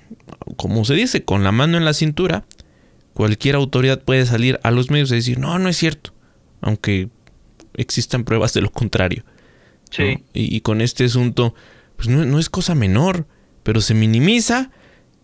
como 0.56 0.84
se 0.84 0.96
dice, 0.96 1.24
con 1.24 1.44
la 1.44 1.52
mano 1.52 1.78
en 1.78 1.86
la 1.86 1.94
cintura, 1.94 2.46
cualquier 3.14 3.56
autoridad 3.56 4.02
puede 4.02 4.26
salir 4.26 4.60
a 4.64 4.72
los 4.72 4.90
medios 4.90 5.12
y 5.12 5.16
decir, 5.16 5.38
no, 5.38 5.60
no 5.60 5.70
es 5.70 5.78
cierto, 5.78 6.12
aunque 6.62 7.10
existan 7.76 8.24
pruebas 8.24 8.54
de 8.54 8.62
lo 8.62 8.72
contrario? 8.72 9.24
Sí. 9.92 10.24
Y, 10.34 10.62
con 10.62 10.82
este 10.82 11.06
asunto, 11.06 11.54
pues 11.98 12.08
no, 12.08 12.26
no 12.26 12.40
es 12.40 12.50
cosa 12.50 12.74
menor 12.74 13.28
pero 13.66 13.82
se 13.82 13.96
minimiza 13.96 14.70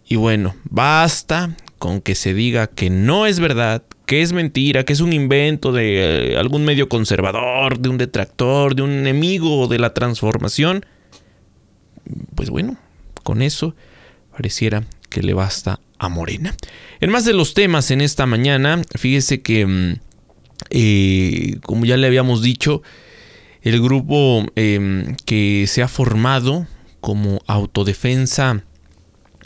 y 0.03 0.15
bueno, 0.15 0.55
basta 0.63 1.55
con 1.77 2.01
que 2.01 2.15
se 2.15 2.33
diga 2.33 2.65
que 2.65 2.89
no 2.89 3.27
es 3.27 3.39
verdad, 3.39 3.83
que 4.07 4.23
es 4.23 4.33
mentira, 4.33 4.83
que 4.83 4.93
es 4.93 4.99
un 4.99 5.13
invento 5.13 5.71
de 5.71 6.31
eh, 6.33 6.37
algún 6.37 6.65
medio 6.65 6.89
conservador, 6.89 7.77
de 7.77 7.89
un 7.89 7.99
detractor, 7.99 8.73
de 8.73 8.81
un 8.81 8.89
enemigo 8.89 9.67
de 9.67 9.77
la 9.77 9.93
transformación. 9.93 10.87
Pues 12.33 12.49
bueno, 12.49 12.77
con 13.21 13.41
eso 13.41 13.75
pareciera 14.31 14.83
que 15.09 15.21
le 15.21 15.33
basta 15.33 15.79
a 15.99 16.09
Morena. 16.09 16.55
En 16.99 17.11
más 17.11 17.25
de 17.25 17.33
los 17.33 17.53
temas 17.53 17.91
en 17.91 18.01
esta 18.01 18.25
mañana, 18.25 18.81
fíjese 18.97 19.41
que, 19.41 19.65
mm, 19.65 19.93
eh, 20.71 21.57
como 21.63 21.85
ya 21.85 21.97
le 21.97 22.07
habíamos 22.07 22.41
dicho, 22.41 22.81
el 23.61 23.81
grupo 23.81 24.45
em, 24.55 25.15
que 25.25 25.65
se 25.67 25.83
ha 25.83 25.87
formado 25.87 26.65
como 26.99 27.41
autodefensa 27.45 28.63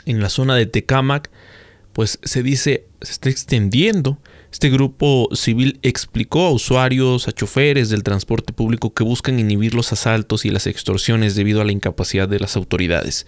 en 0.06 0.22
la 0.22 0.30
zona 0.30 0.56
de 0.56 0.66
Tecámac, 0.66 1.30
pues 1.92 2.20
se 2.24 2.44
dice, 2.44 2.86
se 3.02 3.12
está 3.12 3.30
extendiendo. 3.30 4.20
Este 4.52 4.70
grupo 4.70 5.30
civil 5.34 5.80
explicó 5.82 6.46
a 6.46 6.52
usuarios, 6.52 7.28
a 7.28 7.32
choferes 7.32 7.90
del 7.90 8.04
transporte 8.04 8.54
público 8.54 8.94
que 8.94 9.04
buscan 9.04 9.40
inhibir 9.40 9.74
los 9.74 9.92
asaltos 9.92 10.46
y 10.46 10.50
las 10.50 10.68
extorsiones 10.68 11.36
debido 11.36 11.62
a 11.62 11.66
la 11.66 11.72
incapacidad 11.72 12.30
de 12.30 12.40
las 12.40 12.56
autoridades. 12.56 13.26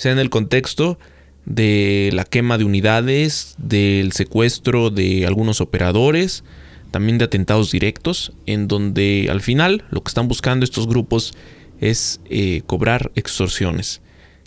Sea 0.00 0.12
en 0.12 0.18
el 0.18 0.30
contexto 0.30 0.98
de 1.44 2.08
la 2.14 2.24
quema 2.24 2.56
de 2.56 2.64
unidades, 2.64 3.54
del 3.58 4.12
secuestro 4.12 4.88
de 4.88 5.26
algunos 5.26 5.60
operadores, 5.60 6.42
también 6.90 7.18
de 7.18 7.26
atentados 7.26 7.70
directos, 7.70 8.32
en 8.46 8.66
donde 8.66 9.28
al 9.30 9.42
final 9.42 9.84
lo 9.90 10.02
que 10.02 10.08
están 10.08 10.26
buscando 10.26 10.64
estos 10.64 10.88
grupos 10.88 11.34
es 11.82 12.22
eh, 12.30 12.62
cobrar 12.64 13.12
extorsiones. 13.14 14.00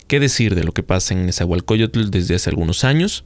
¿Qué 0.08 0.18
decir 0.18 0.56
de 0.56 0.64
lo 0.64 0.72
que 0.72 0.82
pasa 0.82 1.14
en 1.14 1.24
Nezahualcóyotl 1.24 2.10
desde 2.10 2.34
hace 2.34 2.50
algunos 2.50 2.82
años? 2.82 3.24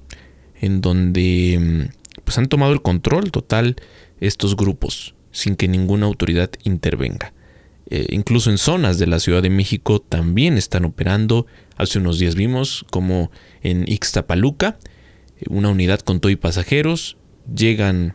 En 0.60 0.82
donde 0.82 1.58
mm, 1.58 2.20
pues 2.24 2.36
han 2.36 2.48
tomado 2.48 2.74
el 2.74 2.82
control 2.82 3.30
total 3.30 3.76
estos 4.20 4.54
grupos 4.54 5.14
sin 5.32 5.56
que 5.56 5.66
ninguna 5.66 6.04
autoridad 6.04 6.50
intervenga. 6.62 7.32
Eh, 7.90 8.08
incluso 8.10 8.50
en 8.50 8.58
zonas 8.58 8.98
de 8.98 9.06
la 9.06 9.18
Ciudad 9.18 9.42
de 9.42 9.48
México 9.48 9.98
también 9.98 10.58
están 10.58 10.84
operando. 10.84 11.46
Hace 11.78 11.98
unos 11.98 12.18
días 12.18 12.34
vimos 12.34 12.84
como 12.90 13.30
en 13.62 13.84
Ixtapaluca, 13.88 14.78
eh, 15.40 15.44
una 15.48 15.70
unidad 15.70 16.00
con 16.00 16.20
todo 16.20 16.30
y 16.30 16.36
pasajeros, 16.36 17.16
llegan 17.54 18.14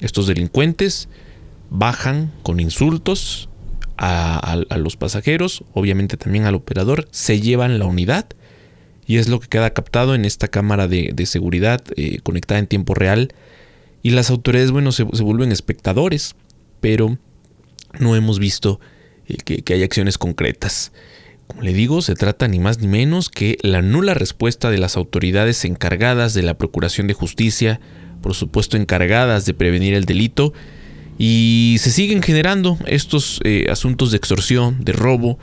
estos 0.00 0.26
delincuentes, 0.26 1.08
bajan 1.70 2.30
con 2.42 2.60
insultos, 2.60 3.48
a, 4.02 4.76
los 4.76 4.96
pasajeros, 4.96 5.64
obviamente 5.74 6.16
también 6.16 6.44
al 6.44 6.54
operador, 6.54 7.06
se 7.10 7.40
llevan 7.40 7.78
la 7.78 7.86
unidad 7.86 8.26
y 9.06 9.18
es 9.18 9.28
lo 9.28 9.40
que 9.40 9.48
queda 9.48 9.70
captado 9.70 10.14
en 10.14 10.24
esta 10.24 10.48
cámara 10.48 10.88
de, 10.88 11.26
seguridad 11.26 11.82
eh, 11.96 12.20
conectada 12.22 12.58
en 12.58 12.66
tiempo 12.66 12.94
real 12.94 13.32
y 14.02 14.10
las 14.10 14.30
autoridades, 14.30 14.72
bueno, 14.72 14.90
se, 14.90 15.04
vuelven 15.04 15.52
espectadores, 15.52 16.34
pero 16.80 17.18
no 18.00 18.16
hemos 18.16 18.38
visto 18.40 18.80
eh, 19.28 19.36
que, 19.44 19.62
que 19.62 19.84
acciones 19.84 20.18
concretas. 20.18 20.92
Le 21.60 21.72
digo, 21.72 22.02
se 22.02 22.14
trata 22.14 22.48
ni 22.48 22.58
más 22.58 22.78
ni 22.80 22.88
menos 22.88 23.28
que 23.28 23.58
la 23.62 23.82
nula 23.82 24.14
respuesta 24.14 24.70
de 24.70 24.78
las 24.78 24.96
autoridades 24.96 25.64
encargadas 25.64 26.34
de 26.34 26.42
la 26.42 26.54
Procuración 26.54 27.06
de 27.06 27.14
Justicia, 27.14 27.80
por 28.20 28.34
supuesto 28.34 28.76
encargadas 28.76 29.44
de 29.44 29.54
prevenir 29.54 29.94
el 29.94 30.04
delito, 30.04 30.52
y 31.18 31.76
se 31.78 31.90
siguen 31.90 32.22
generando 32.22 32.78
estos 32.86 33.40
eh, 33.44 33.66
asuntos 33.70 34.10
de 34.10 34.16
extorsión, 34.16 34.84
de 34.84 34.92
robo. 34.92 35.38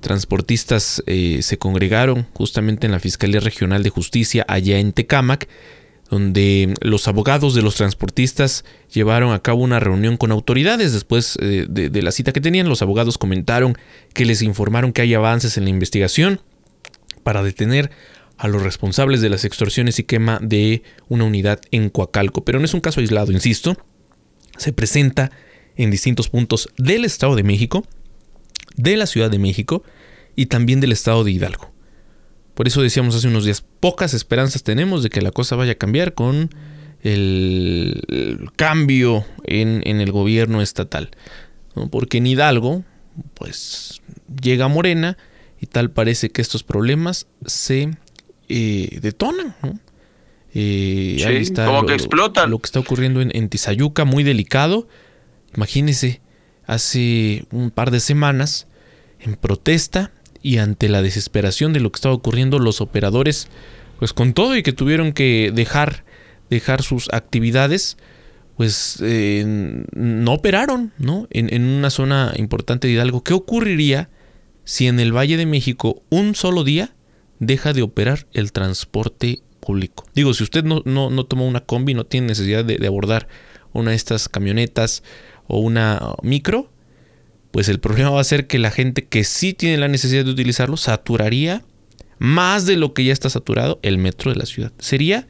Transportistas 0.00 1.02
eh, 1.06 1.40
se 1.42 1.58
congregaron 1.58 2.26
justamente 2.34 2.86
en 2.86 2.92
la 2.92 3.00
Fiscalía 3.00 3.40
Regional 3.40 3.82
de 3.82 3.90
Justicia 3.90 4.44
allá 4.48 4.78
en 4.78 4.92
Tecámac, 4.92 5.48
donde 6.12 6.74
los 6.82 7.08
abogados 7.08 7.54
de 7.54 7.62
los 7.62 7.76
transportistas 7.76 8.66
llevaron 8.92 9.32
a 9.32 9.38
cabo 9.38 9.62
una 9.62 9.80
reunión 9.80 10.18
con 10.18 10.30
autoridades. 10.30 10.92
Después 10.92 11.38
eh, 11.40 11.64
de, 11.66 12.02
la 12.02 12.12
cita 12.12 12.34
que 12.34 12.42
tenían, 12.42 12.68
los 12.68 12.82
abogados 12.82 13.16
comentaron 13.16 13.78
que 14.12 14.26
les 14.26 14.42
informaron 14.42 14.92
que 14.92 15.00
hay 15.00 15.14
avances 15.14 15.56
en 15.56 15.64
la 15.64 15.70
investigación 15.70 16.42
para 17.22 17.42
detener 17.42 17.90
a 18.36 18.46
los 18.46 18.62
responsables 18.62 19.22
de 19.22 19.30
las 19.30 19.46
extorsiones 19.46 19.98
y 20.00 20.04
quema 20.04 20.38
de 20.42 20.82
una 21.08 21.24
unidad 21.24 21.62
en 21.70 21.88
Coacalco. 21.88 22.44
Pero 22.44 22.58
no 22.58 22.66
es 22.66 22.74
un 22.74 22.80
caso 22.80 23.00
aislado, 23.00 23.32
insisto 23.32 23.74
se 24.58 24.74
presenta 24.74 25.30
en 25.76 25.90
distintos 25.90 26.28
puntos 26.28 26.68
del 26.76 27.06
Estado 27.06 27.36
de 27.36 27.42
México, 27.42 27.86
de 28.76 28.98
la 28.98 29.06
Ciudad 29.06 29.30
de 29.30 29.38
México 29.38 29.82
y 30.36 30.44
también 30.46 30.80
del 30.80 30.92
Estado 30.92 31.24
de 31.24 31.32
Hidalgo. 31.32 31.71
Por 32.54 32.68
eso 32.68 32.82
decíamos 32.82 33.14
hace 33.14 33.28
unos 33.28 33.44
días, 33.44 33.64
pocas 33.80 34.14
esperanzas 34.14 34.62
tenemos 34.62 35.02
de 35.02 35.10
que 35.10 35.22
la 35.22 35.30
cosa 35.30 35.56
vaya 35.56 35.72
a 35.72 35.76
cambiar 35.76 36.14
con 36.14 36.50
el, 37.02 38.50
cambio 38.56 39.24
en, 39.44 39.82
el 39.84 40.12
gobierno 40.12 40.62
estatal. 40.62 41.10
Porque 41.90 42.18
en 42.18 42.26
Hidalgo, 42.26 42.84
pues 43.34 44.02
llega 44.42 44.68
Morena 44.68 45.16
y 45.60 45.66
tal 45.66 45.90
parece 45.90 46.30
que 46.30 46.42
estos 46.42 46.62
problemas 46.62 47.26
se 47.46 47.90
eh, 48.48 48.98
detonan. 49.00 49.54
¿no? 49.62 49.78
Eh, 50.54 51.24
ahí 51.26 51.36
está 51.36 51.66
como 51.66 51.86
que 51.86 51.94
explotan. 51.94 52.50
Lo 52.50 52.58
que 52.58 52.66
está 52.66 52.80
ocurriendo 52.80 53.20
en, 53.22 53.48
Tizayuca, 53.48 54.04
muy 54.04 54.22
delicado. 54.22 54.86
Imagínese, 55.56 56.20
hace 56.66 57.46
un 57.50 57.70
par 57.70 57.90
de 57.90 58.00
semanas, 58.00 58.66
en 59.20 59.36
protesta 59.36 60.12
y 60.42 60.58
ante 60.58 60.88
la 60.88 61.02
desesperación 61.02 61.72
de 61.72 61.80
lo 61.80 61.90
que 61.90 61.96
estaba 61.96 62.14
ocurriendo, 62.14 62.58
los 62.58 62.80
operadores, 62.80 63.48
pues 63.98 64.12
con 64.12 64.34
todo 64.34 64.56
y 64.56 64.62
que 64.62 64.72
tuvieron 64.72 65.12
que 65.12 65.52
dejar, 65.54 66.04
dejar 66.50 66.82
sus 66.82 67.08
actividades, 67.12 67.96
pues 68.56 68.98
eh, 69.02 69.44
no 69.94 70.32
operaron, 70.32 70.92
¿no? 70.98 71.26
En, 71.30 71.52
en 71.52 71.64
una 71.64 71.90
zona 71.90 72.32
importante 72.36 72.86
de 72.86 72.94
Hidalgo. 72.94 73.22
¿Qué 73.24 73.34
ocurriría 73.34 74.10
si 74.64 74.86
en 74.86 75.00
el 75.00 75.16
Valle 75.16 75.36
de 75.36 75.46
México 75.46 76.02
un 76.10 76.34
solo 76.34 76.64
día 76.64 76.94
deja 77.38 77.72
de 77.72 77.82
operar 77.82 78.26
el 78.32 78.52
transporte 78.52 79.42
público. 79.60 80.04
Digo, 80.14 80.34
si 80.34 80.42
usted 80.42 80.64
no, 80.64 80.82
no, 80.84 81.24
tomó 81.24 81.46
una 81.46 81.60
combi, 81.60 81.94
no 81.94 82.04
tiene 82.04 82.28
necesidad 82.28 82.64
de, 82.64 82.84
abordar 82.86 83.28
una 83.72 83.90
de 83.90 83.96
estas 83.96 84.28
camionetas 84.28 85.02
o 85.46 85.60
una 85.60 86.14
micro, 86.22 86.70
pues 87.52 87.68
el 87.68 87.78
problema 87.78 88.10
va 88.10 88.20
a 88.20 88.24
ser 88.24 88.46
que 88.46 88.58
la 88.58 88.70
gente 88.70 89.04
que 89.04 89.24
sí 89.24 89.52
tiene 89.52 89.76
la 89.76 89.88
necesidad 89.88 90.24
de 90.24 90.30
utilizarlo 90.30 90.76
saturaría 90.76 91.62
más 92.18 92.66
de 92.66 92.76
lo 92.76 92.94
que 92.94 93.04
ya 93.04 93.12
está 93.12 93.30
saturado 93.30 93.78
el 93.82 93.98
metro 93.98 94.32
de 94.32 94.38
la 94.38 94.46
ciudad. 94.46 94.72
Sería 94.78 95.28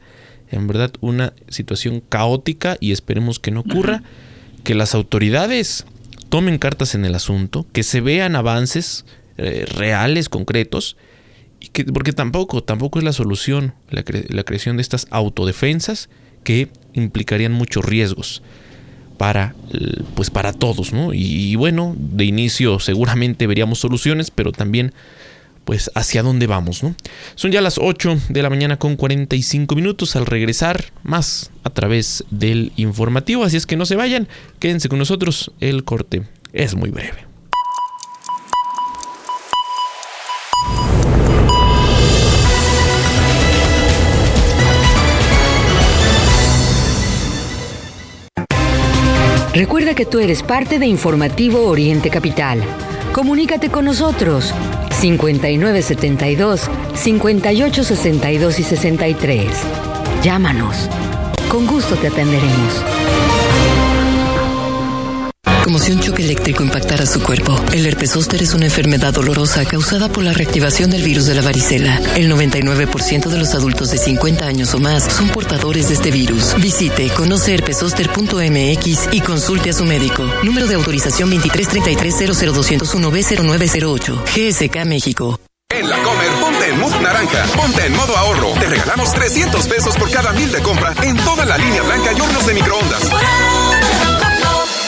en 0.49 0.67
verdad 0.67 0.93
una 1.01 1.33
situación 1.49 2.01
caótica 2.07 2.77
y 2.79 2.91
esperemos 2.91 3.39
que 3.39 3.51
no 3.51 3.61
ocurra, 3.61 4.03
que 4.63 4.75
las 4.75 4.95
autoridades 4.95 5.85
tomen 6.29 6.59
cartas 6.59 6.95
en 6.95 7.05
el 7.05 7.15
asunto, 7.15 7.65
que 7.73 7.83
se 7.83 8.01
vean 8.01 8.35
avances 8.35 9.05
eh, 9.37 9.65
reales, 9.75 10.29
concretos, 10.29 10.95
y 11.59 11.67
que, 11.67 11.85
porque 11.85 12.13
tampoco, 12.13 12.63
tampoco 12.63 12.99
es 12.99 13.05
la 13.05 13.13
solución 13.13 13.73
la, 13.89 14.03
creación 14.03 14.77
de 14.77 14.81
estas 14.81 15.07
autodefensas 15.09 16.09
que 16.43 16.69
implicarían 16.93 17.51
muchos 17.51 17.83
riesgos 17.83 18.43
para, 19.17 19.55
pues 20.15 20.29
para 20.29 20.53
todos, 20.53 20.93
¿no? 20.93 21.13
y, 21.13 21.55
bueno, 21.55 21.95
de 21.97 22.25
inicio 22.25 22.79
seguramente 22.79 23.47
veríamos 23.47 23.79
soluciones, 23.79 24.31
pero 24.31 24.51
también 24.51 24.93
pues 25.65 25.91
hacia 25.95 26.23
dónde 26.23 26.47
vamos, 26.47 26.83
¿no? 26.83 26.95
Son 27.35 27.51
ya 27.51 27.61
las 27.61 27.77
8 27.77 28.17
de 28.29 28.41
la 28.41 28.49
mañana 28.49 28.77
con 28.77 28.95
45 28.95 29.75
minutos 29.75 30.15
al 30.15 30.25
regresar 30.25 30.85
más 31.03 31.51
a 31.63 31.69
través 31.69 32.25
del 32.31 32.71
informativo, 32.75 33.43
así 33.43 33.57
es 33.57 33.65
que 33.65 33.77
no 33.77 33.85
se 33.85 33.95
vayan, 33.95 34.27
quédense 34.59 34.89
con 34.89 34.99
nosotros, 34.99 35.51
el 35.59 35.83
corte 35.83 36.23
es 36.51 36.75
muy 36.75 36.89
breve. 36.89 37.32
Recuerda 49.53 49.93
que 49.93 50.07
tú 50.07 50.17
eres 50.17 50.41
parte 50.41 50.79
de 50.79 50.87
Informativo 50.87 51.67
Oriente 51.67 52.09
Capital. 52.09 52.63
Comunícate 53.13 53.69
con 53.69 53.85
nosotros 53.85 54.51
5972 54.99 56.71
5862 56.95 58.59
y 58.59 58.63
63. 58.63 59.47
Llámanos. 60.23 60.89
Con 61.51 61.67
gusto 61.67 61.95
te 61.97 62.07
atenderemos. 62.07 62.83
Como 65.63 65.79
si 65.79 65.93
un 65.93 66.01
choque 66.01 66.23
eléctrico 66.23 66.61
impactara 66.61 67.05
su 67.05 67.21
cuerpo. 67.21 67.57
El 67.71 67.85
herpes 67.85 68.11
zóster 68.11 68.43
es 68.43 68.53
una 68.53 68.65
enfermedad 68.65 69.13
dolorosa 69.13 69.63
causada 69.63 70.09
por 70.09 70.25
la 70.25 70.33
reactivación 70.33 70.89
del 70.89 71.03
virus 71.03 71.25
de 71.25 71.35
la 71.35 71.41
varicela. 71.41 72.01
El 72.17 72.29
99% 72.29 73.29
de 73.29 73.37
los 73.37 73.53
adultos 73.53 73.91
de 73.91 73.97
50 73.97 74.45
años 74.45 74.73
o 74.73 74.79
más 74.79 75.05
son 75.05 75.29
portadores 75.29 75.87
de 75.87 75.93
este 75.93 76.11
virus. 76.11 76.53
Visite 76.57 77.09
conoceherpesoster.mx 77.11 79.13
y 79.13 79.21
consulte 79.21 79.69
a 79.69 79.73
su 79.73 79.85
médico. 79.85 80.29
Número 80.43 80.67
de 80.67 80.75
autorización 80.75 81.31
2333-00201B0908. 81.31 84.21
GSK 84.35 84.83
México. 84.85 85.39
En 85.69 85.89
la 85.89 85.95
Comer, 86.03 86.29
ponte 86.41 86.69
en 86.69 86.77
mood 86.79 86.93
naranja, 87.01 87.45
ponte 87.55 87.85
en 87.85 87.95
modo 87.95 88.17
ahorro. 88.17 88.51
Te 88.59 88.67
regalamos 88.67 89.13
300 89.13 89.65
pesos 89.67 89.95
por 89.95 90.11
cada 90.11 90.33
mil 90.33 90.51
de 90.51 90.61
compra 90.61 90.93
en 91.01 91.15
toda 91.17 91.45
la 91.45 91.57
línea 91.57 91.83
blanca 91.83 92.11
y 92.15 92.21
hornos 92.21 92.45
de 92.45 92.53
microondas 92.53 93.09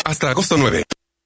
hasta 0.06 0.30
agosto 0.30 0.56
9. 0.56 0.84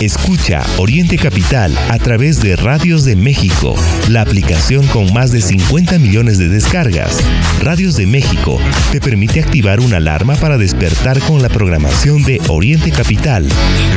Escucha 0.00 0.64
Oriente 0.76 1.18
Capital 1.18 1.76
a 1.90 1.98
través 1.98 2.40
de 2.40 2.54
Radios 2.54 3.04
de 3.04 3.16
México, 3.16 3.74
la 4.08 4.20
aplicación 4.22 4.86
con 4.86 5.12
más 5.12 5.32
de 5.32 5.40
50 5.40 5.98
millones 5.98 6.38
de 6.38 6.48
descargas. 6.48 7.18
Radios 7.60 7.96
de 7.96 8.06
México 8.06 8.60
te 8.92 9.00
permite 9.00 9.40
activar 9.40 9.80
una 9.80 9.96
alarma 9.96 10.36
para 10.36 10.56
despertar 10.56 11.18
con 11.22 11.42
la 11.42 11.48
programación 11.48 12.22
de 12.22 12.40
Oriente 12.46 12.92
Capital. 12.92 13.48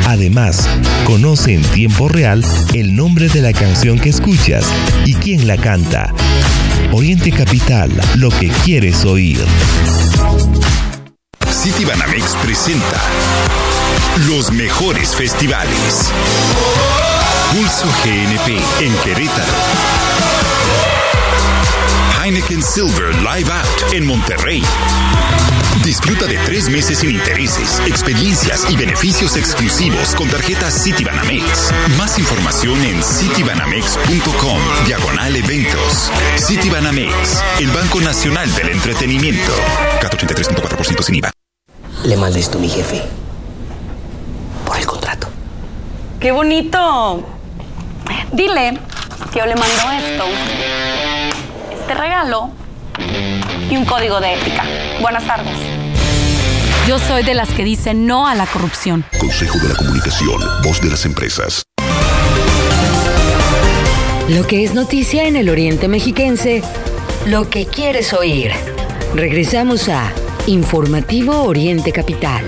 Además, 0.07 0.67
conoce 1.05 1.53
en 1.53 1.61
tiempo 1.61 2.09
real 2.09 2.43
el 2.73 2.95
nombre 2.95 3.29
de 3.29 3.41
la 3.41 3.53
canción 3.53 3.99
que 3.99 4.09
escuchas 4.09 4.65
y 5.05 5.13
quién 5.13 5.45
la 5.45 5.57
canta. 5.57 6.11
Oriente 6.93 7.31
Capital, 7.31 7.91
lo 8.15 8.31
que 8.31 8.47
quieres 8.65 9.05
oír. 9.05 9.37
City 11.51 11.85
Banamex 11.85 12.35
presenta 12.43 13.70
los 14.27 14.51
mejores 14.51 15.15
festivales. 15.15 16.11
Pulso 17.51 17.87
GNP 18.03 18.61
en 18.79 18.95
Querétaro. 19.03 19.53
Heineken 22.23 22.61
Silver 22.61 23.15
Live 23.15 23.51
Out 23.51 23.93
en 23.93 24.05
Monterrey. 24.05 24.63
Disfruta 25.83 26.27
de 26.27 26.37
tres 26.45 26.69
meses 26.69 26.99
sin 26.99 27.11
intereses, 27.11 27.81
experiencias 27.87 28.69
y 28.69 28.75
beneficios 28.75 29.35
exclusivos 29.35 30.13
con 30.15 30.27
tarjetas 30.29 30.83
Citibanamex. 30.83 31.71
Más 31.97 32.19
información 32.19 32.79
en 32.83 33.01
citibanamex.com, 33.01 34.59
diagonal 34.85 35.35
eventos. 35.35 36.11
Citibanamex, 36.37 37.41
el 37.59 37.71
Banco 37.71 37.99
Nacional 38.01 38.53
del 38.55 38.69
Entretenimiento. 38.69 39.51
483.4% 40.01 41.01
sin 41.01 41.15
IVA. 41.15 41.31
Le 42.03 42.17
mandé 42.17 42.39
esto 42.39 42.57
a 42.57 42.61
mi 42.61 42.69
jefe 42.69 43.01
el 44.81 44.87
contrato. 44.87 45.27
¡Qué 46.21 46.31
bonito! 46.31 47.27
Dile 48.31 48.77
que 49.33 49.39
yo 49.39 49.45
le 49.47 49.55
mando 49.55 49.91
esto, 49.91 50.25
este 51.73 51.95
regalo 51.95 52.51
y 53.67 53.75
un 53.75 53.85
código 53.85 54.21
de 54.21 54.35
ética. 54.35 54.63
Buenas 55.01 55.25
tardes. 55.25 55.57
Yo 56.87 56.99
soy 56.99 57.23
de 57.23 57.33
las 57.33 57.49
que 57.49 57.63
dicen 57.63 58.05
no 58.05 58.27
a 58.27 58.35
la 58.35 58.45
corrupción. 58.45 59.03
Consejo 59.17 59.57
de 59.57 59.69
la 59.69 59.75
Comunicación, 59.75 60.39
voz 60.63 60.79
de 60.79 60.91
las 60.91 61.05
empresas. 61.05 61.63
Lo 64.29 64.45
que 64.45 64.63
es 64.63 64.75
noticia 64.75 65.23
en 65.23 65.35
el 65.35 65.49
Oriente 65.49 65.87
Mexiquense, 65.87 66.61
lo 67.25 67.49
que 67.49 67.65
quieres 67.65 68.13
oír. 68.13 68.51
Regresamos 69.15 69.89
a 69.89 70.11
Informativo 70.45 71.41
Oriente 71.41 71.91
Capital. 71.91 72.45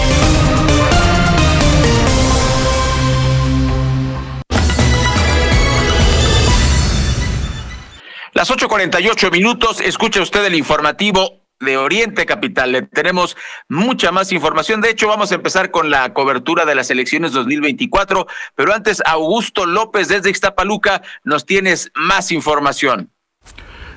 Las 8.43 8.51
8.48 8.51 9.31
minutos, 9.31 9.79
escucha 9.79 10.21
usted 10.21 10.43
el 10.43 10.55
informativo 10.55 11.45
de 11.61 11.77
Oriente 11.77 12.25
Capital. 12.25 12.89
Tenemos 12.91 13.37
mucha 13.69 14.11
más 14.11 14.33
información. 14.33 14.81
De 14.81 14.89
hecho, 14.89 15.07
vamos 15.07 15.31
a 15.31 15.35
empezar 15.35 15.71
con 15.71 15.89
la 15.89 16.13
cobertura 16.13 16.65
de 16.65 16.75
las 16.75 16.91
elecciones 16.91 17.31
2024. 17.31 18.27
Pero 18.55 18.73
antes, 18.73 19.01
Augusto 19.05 19.65
López 19.65 20.09
desde 20.09 20.29
Ixtapaluca, 20.29 21.03
nos 21.23 21.45
tienes 21.45 21.89
más 21.95 22.33
información. 22.33 23.09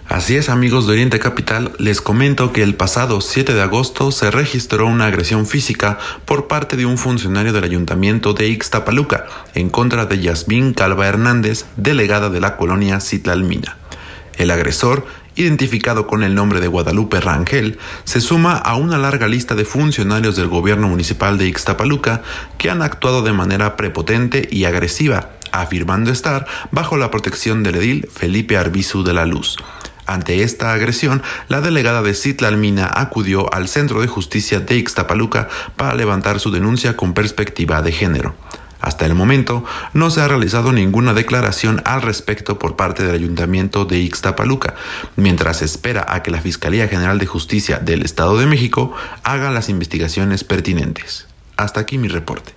Así 0.09 0.37
es 0.37 0.49
amigos 0.49 0.87
de 0.87 0.93
Oriente 0.93 1.19
Capital, 1.19 1.73
les 1.79 2.01
comento 2.01 2.53
que 2.53 2.63
el 2.63 2.77
pasado 2.77 3.21
7 3.21 3.53
de 3.53 3.63
agosto 3.63 4.13
se 4.13 4.31
registró 4.31 4.87
una 4.87 5.07
agresión 5.07 5.49
física 5.49 5.99
por 6.25 6.47
parte 6.47 6.77
de 6.77 6.87
un 6.87 6.99
funcionario 6.99 7.53
del 7.53 7.65
ayuntamiento 7.65 8.33
de 8.33 8.47
Ixtapaluca 8.47 9.27
en 9.55 9.71
contra 9.71 10.07
de 10.07 10.21
Yasmín 10.21 10.73
Calva 10.73 11.09
Hernández, 11.09 11.67
delegada 11.77 12.31
de 12.31 12.41
la 12.41 12.57
colonia 12.57 13.01
Citlalmina. 13.01 13.79
El 14.37 14.51
agresor, 14.51 15.07
identificado 15.35 16.07
con 16.07 16.23
el 16.23 16.35
nombre 16.35 16.61
de 16.61 16.69
Guadalupe 16.69 17.21
Rangel, 17.21 17.79
se 18.05 18.21
suma 18.21 18.57
a 18.57 18.77
una 18.77 18.99
larga 18.99 19.29
lista 19.29 19.55
de 19.55 19.65
funcionarios 19.65 20.37
del 20.37 20.49
gobierno 20.49 20.89
municipal 20.89 21.39
de 21.39 21.47
Ixtapaluca 21.47 22.23
que 22.59 22.71
han 22.71 22.83
actuado 22.83 23.23
de 23.23 23.33
manera 23.33 23.77
prepotente 23.77 24.49
y 24.51 24.65
agresiva, 24.65 25.31
afirmando 25.53 26.11
estar 26.11 26.47
bajo 26.71 26.97
la 26.97 27.11
protección 27.11 27.63
del 27.63 27.77
edil 27.77 28.09
Felipe 28.13 28.57
Arbizu 28.57 29.03
de 29.05 29.15
la 29.15 29.27
Luz. 29.27 29.57
Ante 30.07 30.43
esta 30.43 30.73
agresión, 30.73 31.23
la 31.49 31.61
delegada 31.61 32.01
de 32.01 32.15
Citlalmina 32.15 32.89
acudió 32.95 33.53
al 33.53 33.69
Centro 33.69 34.01
de 34.01 34.07
Justicia 34.07 34.61
de 34.61 34.77
Ixtapaluca 34.77 35.49
para 35.77 35.95
levantar 35.95 36.39
su 36.39 36.53
denuncia 36.53 36.97
con 36.97 37.13
perspectiva 37.13 37.83
de 37.83 37.91
género. 37.91 38.37
Hasta 38.81 39.07
el 39.07 39.15
momento 39.15 39.65
no 39.93 40.11
se 40.11 40.21
ha 40.21 40.29
realizado 40.29 40.73
ninguna 40.73 41.15
declaración 41.15 41.83
al 41.85 42.03
respecto 42.03 42.59
por 42.59 42.77
parte 42.77 43.05
del 43.05 43.15
Ayuntamiento 43.15 43.85
de 43.85 43.99
Ixtapaluca, 43.99 44.75
mientras 45.17 45.63
espera 45.63 46.05
a 46.09 46.23
que 46.23 46.31
la 46.31 46.41
Fiscalía 46.41 46.89
General 46.89 47.19
de 47.19 47.27
Justicia 47.27 47.79
del 47.79 48.03
Estado 48.03 48.39
de 48.39 48.47
México 48.47 48.95
haga 49.23 49.51
las 49.51 49.69
investigaciones 49.69 50.45
pertinentes. 50.45 51.27
Hasta 51.57 51.81
aquí 51.81 51.99
mi 51.99 52.09
reporte. 52.09 52.53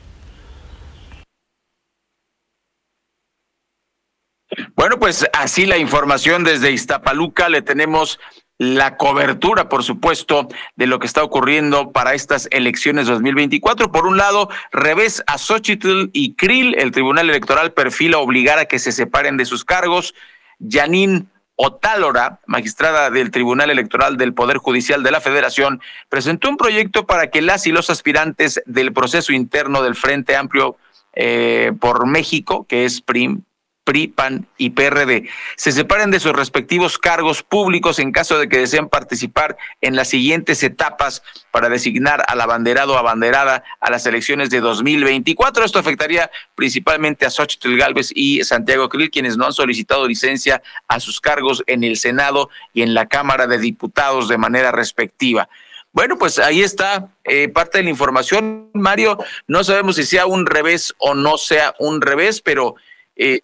Bueno, 4.75 4.99
pues 4.99 5.25
así 5.33 5.65
la 5.65 5.77
información 5.77 6.43
desde 6.43 6.71
Iztapaluca. 6.71 7.49
Le 7.49 7.61
tenemos 7.61 8.19
la 8.59 8.97
cobertura, 8.97 9.69
por 9.69 9.83
supuesto, 9.83 10.49
de 10.75 10.85
lo 10.85 10.99
que 10.99 11.07
está 11.07 11.23
ocurriendo 11.23 11.91
para 11.91 12.13
estas 12.13 12.49
elecciones 12.51 13.07
2024. 13.07 13.89
Por 13.91 14.05
un 14.05 14.17
lado, 14.17 14.49
revés 14.71 15.23
a 15.27 15.37
Xochitl 15.37 16.09
y 16.11 16.35
Krill, 16.35 16.75
el 16.77 16.91
Tribunal 16.91 17.29
Electoral 17.29 17.71
perfila 17.71 18.19
obligar 18.19 18.59
a 18.59 18.65
que 18.65 18.77
se 18.77 18.91
separen 18.91 19.37
de 19.37 19.45
sus 19.45 19.63
cargos. 19.63 20.13
Yanin 20.59 21.29
Otálora, 21.55 22.41
magistrada 22.45 23.09
del 23.09 23.31
Tribunal 23.31 23.69
Electoral 23.69 24.17
del 24.17 24.33
Poder 24.33 24.57
Judicial 24.57 25.03
de 25.03 25.11
la 25.11 25.21
Federación, 25.21 25.81
presentó 26.09 26.49
un 26.49 26.57
proyecto 26.57 27.05
para 27.05 27.29
que 27.31 27.41
las 27.41 27.65
y 27.65 27.71
los 27.71 27.89
aspirantes 27.89 28.61
del 28.65 28.91
proceso 28.91 29.31
interno 29.31 29.81
del 29.81 29.95
Frente 29.95 30.35
Amplio 30.35 30.77
eh, 31.13 31.71
por 31.79 32.07
México, 32.07 32.65
que 32.67 32.83
es 32.83 33.01
PRIM, 33.01 33.43
PRI, 33.89 34.07
PAN 34.07 34.45
y 34.55 34.69
PRD 34.69 35.27
se 35.55 35.71
separen 35.71 36.11
de 36.11 36.19
sus 36.19 36.33
respectivos 36.33 36.99
cargos 36.99 37.41
públicos 37.41 37.97
en 37.97 38.11
caso 38.11 38.37
de 38.37 38.47
que 38.47 38.59
deseen 38.59 38.87
participar 38.87 39.57
en 39.81 39.95
las 39.95 40.09
siguientes 40.09 40.61
etapas 40.61 41.23
para 41.49 41.69
designar 41.69 42.23
al 42.27 42.39
abanderado 42.39 42.93
o 42.93 42.97
abanderada 42.97 43.63
a 43.79 43.89
las 43.89 44.05
elecciones 44.05 44.51
de 44.51 44.59
2024. 44.59 45.65
Esto 45.65 45.79
afectaría 45.79 46.29
principalmente 46.53 47.25
a 47.25 47.31
Xochitl 47.31 47.77
Galvez 47.77 48.11
y 48.13 48.43
Santiago 48.43 48.89
Krill, 48.89 49.09
quienes 49.09 49.37
no 49.37 49.47
han 49.47 49.53
solicitado 49.53 50.07
licencia 50.07 50.61
a 50.87 50.99
sus 50.99 51.19
cargos 51.19 51.63
en 51.65 51.83
el 51.83 51.97
Senado 51.97 52.51
y 52.73 52.83
en 52.83 52.93
la 52.93 53.07
Cámara 53.07 53.47
de 53.47 53.57
Diputados 53.57 54.29
de 54.29 54.37
manera 54.37 54.71
respectiva. 54.71 55.49
Bueno, 55.93 56.19
pues 56.19 56.37
ahí 56.37 56.61
está 56.61 57.09
eh, 57.23 57.49
parte 57.49 57.79
de 57.79 57.85
la 57.85 57.89
información, 57.89 58.69
Mario. 58.75 59.17
No 59.47 59.63
sabemos 59.63 59.95
si 59.95 60.03
sea 60.03 60.27
un 60.27 60.45
revés 60.45 60.93
o 60.99 61.15
no 61.15 61.39
sea 61.39 61.73
un 61.79 62.01
revés, 62.01 62.41
pero 62.41 62.75
eh, 63.15 63.41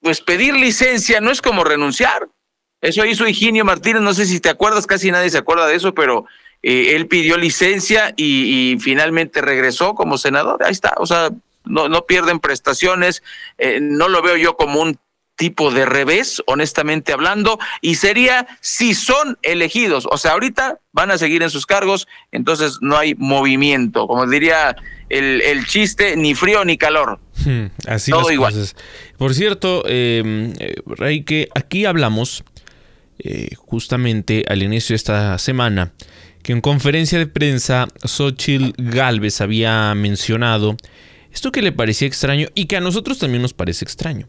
pues 0.00 0.20
pedir 0.20 0.54
licencia 0.54 1.20
no 1.20 1.30
es 1.30 1.42
como 1.42 1.64
renunciar. 1.64 2.28
Eso 2.80 3.04
hizo 3.04 3.28
Higinio 3.28 3.64
Martínez, 3.64 4.00
no 4.00 4.14
sé 4.14 4.24
si 4.24 4.40
te 4.40 4.48
acuerdas, 4.48 4.86
casi 4.86 5.10
nadie 5.10 5.30
se 5.30 5.38
acuerda 5.38 5.66
de 5.66 5.76
eso, 5.76 5.94
pero 5.94 6.24
eh, 6.62 6.94
él 6.94 7.08
pidió 7.08 7.36
licencia 7.36 8.14
y, 8.16 8.78
finalmente 8.80 9.42
regresó 9.42 9.94
como 9.94 10.16
senador. 10.16 10.62
Ahí 10.64 10.72
está, 10.72 10.94
o 10.96 11.06
sea, 11.06 11.30
no, 11.64 11.88
no 11.88 12.06
pierden 12.06 12.40
prestaciones, 12.40 13.22
eh, 13.58 13.80
no 13.82 14.08
lo 14.08 14.22
veo 14.22 14.36
yo 14.36 14.56
como 14.56 14.80
un 14.80 14.98
tipo 15.36 15.70
de 15.70 15.86
revés, 15.86 16.42
honestamente 16.46 17.14
hablando, 17.14 17.58
y 17.80 17.94
sería 17.94 18.46
si 18.60 18.92
son 18.92 19.38
elegidos, 19.40 20.06
o 20.10 20.18
sea, 20.18 20.32
ahorita 20.32 20.80
van 20.92 21.10
a 21.10 21.16
seguir 21.16 21.42
en 21.42 21.48
sus 21.48 21.64
cargos, 21.64 22.08
entonces 22.30 22.76
no 22.82 22.98
hay 22.98 23.14
movimiento, 23.14 24.06
como 24.06 24.26
diría 24.26 24.76
el, 25.08 25.40
el 25.40 25.66
chiste, 25.66 26.14
ni 26.18 26.34
frío 26.34 26.66
ni 26.66 26.76
calor. 26.76 27.20
Hmm, 27.42 27.68
así 27.86 28.10
Todo 28.10 28.30
igual. 28.30 28.54
Por 29.20 29.34
cierto, 29.34 29.86
em, 29.86 30.54
eh, 30.58 31.24
que 31.26 31.50
aquí 31.54 31.84
hablamos 31.84 32.42
eh, 33.18 33.50
justamente 33.54 34.46
al 34.48 34.62
inicio 34.62 34.94
de 34.94 34.96
esta 34.96 35.36
semana 35.36 35.92
que 36.42 36.52
en 36.52 36.62
conferencia 36.62 37.18
de 37.18 37.26
prensa 37.26 37.88
Xochitl 38.02 38.72
Galvez 38.78 39.42
había 39.42 39.94
mencionado 39.94 40.78
esto 41.34 41.52
que 41.52 41.60
le 41.60 41.70
parecía 41.70 42.08
extraño 42.08 42.48
y 42.54 42.64
que 42.64 42.78
a 42.78 42.80
nosotros 42.80 43.18
también 43.18 43.42
nos 43.42 43.52
parece 43.52 43.84
extraño 43.84 44.26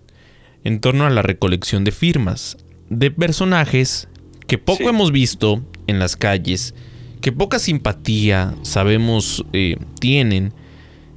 en 0.66 0.82
torno 0.82 1.06
a 1.06 1.10
la 1.10 1.22
recolección 1.22 1.86
de 1.86 1.94
firmas 1.94 2.58
de 2.90 3.12
personajes 3.12 4.10
que 4.46 4.58
poco 4.58 4.90
hemos 4.90 5.14
visto 5.14 5.64
en 5.88 6.00
las 6.00 6.18
calles, 6.18 6.76
que 7.22 7.32
poca 7.32 7.60
simpatía 7.60 8.56
sabemos 8.64 9.46
eh, 9.54 9.78
tienen, 10.02 10.54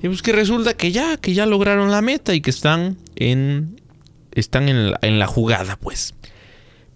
y 0.05 0.09
pues 0.09 0.21
que 0.21 0.33
resulta 0.33 0.75
que 0.75 0.93
ya, 0.93 1.17
que 1.17 1.33
ya 1.33 1.47
lograron 1.47 1.91
la 1.91 2.03
meta 2.03 2.35
y 2.35 2.43
que 2.43 2.51
están 2.51 2.99
en, 3.17 3.81
están 4.33 4.69
en, 4.69 4.91
la, 4.91 4.99
en 5.01 5.19
la 5.19 5.27
jugada, 5.27 5.77
pues. 5.77 6.13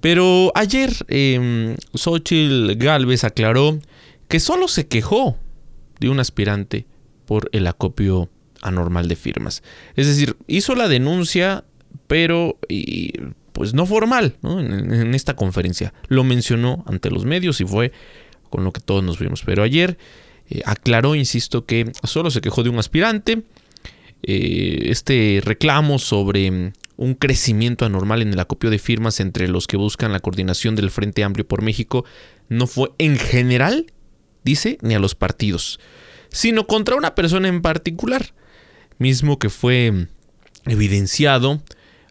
Pero 0.03 0.53
ayer 0.55 0.93
eh, 1.09 1.75
Xochitl 1.95 2.75
Galvez 2.77 3.25
aclaró 3.25 3.81
que 4.29 4.41
solo 4.41 4.69
se 4.69 4.89
quejó 4.89 5.39
de 6.01 6.11
un 6.11 6.21
aspirante 6.21 6.85
por 7.25 7.49
el 7.53 7.67
acopio 7.67 8.29
anormal 8.61 9.09
de 9.09 9.17
firmas. 9.17 9.63
Es 9.97 10.07
decir, 10.07 10.37
hizo 10.47 10.75
la 10.75 10.87
denuncia 10.87 11.65
pero 12.09 12.59
y, 12.69 13.15
pues 13.53 13.73
no 13.73 13.87
formal 13.87 14.37
En, 14.43 15.15
esta 15.15 15.35
conferencia. 15.35 15.95
Lo 16.09 16.25
mencionó 16.25 16.85
ante 16.87 17.11
los 17.11 17.25
medios 17.25 17.63
y 17.63 17.65
fue 17.65 17.91
con 18.51 18.65
lo 18.65 18.73
que 18.73 18.83
todos 18.83 19.03
nos 19.03 19.19
vimos. 19.19 19.45
Pero 19.47 19.63
ayer 19.63 19.97
eh, 20.51 20.63
aclaró, 20.65 21.15
insisto, 21.15 21.65
que 21.65 21.93
solo 22.05 22.31
se 22.31 22.41
quejó 22.41 22.63
de 22.63 22.71
un 22.71 22.79
aspirante. 22.79 23.43
Eh, 24.23 24.87
este 24.91 25.41
reclamo 25.45 25.99
sobre 25.99 26.51
mm, 26.51 26.73
un 26.97 27.15
crecimiento 27.15 27.85
anormal 27.85 28.23
en 28.23 28.33
el 28.33 28.41
acopio 28.41 28.71
de 28.71 28.79
firmas 28.79 29.21
entre 29.21 29.49
los 29.49 29.67
que 29.67 29.77
buscan 29.77 30.13
la 30.13 30.21
coordinación 30.21 30.75
del 30.75 30.91
Frente 30.91 31.23
Amplio 31.23 31.47
por 31.47 31.63
México 31.63 32.05
no 32.49 32.67
fue 32.67 32.91
en 32.99 33.17
general, 33.17 33.93
dice, 34.43 34.79
ni 34.83 34.95
a 34.95 34.99
los 34.99 35.15
partidos, 35.15 35.79
sino 36.31 36.67
contra 36.67 36.97
una 36.97 37.15
persona 37.15 37.49
en 37.49 37.63
particular, 37.63 38.35
mismo 38.99 39.39
que 39.39 39.51
fue 39.51 39.93
mm, 39.93 40.71
evidenciado 40.71 41.63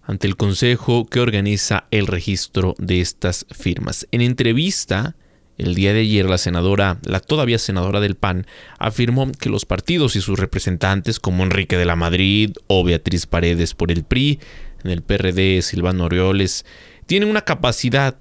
ante 0.03 0.27
el 0.27 0.37
consejo 0.37 1.05
que 1.05 1.19
organiza 1.19 1.85
el 1.91 2.07
registro 2.07 2.75
de 2.77 3.01
estas 3.01 3.45
firmas. 3.51 4.07
En 4.11 4.21
entrevista, 4.21 5.17
el 5.57 5.75
día 5.75 5.93
de 5.93 6.01
ayer, 6.01 6.25
la 6.25 6.37
senadora, 6.37 6.99
la 7.03 7.19
todavía 7.19 7.57
senadora 7.57 7.99
del 7.99 8.15
PAN, 8.15 8.45
afirmó 8.77 9.31
que 9.31 9.49
los 9.49 9.65
partidos 9.65 10.15
y 10.15 10.21
sus 10.21 10.39
representantes, 10.39 11.19
como 11.19 11.43
Enrique 11.43 11.77
de 11.77 11.85
la 11.85 11.95
Madrid 11.95 12.51
o 12.67 12.83
Beatriz 12.83 13.25
Paredes 13.25 13.73
por 13.73 13.91
el 13.91 14.03
PRI, 14.03 14.39
en 14.83 14.91
el 14.91 15.01
PRD, 15.01 15.61
Silvano 15.61 16.05
Orioles, 16.05 16.65
tienen 17.05 17.29
una 17.29 17.41
capacidad 17.41 18.17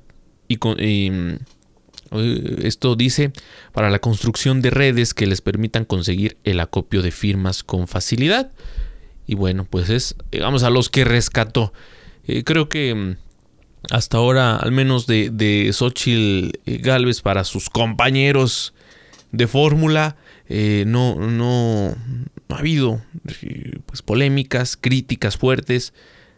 y, 0.48 0.58
eh, 0.78 1.38
esto 2.62 2.94
dice 2.94 3.32
para 3.72 3.90
la 3.90 3.98
construcción 3.98 4.62
de 4.62 4.70
redes 4.70 5.12
que 5.12 5.26
les 5.26 5.40
permitan 5.40 5.84
conseguir 5.84 6.36
el 6.44 6.60
acopio 6.60 7.02
de 7.02 7.10
firmas 7.10 7.62
con 7.62 7.88
facilidad. 7.88 8.52
Y 9.26 9.34
bueno, 9.34 9.66
pues 9.68 9.90
es, 9.90 10.14
digamos, 10.30 10.62
a 10.62 10.70
los 10.70 10.88
que 10.88 11.04
rescató. 11.04 11.72
Eh, 12.26 12.44
creo 12.44 12.68
que 12.68 12.94
mm, 12.94 13.16
hasta 13.90 14.18
ahora, 14.18 14.56
al 14.56 14.72
menos 14.72 15.06
de, 15.06 15.30
de 15.30 15.70
Xochitl 15.72 16.58
eh, 16.66 16.78
Galvez 16.78 17.20
para 17.22 17.44
sus 17.44 17.70
compañeros 17.70 18.74
de 19.32 19.46
fórmula, 19.46 20.16
eh, 20.48 20.84
no, 20.86 21.16
no, 21.16 21.94
ha 22.48 22.58
habido 22.58 23.02
pues, 23.86 24.02
polémicas, 24.02 24.76
críticas 24.76 25.36
fuertes. 25.36 25.92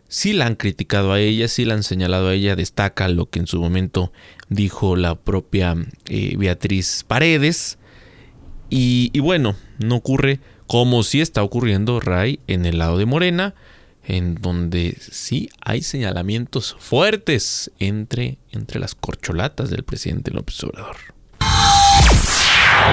Sí 0.08 0.32
la 0.32 0.46
han 0.46 0.56
criticado 0.56 1.12
a 1.12 1.20
ella, 1.20 1.48
sí 1.48 1.64
la 1.64 1.74
han 1.74 1.82
señalado 1.82 2.28
a 2.28 2.34
ella, 2.34 2.56
destaca 2.56 3.08
lo 3.08 3.28
que 3.28 3.40
en 3.40 3.46
su 3.46 3.60
momento 3.60 4.12
dijo 4.48 4.96
la 4.96 5.14
propia 5.16 5.76
Beatriz 6.36 7.04
Paredes. 7.06 7.78
Y, 8.70 9.10
y 9.12 9.20
bueno, 9.20 9.54
no 9.78 9.96
ocurre 9.96 10.40
como 10.66 11.02
si 11.02 11.20
está 11.20 11.42
ocurriendo, 11.42 12.00
Ray, 12.00 12.40
en 12.46 12.64
el 12.64 12.78
lado 12.78 12.98
de 12.98 13.06
Morena, 13.06 13.54
en 14.08 14.36
donde 14.36 14.96
sí 15.00 15.50
hay 15.60 15.82
señalamientos 15.82 16.74
fuertes 16.80 17.70
entre, 17.78 18.38
entre 18.50 18.80
las 18.80 18.94
corcholatas 18.94 19.68
del 19.70 19.84
presidente 19.84 20.30
López 20.30 20.64
Obrador. 20.64 20.96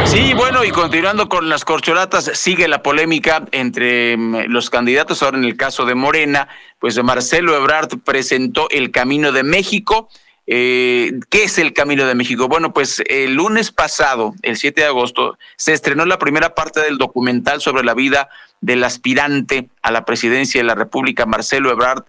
Sí, 0.04 0.34
bueno, 0.34 0.66
y 0.66 0.72
continuando 0.72 1.30
con 1.30 1.48
las 1.48 1.64
corcholatas, 1.64 2.32
sigue 2.34 2.68
la 2.68 2.84
polémica 2.84 3.46
entre 3.52 4.18
mm, 4.18 4.48
los 4.50 4.70
candidatos. 4.70 5.24
Ahora 5.24 5.38
en 5.38 5.46
el 5.46 5.56
caso 5.56 5.86
de 5.86 5.96
Morena, 5.96 6.50
pues 6.80 7.02
Marcelo 7.02 7.56
Ebrard 7.56 8.00
presentó 8.04 8.70
el 8.70 8.92
Camino 8.92 9.32
de 9.32 9.44
México 9.44 10.10
eh, 10.48 11.20
¿Qué 11.30 11.44
es 11.44 11.58
el 11.58 11.74
Camino 11.74 12.06
de 12.06 12.14
México? 12.14 12.48
Bueno, 12.48 12.72
pues 12.72 13.02
el 13.08 13.34
lunes 13.34 13.72
pasado, 13.72 14.36
el 14.44 14.58
7 14.58 14.82
de 14.82 14.88
agosto, 14.88 15.38
se 15.58 15.74
estrenó 15.74 16.06
la 16.06 16.20
primera 16.20 16.54
parte 16.54 16.82
del 16.82 16.98
documental 16.98 17.62
sobre 17.62 17.84
la 17.84 17.96
vida 17.96 18.30
del 18.62 18.84
aspirante 18.84 19.70
a 19.82 19.92
la 19.92 20.06
presidencia 20.06 20.62
de 20.62 20.66
la 20.66 20.76
República, 20.76 21.26
Marcelo 21.26 21.72
Ebrard, 21.72 22.04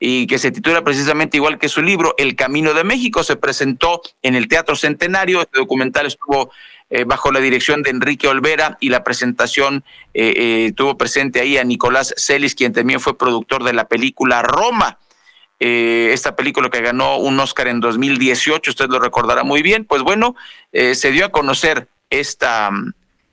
y 0.00 0.26
que 0.26 0.38
se 0.38 0.50
titula 0.50 0.82
precisamente 0.82 1.36
igual 1.36 1.58
que 1.58 1.68
su 1.68 1.82
libro, 1.82 2.14
El 2.16 2.34
Camino 2.34 2.72
de 2.72 2.82
México. 2.82 3.22
Se 3.22 3.36
presentó 3.36 4.00
en 4.22 4.34
el 4.34 4.48
Teatro 4.48 4.74
Centenario. 4.74 5.42
Este 5.42 5.58
documental 5.58 6.06
estuvo 6.06 6.50
eh, 6.90 7.04
bajo 7.04 7.30
la 7.30 7.40
dirección 7.40 7.82
de 7.82 7.90
Enrique 7.90 8.26
Olvera 8.26 8.78
y 8.80 8.88
la 8.88 9.04
presentación 9.04 9.84
eh, 10.14 10.72
tuvo 10.74 10.98
presente 10.98 11.40
ahí 11.40 11.56
a 11.56 11.64
Nicolás 11.64 12.14
Celis, 12.16 12.54
quien 12.54 12.72
también 12.72 13.00
fue 13.00 13.16
productor 13.16 13.64
de 13.64 13.74
la 13.74 13.86
película 13.86 14.42
Roma. 14.42 14.98
Eh, 15.64 16.10
esta 16.12 16.34
película 16.34 16.70
que 16.70 16.80
ganó 16.80 17.18
un 17.18 17.38
Oscar 17.38 17.68
en 17.68 17.78
2018, 17.78 18.72
usted 18.72 18.88
lo 18.88 18.98
recordará 18.98 19.44
muy 19.44 19.62
bien, 19.62 19.84
pues 19.84 20.02
bueno, 20.02 20.34
eh, 20.72 20.96
se 20.96 21.12
dio 21.12 21.24
a 21.24 21.28
conocer 21.28 21.86
esta, 22.10 22.70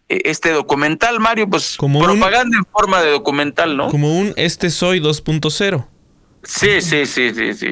eh, 0.10 0.22
este 0.26 0.52
documental, 0.52 1.20
Mario, 1.20 1.50
pues 1.50 1.76
Como 1.78 1.98
un- 2.00 2.06
propaganda 2.06 2.56
en 2.58 2.66
forma 2.66 3.02
de 3.02 3.10
documental, 3.10 3.76
¿no? 3.76 3.88
Como 3.90 4.16
un 4.20 4.34
Este 4.36 4.70
Soy 4.70 5.00
2.0. 5.00 5.88
Sí, 6.44 6.82
sí, 6.82 7.08
sí, 7.08 7.32
sí, 7.34 7.54
sí. 7.56 7.68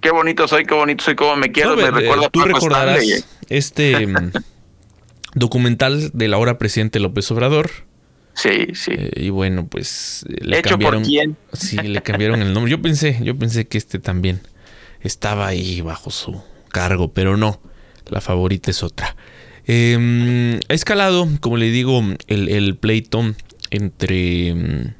Qué 0.00 0.10
bonito 0.10 0.46
soy, 0.46 0.66
qué 0.66 0.74
bonito 0.74 1.02
soy, 1.02 1.16
cómo 1.16 1.34
me 1.36 1.50
quiero. 1.50 1.70
No, 1.70 1.76
me 1.76 1.90
recuerda 1.90 2.28
Tú 2.28 2.40
Paco 2.40 2.52
recordarás 2.54 2.98
Stanley, 3.02 3.12
¿eh? 3.18 3.24
este 3.48 4.06
mm, 4.06 4.30
documental 5.34 6.10
del 6.12 6.34
ahora 6.34 6.58
presidente 6.58 7.00
López 7.00 7.30
Obrador. 7.30 7.70
Sí, 8.34 8.68
sí. 8.74 8.92
y 9.14 9.28
bueno, 9.30 9.66
pues 9.66 10.24
eh, 10.28 10.36
le 10.40 10.58
¿Hecho 10.58 10.78
por 10.78 10.92
cambiaron. 10.94 11.04
quién? 11.04 11.36
Sí, 11.52 11.76
le 11.76 12.02
cambiaron 12.02 12.42
el 12.42 12.52
nombre. 12.52 12.70
Yo 12.70 12.80
pensé, 12.80 13.18
yo 13.22 13.36
pensé 13.36 13.66
que 13.66 13.78
este 13.78 13.98
también 13.98 14.40
estaba 15.00 15.46
ahí 15.46 15.80
bajo 15.80 16.10
su 16.10 16.40
cargo, 16.70 17.12
pero 17.12 17.36
no. 17.36 17.60
La 18.08 18.20
favorita 18.20 18.70
es 18.70 18.82
otra. 18.82 19.16
Eh, 19.66 20.58
ha 20.68 20.74
escalado, 20.74 21.28
como 21.40 21.56
le 21.56 21.70
digo, 21.70 22.02
el, 22.26 22.48
el 22.48 22.76
pleito 22.76 23.22
entre 23.70 24.54
mm, 24.54 24.94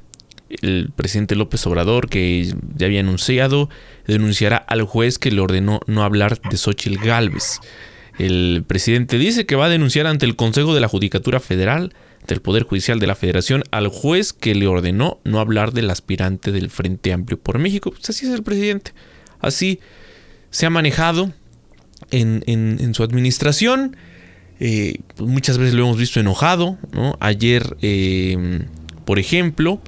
el 0.61 0.91
presidente 0.95 1.35
López 1.35 1.65
Obrador, 1.67 2.09
que 2.09 2.53
ya 2.75 2.85
había 2.85 3.01
anunciado, 3.01 3.69
denunciará 4.07 4.57
al 4.57 4.83
juez 4.83 5.19
que 5.19 5.31
le 5.31 5.41
ordenó 5.41 5.81
no 5.87 6.03
hablar 6.03 6.39
de 6.49 6.57
Xochitl 6.57 7.03
Galvez. 7.03 7.59
El 8.19 8.63
presidente 8.67 9.17
dice 9.17 9.45
que 9.45 9.55
va 9.55 9.65
a 9.65 9.69
denunciar 9.69 10.05
ante 10.07 10.25
el 10.25 10.35
Consejo 10.35 10.75
de 10.75 10.81
la 10.81 10.87
Judicatura 10.87 11.39
Federal, 11.39 11.93
del 12.27 12.41
Poder 12.41 12.63
Judicial 12.63 12.99
de 12.99 13.07
la 13.07 13.15
Federación, 13.15 13.63
al 13.71 13.87
juez 13.87 14.33
que 14.33 14.55
le 14.55 14.67
ordenó 14.67 15.19
no 15.23 15.39
hablar 15.39 15.73
del 15.73 15.89
aspirante 15.89 16.51
del 16.51 16.69
Frente 16.69 17.13
Amplio 17.13 17.39
por 17.39 17.59
México. 17.59 17.91
Pues 17.91 18.09
así 18.09 18.25
es 18.25 18.33
el 18.33 18.43
presidente. 18.43 18.91
Así 19.39 19.79
se 20.49 20.65
ha 20.65 20.69
manejado 20.69 21.33
en, 22.11 22.43
en- 22.47 22.93
su 22.93 23.03
administración. 23.03 23.95
Eh, 24.59 24.99
pues 25.17 25.29
muchas 25.29 25.57
veces 25.57 25.73
lo 25.73 25.83
hemos 25.83 25.97
visto 25.97 26.19
enojado. 26.19 26.77
¿no? 26.91 27.17
Ayer, 27.19 27.75
eh, 27.81 28.65
por 29.05 29.19
ejemplo, 29.19 29.81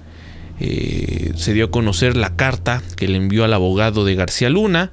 eh, 0.60 1.32
se 1.36 1.54
dio 1.54 1.66
a 1.66 1.72
conocer 1.72 2.18
la 2.18 2.36
carta 2.36 2.82
que 2.98 3.08
le 3.08 3.18
envió 3.18 3.44
al 3.46 3.54
abogado 3.54 4.06
de 4.06 4.16
García 4.16 4.50
Luna. 4.50 4.92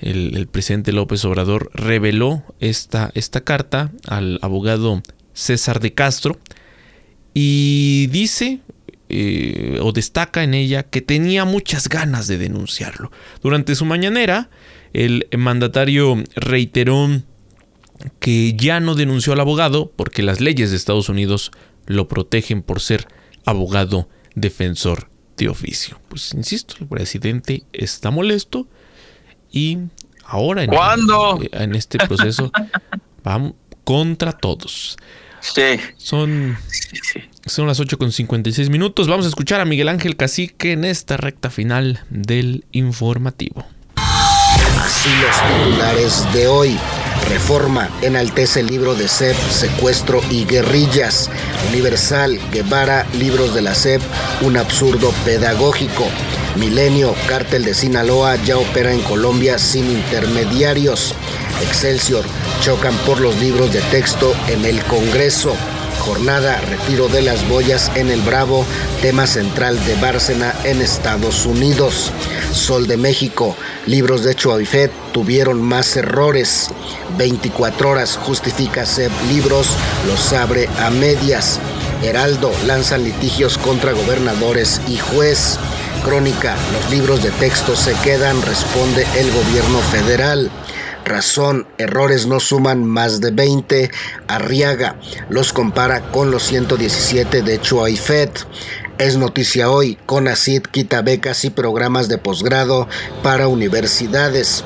El, 0.00 0.36
el 0.36 0.48
presidente 0.48 0.90
López 0.92 1.24
Obrador 1.24 1.70
reveló 1.74 2.42
esta, 2.58 3.12
esta 3.14 3.42
carta 3.42 3.92
al 4.08 4.40
abogado 4.42 5.00
César 5.32 5.78
de 5.78 5.94
Castro 5.94 6.38
y 7.34 8.06
dice 8.08 8.60
eh, 9.08 9.78
o 9.82 9.92
destaca 9.92 10.42
en 10.42 10.54
ella 10.54 10.84
que 10.84 11.02
tenía 11.02 11.44
muchas 11.44 11.88
ganas 11.88 12.28
de 12.28 12.38
denunciarlo. 12.38 13.10
Durante 13.42 13.74
su 13.74 13.84
mañanera, 13.84 14.48
el 14.92 15.26
mandatario 15.36 16.22
reiteró 16.34 17.22
que 18.18 18.54
ya 18.54 18.80
no 18.80 18.94
denunció 18.94 19.32
al 19.32 19.40
abogado 19.40 19.92
porque 19.94 20.22
las 20.22 20.40
leyes 20.40 20.70
de 20.70 20.76
Estados 20.76 21.08
Unidos 21.08 21.50
lo 21.86 22.08
protegen 22.08 22.62
por 22.62 22.80
ser 22.80 23.06
abogado 23.44 24.08
defensor 24.34 25.08
de 25.36 25.48
oficio. 25.48 26.00
Pues 26.08 26.32
insisto, 26.34 26.76
el 26.80 26.86
presidente 26.86 27.64
está 27.72 28.10
molesto 28.10 28.66
y 29.50 29.78
ahora 30.24 30.62
en, 30.64 30.70
¿Cuándo? 30.70 31.40
en 31.52 31.74
este 31.74 31.98
proceso 31.98 32.50
vamos 33.24 33.54
contra 33.84 34.32
todos. 34.32 34.96
Sí. 35.42 35.80
Son, 35.96 36.56
son 37.44 37.66
las 37.66 37.80
8 37.80 37.98
con 37.98 38.12
56 38.12 38.70
minutos. 38.70 39.08
Vamos 39.08 39.26
a 39.26 39.28
escuchar 39.28 39.60
a 39.60 39.64
Miguel 39.64 39.88
Ángel 39.88 40.16
Cacique 40.16 40.72
en 40.72 40.84
esta 40.84 41.16
recta 41.16 41.50
final 41.50 42.00
del 42.08 42.64
informativo. 42.72 43.66
Así 43.96 45.10
los 45.20 45.64
titulares 45.66 46.32
de 46.32 46.46
hoy. 46.46 46.78
Reforma 47.28 47.88
enaltece 48.02 48.60
el 48.60 48.66
libro 48.66 48.94
de 48.94 49.08
CEP, 49.08 49.36
secuestro 49.50 50.20
y 50.30 50.44
guerrillas. 50.44 51.30
Universal, 51.70 52.38
Guevara, 52.50 53.06
libros 53.14 53.54
de 53.54 53.62
la 53.62 53.74
CEP, 53.74 54.02
un 54.42 54.56
absurdo 54.56 55.12
pedagógico. 55.24 56.04
Milenio, 56.56 57.14
cártel 57.28 57.64
de 57.64 57.74
Sinaloa 57.74 58.36
ya 58.36 58.58
opera 58.58 58.92
en 58.92 59.00
Colombia 59.02 59.58
sin 59.58 59.90
intermediarios. 59.90 61.14
Excelsior, 61.62 62.24
chocan 62.60 62.96
por 63.06 63.20
los 63.20 63.36
libros 63.40 63.72
de 63.72 63.80
texto 63.82 64.34
en 64.48 64.64
el 64.64 64.82
Congreso. 64.84 65.54
Jornada, 66.02 66.60
retiro 66.68 67.06
de 67.06 67.22
las 67.22 67.48
boyas 67.48 67.92
en 67.94 68.10
el 68.10 68.22
Bravo, 68.22 68.64
tema 69.02 69.24
central 69.28 69.78
de 69.86 69.94
Bárcena 69.94 70.52
en 70.64 70.82
Estados 70.82 71.46
Unidos. 71.46 72.10
Sol 72.52 72.88
de 72.88 72.96
México, 72.96 73.56
libros 73.86 74.24
de 74.24 74.34
Chuavifet 74.34 74.90
tuvieron 75.12 75.62
más 75.62 75.96
errores. 75.96 76.70
24 77.18 77.90
horas 77.90 78.18
justifica 78.20 78.84
SEP 78.84 79.12
libros, 79.28 79.68
los 80.08 80.32
abre 80.32 80.68
a 80.80 80.90
medias. 80.90 81.60
Heraldo 82.02 82.50
lanzan 82.66 83.04
litigios 83.04 83.56
contra 83.56 83.92
gobernadores 83.92 84.80
y 84.88 84.96
juez. 84.98 85.56
Crónica, 86.04 86.56
los 86.72 86.90
libros 86.90 87.22
de 87.22 87.30
texto 87.30 87.76
se 87.76 87.94
quedan, 88.02 88.42
responde 88.42 89.06
el 89.16 89.30
gobierno 89.30 89.78
federal. 89.78 90.50
Razón, 91.04 91.66
errores 91.78 92.26
no 92.26 92.38
suman 92.40 92.84
más 92.84 93.20
de 93.20 93.30
20. 93.32 93.90
Arriaga 94.28 94.96
los 95.28 95.52
compara 95.52 96.12
con 96.12 96.30
los 96.30 96.44
117 96.44 97.42
de 97.42 97.60
Chuaifet. 97.60 98.46
Es 98.98 99.16
noticia 99.16 99.70
hoy, 99.70 99.98
CONACID 100.06 100.62
quita 100.62 101.02
becas 101.02 101.44
y 101.44 101.50
programas 101.50 102.08
de 102.08 102.18
posgrado 102.18 102.88
para 103.22 103.48
universidades. 103.48 104.64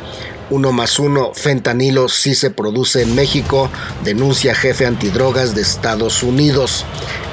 Uno 0.51 0.73
más 0.73 0.99
uno, 0.99 1.33
fentanilo 1.35 2.09
sí 2.09 2.35
se 2.35 2.51
produce 2.51 3.03
en 3.03 3.15
México, 3.15 3.71
denuncia 4.05 4.55
jefe 4.55 4.87
antidrogas 4.87 5.55
de 5.55 5.63
Estados 5.63 6.23
Unidos. 6.23 6.85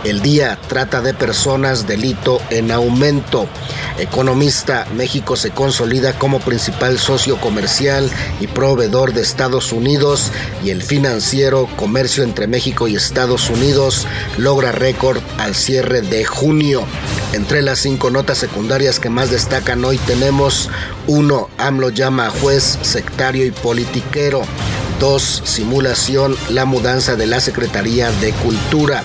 El 0.04 0.22
día 0.22 0.60
trata 0.68 1.02
de 1.02 1.14
personas, 1.14 1.88
delito 1.88 2.42
en 2.50 2.72
aumento. 2.72 3.48
Economista, 3.98 4.86
México 4.96 5.38
se 5.38 5.52
consolida 5.52 6.20
como 6.20 6.42
principal 6.42 7.00
socio 7.00 7.40
comercial 7.40 8.12
y 8.42 8.48
proveedor 8.48 9.14
de 9.14 9.22
Estados 9.22 9.72
Unidos 9.72 10.32
y 10.62 10.72
el 10.72 10.84
financiero, 10.84 11.70
comercio 11.78 12.24
entre 12.24 12.48
México 12.48 12.90
y 12.90 12.98
Estados 12.98 13.50
Unidos, 13.50 14.06
logra 14.38 14.74
récord 14.74 15.20
al 15.38 15.56
cierre 15.56 16.02
de 16.02 16.26
junio. 16.26 16.84
Entre 17.32 17.62
las 17.62 17.80
cinco 17.80 18.10
notas 18.10 18.40
secundarias 18.40 19.00
que 19.00 19.10
más 19.10 19.32
destacan 19.32 19.86
hoy 19.86 19.98
tenemos 20.00 20.70
1. 21.08 21.50
AMLO 21.58 21.90
llama 21.92 22.28
a 22.28 22.30
juez 22.30 22.78
sectario 22.82 23.46
y 23.46 23.52
politiquero. 23.52 24.42
2. 25.00 25.44
Simulación, 25.46 26.36
la 26.50 26.66
mudanza 26.66 27.16
de 27.16 27.26
la 27.26 27.40
Secretaría 27.40 28.12
de 28.12 28.32
Cultura. 28.34 29.04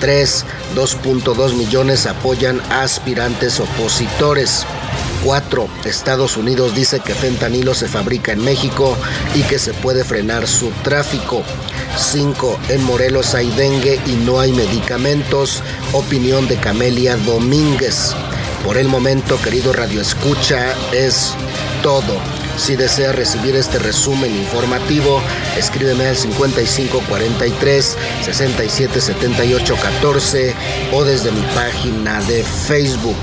3. 0.00 0.44
2.2 0.74 1.54
millones 1.54 2.06
apoyan 2.06 2.60
a 2.70 2.82
aspirantes 2.82 3.60
opositores. 3.60 4.66
4. 5.24 5.68
Estados 5.84 6.36
Unidos 6.36 6.74
dice 6.74 7.00
que 7.00 7.14
fentanilo 7.14 7.74
se 7.74 7.88
fabrica 7.88 8.32
en 8.32 8.42
México 8.42 8.96
y 9.34 9.42
que 9.42 9.58
se 9.58 9.74
puede 9.74 10.04
frenar 10.04 10.46
su 10.46 10.70
tráfico. 10.82 11.42
5. 11.96 12.58
En 12.70 12.82
Morelos 12.84 13.34
hay 13.34 13.50
dengue 13.50 14.00
y 14.06 14.12
no 14.12 14.40
hay 14.40 14.52
medicamentos. 14.52 15.62
Opinión 15.92 16.48
de 16.48 16.56
Camelia 16.56 17.16
Domínguez. 17.16 18.14
Por 18.64 18.78
el 18.78 18.88
momento, 18.88 19.40
querido 19.40 19.72
Radio 19.72 20.00
Escucha, 20.00 20.74
es 20.92 21.32
todo. 21.82 22.39
Si 22.60 22.76
desea 22.76 23.12
recibir 23.12 23.56
este 23.56 23.78
resumen 23.78 24.36
informativo, 24.36 25.22
escríbeme 25.56 26.04
al 26.06 26.14
5543 26.14 27.96
6778 28.20 29.76
14 29.76 30.54
o 30.92 31.02
desde 31.02 31.32
mi 31.32 31.40
página 31.54 32.20
de 32.20 32.44
Facebook. 32.44 33.16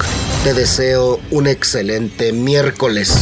Te 0.44 0.56
deseo 0.56 1.20
un 1.30 1.46
excelente 1.46 2.34
miércoles. 2.34 3.16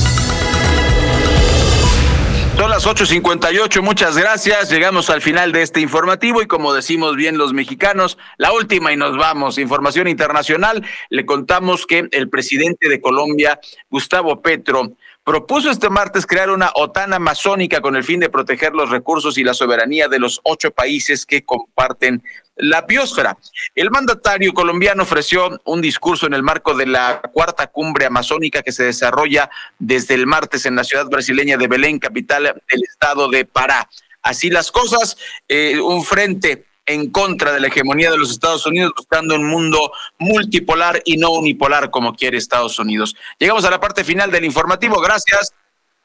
Son 2.58 2.70
las 2.70 2.88
8.58, 2.88 3.82
muchas 3.82 4.18
gracias. 4.18 4.72
Llegamos 4.72 5.10
al 5.10 5.22
final 5.22 5.52
de 5.52 5.64
este 5.64 5.82
informativo 5.82 6.42
y 6.42 6.48
como 6.48 6.74
decimos 6.74 7.18
bien 7.18 7.38
los 7.38 7.52
mexicanos, 7.52 8.18
la 8.38 8.54
última 8.54 8.94
y 8.94 8.96
nos 8.96 9.18
vamos. 9.18 9.58
Información 9.58 10.08
internacional, 10.08 10.88
le 11.10 11.26
contamos 11.26 11.86
que 11.86 12.08
el 12.12 12.30
presidente 12.30 12.88
de 12.88 13.02
Colombia, 13.02 13.60
Gustavo 13.90 14.42
Petro, 14.42 14.94
propuso 15.26 15.72
este 15.72 15.90
martes 15.90 16.28
crear 16.28 16.52
una 16.52 16.72
OTAN 16.76 17.14
amazónica 17.14 17.82
con 17.82 17.96
el 17.96 18.04
fin 18.04 18.20
de 18.20 18.30
proteger 18.30 18.74
los 18.74 18.92
recursos 18.92 19.38
y 19.38 19.44
la 19.44 19.56
soberanía 19.56 20.08
de 20.08 20.20
los 20.20 20.40
ocho 20.44 20.70
países 20.70 21.26
que 21.26 21.44
comparten 21.44 22.24
la 22.56 22.84
biosfera. 22.84 23.36
El 23.74 23.90
mandatario 23.90 24.54
colombiano 24.54 25.04
ofreció 25.04 25.60
un 25.66 25.82
discurso 25.82 26.28
en 26.28 26.36
el 26.36 26.44
marco 26.44 26.76
de 26.76 26.86
la 26.86 27.22
cuarta 27.34 27.68
cumbre 27.68 28.06
amazónica 28.06 28.62
que 28.62 28.72
se 28.72 28.84
desarrolla 28.84 29.50
desde 29.80 30.14
el 30.14 30.28
martes 30.28 30.66
en 30.68 30.76
la 30.76 30.84
ciudad 30.84 31.08
brasileña 31.08 31.58
de 31.58 31.68
Belén, 31.68 31.98
capital 31.98 32.44
del 32.44 32.84
estado 32.84 33.28
de 33.28 33.46
Pará. 33.46 33.90
Así 34.22 34.52
las 34.52 34.72
cosas, 34.72 35.18
eh, 35.48 35.80
un 35.80 36.04
frente 36.06 36.66
en 36.86 37.10
contra 37.12 37.52
de 37.52 37.60
la 37.60 37.68
hegemonía 37.68 38.12
de 38.12 38.18
los 38.18 38.32
Estados 38.32 38.66
Unidos, 38.66 38.94
buscando 38.96 39.36
un 39.36 39.46
mundo 39.46 39.92
multipolar 40.20 41.02
y 41.06 41.18
no 41.18 41.32
unipolar 41.32 41.90
como 41.90 42.16
quiere 42.16 42.38
Estados 42.38 42.78
Unidos. 42.80 43.16
Llegamos 43.40 43.66
a 43.66 43.72
la 43.72 43.80
parte 43.80 44.04
final 44.04 44.32
del 44.32 44.46
informativo. 44.46 45.00
Gracias. 45.02 45.54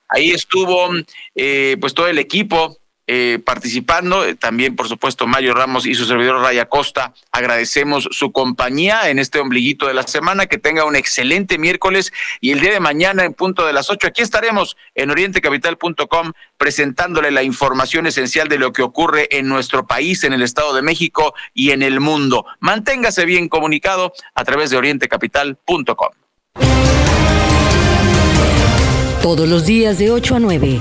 Ahí 0.08 0.30
estuvo 0.30 0.90
eh, 1.34 1.76
pues 1.80 1.94
todo 1.94 2.08
el 2.08 2.18
equipo 2.18 2.79
eh, 3.12 3.40
participando. 3.44 4.24
Eh, 4.24 4.36
también, 4.36 4.76
por 4.76 4.86
supuesto, 4.86 5.26
Mario 5.26 5.52
Ramos 5.52 5.84
y 5.84 5.96
su 5.96 6.04
servidor 6.04 6.40
Raya 6.40 6.66
Costa. 6.66 7.12
Agradecemos 7.32 8.08
su 8.12 8.30
compañía 8.30 9.10
en 9.10 9.18
este 9.18 9.40
ombliguito 9.40 9.88
de 9.88 9.94
la 9.94 10.04
semana. 10.04 10.46
Que 10.46 10.58
tenga 10.58 10.84
un 10.84 10.94
excelente 10.94 11.58
miércoles 11.58 12.12
y 12.40 12.52
el 12.52 12.60
día 12.60 12.70
de 12.70 12.78
mañana 12.78 13.24
en 13.24 13.34
punto 13.34 13.66
de 13.66 13.72
las 13.72 13.90
ocho. 13.90 14.06
Aquí 14.06 14.22
estaremos 14.22 14.76
en 14.94 15.10
orientecapital.com 15.10 16.30
presentándole 16.56 17.32
la 17.32 17.42
información 17.42 18.06
esencial 18.06 18.46
de 18.46 18.58
lo 18.58 18.72
que 18.72 18.82
ocurre 18.82 19.26
en 19.36 19.48
nuestro 19.48 19.88
país, 19.88 20.22
en 20.22 20.32
el 20.32 20.42
Estado 20.42 20.72
de 20.72 20.82
México 20.82 21.34
y 21.52 21.72
en 21.72 21.82
el 21.82 21.98
mundo. 21.98 22.46
Manténgase 22.60 23.24
bien 23.24 23.48
comunicado 23.48 24.12
a 24.36 24.44
través 24.44 24.70
de 24.70 24.76
orientecapital.com. 24.76 26.10
Todos 29.20 29.48
los 29.48 29.66
días 29.66 29.98
de 29.98 30.12
8 30.12 30.36
a 30.36 30.38
9. 30.38 30.80